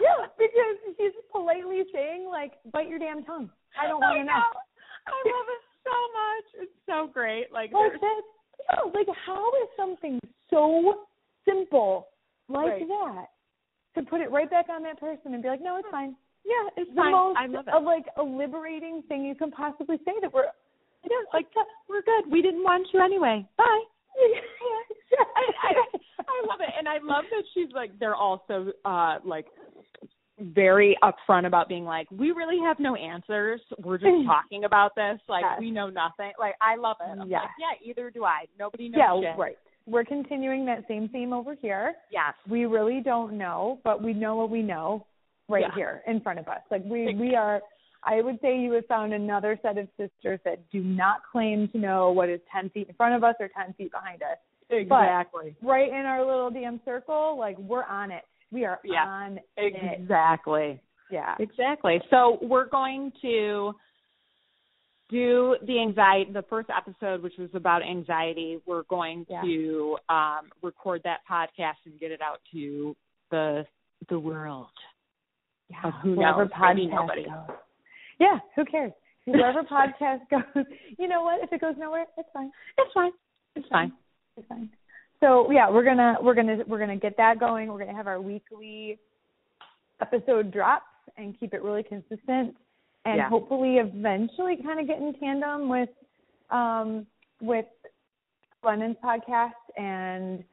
Yeah, 0.01 0.27
because 0.39 0.97
she's 0.97 1.13
politely 1.33 1.83
saying 1.93 2.29
like, 2.31 2.53
"Bite 2.73 2.89
your 2.89 2.99
damn 2.99 3.25
tongue." 3.25 3.51
I 3.79 3.87
don't 3.89 4.01
want 4.01 4.19
to 4.19 4.25
know. 4.25 4.33
I 4.33 5.13
love 5.27 5.49
it 5.49 5.65
so 5.85 5.97
much. 6.15 6.47
It's 6.65 6.79
so 6.87 7.11
great. 7.13 7.53
Like 7.53 7.73
Like 7.73 8.01
that. 8.01 8.23
Yeah, 8.71 8.91
like 8.95 9.07
how 9.27 9.49
is 9.63 9.69
something 9.77 10.21
so 10.51 11.07
simple 11.45 12.09
like 12.51 12.67
Right. 12.73 12.89
that 12.89 13.27
to 13.97 14.03
put 14.09 14.21
it 14.21 14.31
right 14.31 14.51
back 14.51 14.67
on 14.69 14.83
that 14.85 14.99
person 15.01 15.35
and 15.35 15.43
be 15.43 15.49
like, 15.49 15.61
no, 15.63 15.77
it's 15.79 15.89
fine. 15.91 16.15
Yeah, 16.45 16.69
it's 16.83 16.91
the 16.91 16.97
fine. 16.97 17.13
most 17.13 17.37
I 17.39 17.47
love 17.47 17.67
it. 17.69 17.85
like 17.85 18.07
a 18.17 18.23
liberating 18.23 19.03
thing 19.09 19.25
you 19.25 19.35
can 19.35 19.51
possibly 19.51 19.97
say 20.05 20.13
that 20.21 20.33
we're 20.33 20.45
yeah, 21.05 21.17
like 21.33 21.47
we're 21.89 22.03
good. 22.03 22.31
We 22.31 22.43
didn't 22.43 22.63
want 22.63 22.87
you 22.93 23.01
anyway. 23.03 23.47
Bye. 23.57 23.65
I, 25.19 25.43
I 25.63 25.73
I 26.21 26.47
love 26.47 26.61
it, 26.61 26.69
and 26.79 26.89
I 26.89 26.99
love 27.03 27.25
that 27.31 27.43
she's 27.55 27.69
like 27.75 27.99
they're 27.99 28.15
also 28.15 28.73
uh 28.85 29.17
like 29.25 29.47
very 30.39 30.97
upfront 31.03 31.47
about 31.47 31.69
being 31.69 31.85
like 31.85 32.07
we 32.11 32.31
really 32.33 32.59
have 32.63 32.79
no 32.79 32.95
answers. 32.97 33.61
We're 33.83 33.99
just 33.99 34.11
talking 34.27 34.65
about 34.65 34.95
this. 34.95 35.19
Like 35.29 35.43
Yes. 35.45 35.61
we 35.61 35.71
know 35.71 35.89
nothing. 35.91 36.33
Like 36.39 36.55
I 36.61 36.77
love 36.77 36.97
it. 37.01 37.19
I'm 37.21 37.29
Yes. 37.29 37.43
like 37.43 37.51
yeah, 37.83 37.91
either 37.91 38.11
do 38.11 38.25
I. 38.25 38.45
Nobody 38.59 38.89
knows 38.89 39.23
yeah, 39.23 39.33
shit. 39.33 39.39
right. 39.39 39.57
We're 39.91 40.05
continuing 40.05 40.65
that 40.67 40.85
same 40.89 41.09
theme 41.09 41.33
over 41.33 41.55
here. 41.55 41.95
Yes. 42.13 42.35
We 42.49 42.67
really 42.67 43.01
don't 43.05 43.37
know, 43.37 43.81
but 43.85 44.03
we 44.03 44.13
know 44.13 44.37
what 44.37 44.51
we 44.51 44.63
know 44.63 45.07
right 45.49 45.65
Yeah. 45.69 45.75
here 45.75 46.03
in 46.07 46.21
front 46.21 46.39
of 46.39 46.47
us. 46.49 46.61
Like 46.71 46.83
we 46.85 47.15
we 47.15 47.35
are 47.35 47.61
I 48.03 48.23
would 48.23 48.41
say 48.41 48.59
you 48.59 48.73
have 48.73 48.87
found 48.87 49.13
another 49.13 49.59
set 49.61 49.77
of 49.77 49.87
sisters 49.99 50.41
that 50.45 50.59
do 50.71 50.81
not 50.83 51.19
claim 51.31 51.69
to 51.73 51.79
know 51.79 52.11
what 52.13 52.29
is 52.31 52.41
ten 52.51 52.71
feet 52.71 52.89
in 52.89 52.95
front 52.95 53.15
of 53.15 53.25
us 53.25 53.35
or 53.41 53.49
ten 53.49 53.75
feet 53.75 53.91
behind 53.93 54.23
us. 54.23 54.39
Exactly. 54.71 55.57
Right 55.63 55.89
in 55.89 56.07
our 56.07 56.25
little 56.25 56.51
DM 56.51 56.83
circle, 56.85 57.37
like 57.39 57.59
we're 57.59 57.85
on 57.85 58.11
it. 58.11 58.23
We 58.53 58.65
are 58.65 58.79
Yeah. 58.85 59.05
on 59.07 59.39
it. 59.57 59.75
Exactly. 60.01 60.81
Yeah. 61.11 61.35
Exactly. 61.41 62.01
So 62.09 62.39
we're 62.41 62.67
going 62.67 63.13
to 63.23 63.75
do 65.11 65.57
the 65.67 65.81
anxiety 65.81 66.33
the 66.33 66.43
first 66.49 66.69
episode 66.77 67.23
which 67.23 67.35
was 67.39 67.51
about 67.55 67.83
anxiety 67.83 68.59
we're 68.67 68.85
going 68.85 69.27
Yeah. 69.29 69.43
to 69.43 69.97
um 70.09 70.51
record 70.63 71.03
that 71.05 71.21
podcast 71.31 71.77
and 71.87 71.99
get 72.01 72.11
it 72.11 72.21
out 72.23 72.41
to 72.53 72.97
the 73.31 73.65
the 74.09 74.19
world 74.19 74.69
Yeah. 75.69 75.77
of 75.89 75.93
who 76.03 76.15
Wherever 76.17 76.45
knows 76.45 76.53
podcast 76.53 76.91
nobody 76.91 77.25
goes. 77.25 77.57
Yeah, 78.19 78.39
who 78.57 78.65
cares? 78.65 78.93
Wherever 79.27 79.63
podcast 79.79 80.21
goes, 80.31 80.65
you 80.99 81.09
know 81.09 81.23
what? 81.23 81.43
If 81.43 81.53
it 81.53 81.61
goes 81.61 81.75
nowhere, 81.79 82.07
it's 82.19 82.29
fine. 82.33 82.51
it's 82.79 82.93
fine 82.93 83.13
it's 83.57 83.69
fine 83.69 83.93
It's 84.37 84.47
fine. 84.49 84.71
So 85.21 85.51
yeah, 85.51 85.69
we're 85.71 85.85
gonna 85.85 86.17
we're 86.23 86.35
gonna 86.35 86.59
we're 86.67 86.79
gonna 86.79 86.97
get 86.97 87.17
that 87.19 87.39
going. 87.39 87.69
We're 87.69 87.79
gonna 87.81 87.95
have 87.97 88.07
our 88.07 88.21
weekly 88.21 88.99
episode 90.01 90.51
drops 90.51 90.85
and 91.17 91.39
keep 91.39 91.53
it 91.53 91.63
really 91.63 91.83
consistent, 91.83 92.57
and 93.05 93.17
Yeah. 93.19 93.29
hopefully 93.29 93.79
eventually 93.79 94.57
kind 94.63 94.81
of 94.81 94.87
get 94.87 94.99
in 94.99 95.15
tandem 95.15 95.69
with 95.69 95.89
um 96.51 97.07
with 97.41 97.67
Glennon's 98.63 98.97
podcast, 99.03 99.53
and 99.77 100.45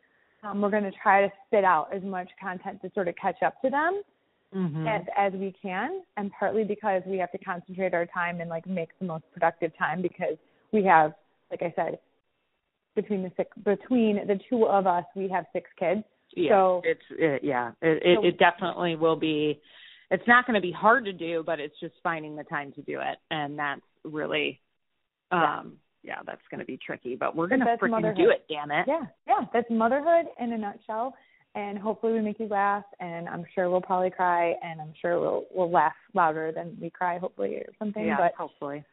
um, 0.43 0.61
we're 0.61 0.69
gonna 0.69 0.91
try 1.03 1.21
to 1.27 1.31
spit 1.45 1.63
out 1.63 1.93
as 1.93 2.01
much 2.03 2.29
content 2.41 2.81
to 2.81 2.91
sort 2.93 3.07
of 3.07 3.15
catch 3.15 3.41
up 3.43 3.61
to 3.61 3.69
them 3.69 4.01
mm-hmm. 4.55 4.87
as 4.87 5.01
as 5.17 5.33
we 5.33 5.53
can, 5.61 6.01
and 6.15 6.31
partly 6.39 6.63
because 6.63 7.01
we 7.05 7.17
have 7.17 7.31
to 7.31 7.37
concentrate 7.39 7.93
our 7.93 8.05
time 8.05 8.39
and 8.41 8.49
like 8.49 8.65
make 8.65 8.89
the 8.99 9.05
most 9.05 9.25
productive 9.33 9.71
time 9.77 10.01
because 10.01 10.37
we 10.71 10.83
have, 10.83 11.13
like 11.51 11.61
I 11.61 11.73
said, 11.75 11.99
between 12.95 13.23
the 13.23 13.31
six 13.35 13.49
between 13.63 14.25
the 14.27 14.39
two 14.49 14.65
of 14.65 14.87
us, 14.87 15.03
we 15.15 15.27
have 15.29 15.45
six 15.53 15.69
kids. 15.77 16.03
yeah 16.35 16.51
so- 16.51 16.81
it's 16.85 17.01
it, 17.11 17.43
yeah 17.43 17.71
it 17.81 18.01
it, 18.03 18.17
So- 18.17 18.25
it 18.27 18.37
definitely 18.37 18.95
will 18.95 19.15
be 19.15 19.61
it's 20.11 20.27
not 20.27 20.45
going 20.45 20.55
to 20.55 20.61
be 20.61 20.71
hard 20.71 21.05
to 21.05 21.13
do 21.13 21.43
but 21.45 21.59
it's 21.59 21.79
just 21.79 21.93
finding 22.03 22.35
the 22.35 22.43
time 22.43 22.71
to 22.73 22.81
do 22.83 22.99
it 22.99 23.17
and 23.31 23.57
that's 23.57 23.81
really 24.03 24.59
Yeah. 25.31 25.59
um 25.59 25.77
yeah 26.03 26.19
that's 26.25 26.41
going 26.49 26.59
to 26.59 26.65
be 26.65 26.77
tricky 26.77 27.15
but 27.15 27.35
we're 27.35 27.47
going 27.47 27.59
to 27.61 27.65
freaking 27.81 28.15
do 28.15 28.29
it 28.29 28.45
damn 28.49 28.71
it 28.71 28.85
Yeah, 28.87 29.05
yeah, 29.27 29.45
that's 29.53 29.69
motherhood 29.69 30.27
in 30.39 30.53
a 30.53 30.57
nutshell. 30.57 31.13
And 31.55 31.79
hopefully 31.79 32.13
we 32.13 32.21
make 32.21 32.39
you 32.39 32.45
laugh, 32.47 32.83
and 32.99 33.27
I'm 33.27 33.43
sure 33.55 33.67
we'll 33.71 33.81
probably 33.81 34.11
cry, 34.11 34.53
and 34.61 34.79
I'm 34.79 34.93
sure 35.01 35.19
we'll 35.19 35.45
we'll 35.51 35.71
laugh 35.71 35.95
louder 36.13 36.51
than 36.53 36.77
we 36.79 36.91
cry, 36.91 37.17
hopefully, 37.17 37.55
or 37.55 37.65
something. 37.79 38.05
yeah 38.05 38.15
But 38.17 38.33
hopefully 38.35 38.83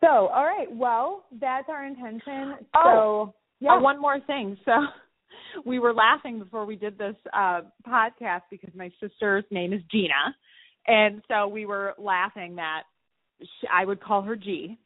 so, 0.00 0.08
all 0.08 0.44
right, 0.46 0.66
well, 0.74 1.24
that's 1.40 1.68
our 1.68 1.86
intention. 1.86 2.66
Oh, 2.74 3.30
so 3.30 3.34
yeah, 3.60 3.74
Uh, 3.74 3.80
one 3.80 4.00
more 4.00 4.18
thing. 4.26 4.56
So 4.64 4.72
we 5.64 5.78
were 5.78 5.92
laughing 5.94 6.38
before 6.40 6.64
we 6.64 6.74
did 6.74 6.98
this 6.98 7.14
uh 7.32 7.60
podcast 7.86 8.42
because 8.50 8.74
my 8.74 8.90
sister's 9.00 9.44
name 9.52 9.72
is 9.72 9.82
Gina. 9.92 10.34
And 10.86 11.22
so 11.28 11.48
we 11.48 11.66
were 11.66 11.94
laughing 11.98 12.56
that 12.56 12.82
sh 13.42 13.64
I 13.72 13.84
would 13.84 14.00
call 14.02 14.22
her 14.22 14.36
G. 14.36 14.78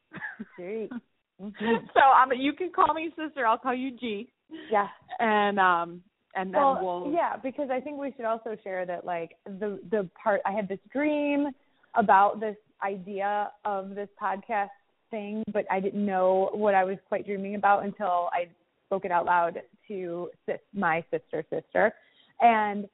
Gee. 0.58 0.88
Mhm. 1.42 1.88
so 1.92 2.00
um 2.00 2.30
you 2.38 2.52
can 2.52 2.70
call 2.70 2.94
me 2.94 3.12
sister, 3.16 3.44
I'll 3.44 3.58
call 3.58 3.74
you 3.74 3.90
G. 3.98 4.30
yeah. 4.70 4.86
And 5.18 5.58
um 5.58 6.00
and 6.36 6.54
then 6.54 6.60
well, 6.60 6.78
we'll 7.04 7.12
yeah, 7.12 7.36
because 7.42 7.70
I 7.72 7.80
think 7.80 7.98
we 7.98 8.12
should 8.16 8.24
also 8.24 8.56
share 8.62 8.86
that 8.86 9.04
like 9.04 9.32
the 9.44 9.80
the 9.90 10.08
part 10.22 10.40
I 10.46 10.52
had 10.52 10.68
this 10.68 10.78
dream 10.92 11.48
about 11.96 12.38
this 12.38 12.56
idea 12.84 13.50
of 13.64 13.96
this 13.96 14.08
podcast 14.20 14.68
thing, 15.10 15.42
but 15.52 15.64
I 15.70 15.80
didn't 15.80 16.04
know 16.06 16.50
what 16.52 16.74
I 16.74 16.84
was 16.84 16.98
quite 17.08 17.26
dreaming 17.26 17.56
about 17.56 17.84
until 17.84 18.28
I 18.32 18.48
spoke 18.86 19.04
it 19.04 19.10
out 19.10 19.26
loud 19.26 19.60
to 19.88 20.30
sis, 20.46 20.58
my 20.72 21.04
sister 21.10 21.44
sister, 21.50 21.92
and 22.40 22.88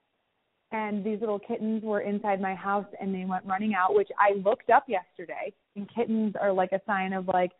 and 0.72 1.04
these 1.04 1.20
little 1.20 1.38
kittens 1.38 1.82
were 1.82 2.00
inside 2.00 2.40
my 2.40 2.54
house 2.54 2.86
and 3.00 3.14
they 3.14 3.24
went 3.24 3.44
running 3.44 3.74
out, 3.74 3.94
which 3.94 4.08
I 4.18 4.34
looked 4.38 4.70
up 4.70 4.84
yesterday. 4.88 5.52
And 5.76 5.88
kittens 5.94 6.34
are 6.40 6.52
like 6.52 6.72
a 6.72 6.80
sign 6.86 7.12
of 7.12 7.28
like 7.28 7.50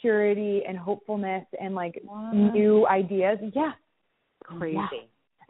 purity 0.00 0.62
and 0.68 0.78
hopefulness 0.78 1.44
and 1.60 1.74
like 1.74 2.00
new 2.32 2.86
ideas. 2.86 3.38
Yeah, 3.54 3.72
crazy. 4.44 4.76
Yeah 4.76 5.00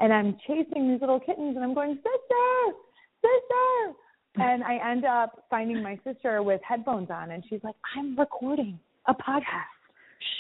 and 0.01 0.13
I'm 0.13 0.37
chasing 0.47 0.91
these 0.91 1.01
little 1.01 1.21
kittens 1.21 1.55
and 1.55 1.65
I'm 1.65 1.75
going, 1.75 1.95
sister, 1.95 2.77
sister. 3.21 3.97
And 4.37 4.63
I 4.63 4.79
end 4.93 5.05
up 5.05 5.45
finding 5.51 5.83
my 5.83 5.99
sister 6.05 6.41
with 6.45 6.61
headphones 6.67 7.11
on 7.11 7.33
and 7.33 7.43
she's 7.51 7.59
like, 7.65 7.75
I'm 7.97 8.17
recording 8.17 8.79
a 9.07 9.13
podcast. 9.13 9.43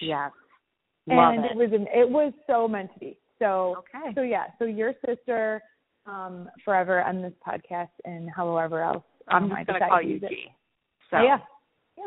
Yes. 0.01 0.31
Love 1.09 1.35
and 1.35 1.45
it. 1.45 1.51
it 1.51 1.57
was 1.57 1.71
an, 1.73 1.89
it 1.93 2.09
was 2.09 2.33
so 2.47 2.69
meant 2.69 2.95
to 2.95 3.01
be. 3.01 3.19
So 3.41 3.75
Okay. 3.79 4.15
so 4.15 4.23
yeah, 4.23 4.45
so 4.61 4.65
your 4.65 4.93
sister 5.05 5.61
um 6.11 6.49
forever 6.65 7.03
on 7.03 7.23
this 7.23 7.33
podcast 7.47 7.89
and 8.05 8.29
however 8.35 8.83
else 8.83 9.05
I'm 9.29 9.45
um, 9.45 9.51
just 9.51 9.61
I 9.61 9.65
gonna 9.65 9.89
call 9.89 10.03
you. 10.03 10.21
G. 10.21 10.27
So 11.11 11.17
Yeah. 11.23 11.39
Yeah. 11.97 12.05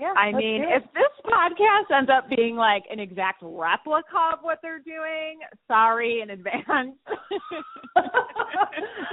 Yeah. 0.00 0.12
I 0.16 0.32
mean, 0.32 0.64
if 0.66 0.82
this 0.92 1.12
podcast 1.24 1.96
ends 1.96 2.10
up 2.12 2.28
being 2.28 2.56
like 2.56 2.82
an 2.90 2.98
exact 2.98 3.38
replica 3.42 4.32
of 4.32 4.40
what 4.42 4.58
they're 4.60 4.80
doing, 4.80 5.38
sorry 5.68 6.20
in 6.20 6.30
advance. 6.30 6.64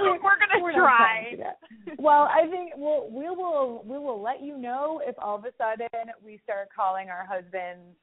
we're 0.00 0.18
gonna 0.18 0.60
We're 0.60 0.72
try. 0.72 0.96
trying 0.98 1.24
to 1.24 1.36
do 1.36 1.42
that. 1.44 1.58
Well, 1.98 2.28
I 2.34 2.48
think 2.50 2.72
we'll 2.76 3.08
we 3.10 3.28
will 3.30 3.84
we 3.86 3.96
will 3.98 4.20
let 4.20 4.42
you 4.42 4.58
know 4.58 5.00
if 5.06 5.14
all 5.18 5.36
of 5.36 5.44
a 5.44 5.52
sudden 5.56 5.88
we 6.24 6.40
start 6.42 6.68
calling 6.74 7.10
our 7.10 7.24
husbands 7.24 7.96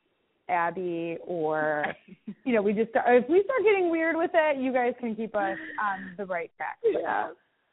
Abby 0.50 1.18
or 1.26 1.86
you 2.46 2.54
know 2.54 2.62
we 2.62 2.74
just 2.74 2.90
start, 2.92 3.06
if 3.08 3.30
we 3.30 3.44
start 3.44 3.62
getting 3.64 3.90
weird 3.90 4.16
with 4.18 4.32
it, 4.34 4.58
you 4.58 4.74
guys 4.74 4.94
can 5.00 5.16
keep 5.16 5.36
us 5.36 5.58
on 5.82 6.12
the 6.18 6.26
right 6.26 6.52
track. 6.58 6.78
Yeah. 6.84 7.30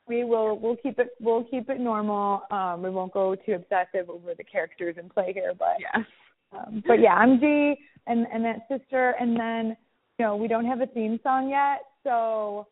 We 0.09 0.23
will 0.23 0.59
we'll 0.59 0.77
keep 0.77 0.99
it 0.99 1.11
we'll 1.21 1.45
keep 1.45 1.69
it 1.69 1.81
normal. 1.81 2.43
Um, 2.51 2.83
we 2.83 2.91
won't 2.91 3.13
go 3.13 3.35
too 3.35 3.55
obsessive 3.55 4.09
over 4.09 4.35
the 4.37 4.45
characters 4.45 4.97
in 4.99 5.09
play 5.09 5.33
here, 5.33 5.53
but 5.59 5.77
Yes. 5.81 6.07
um, 6.53 6.83
but 6.87 7.01
yeah, 7.01 7.15
I'm 7.15 7.41
G 7.41 7.75
and 8.07 8.27
and 8.33 8.45
that 8.45 8.69
sister, 8.69 9.15
and 9.19 9.39
then 9.39 9.77
you 10.19 10.25
know 10.25 10.37
we 10.37 10.47
don't 10.47 10.65
have 10.65 10.81
a 10.81 10.87
theme 10.87 11.19
song 11.23 11.49
yet, 11.49 11.81
so 12.05 12.69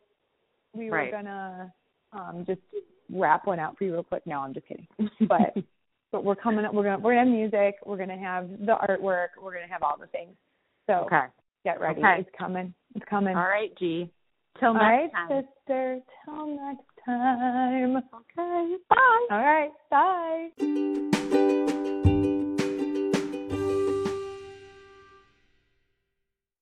we 0.73 0.89
were 0.89 1.09
gonna 1.11 1.73
um 2.13 2.45
just 2.47 2.61
rap 3.11 3.45
one 3.45 3.59
out 3.59 3.77
for 3.77 3.83
you 3.83 3.93
real 3.93 4.03
quick. 4.03 4.25
No, 4.25 4.39
I'm 4.39 4.53
just 4.53 4.67
kidding. 4.67 4.87
But 5.27 5.55
but 6.11 6.23
we're 6.23 6.35
coming 6.35 6.65
up. 6.65 6.73
We're 6.73 6.83
gonna 6.83 6.99
we're 6.99 7.15
gonna 7.15 7.25
have 7.25 7.35
music. 7.35 7.75
We're 7.85 7.97
gonna 7.97 8.17
have 8.17 8.49
the 8.49 8.75
artwork. 8.89 9.29
We're 9.41 9.53
gonna 9.53 9.71
have 9.71 9.83
all 9.83 9.97
the 9.99 10.07
things. 10.07 10.35
So 10.87 11.05
okay. 11.05 11.25
get 11.63 11.79
ready. 11.79 11.99
Okay. 11.99 12.17
It's 12.19 12.29
coming. 12.37 12.73
It's 12.95 13.05
coming. 13.09 13.35
All 13.35 13.43
right, 13.43 13.71
G. 13.77 14.09
Till 14.59 14.73
next 14.73 14.83
right, 14.83 15.11
time. 15.11 15.43
sister. 15.67 15.99
Till 16.23 16.47
next 16.47 16.85
time. 17.05 17.97
Okay. 17.97 18.75
Bye. 18.89 19.27
All 19.31 19.39
right. 19.39 19.71
Bye. 19.89 21.61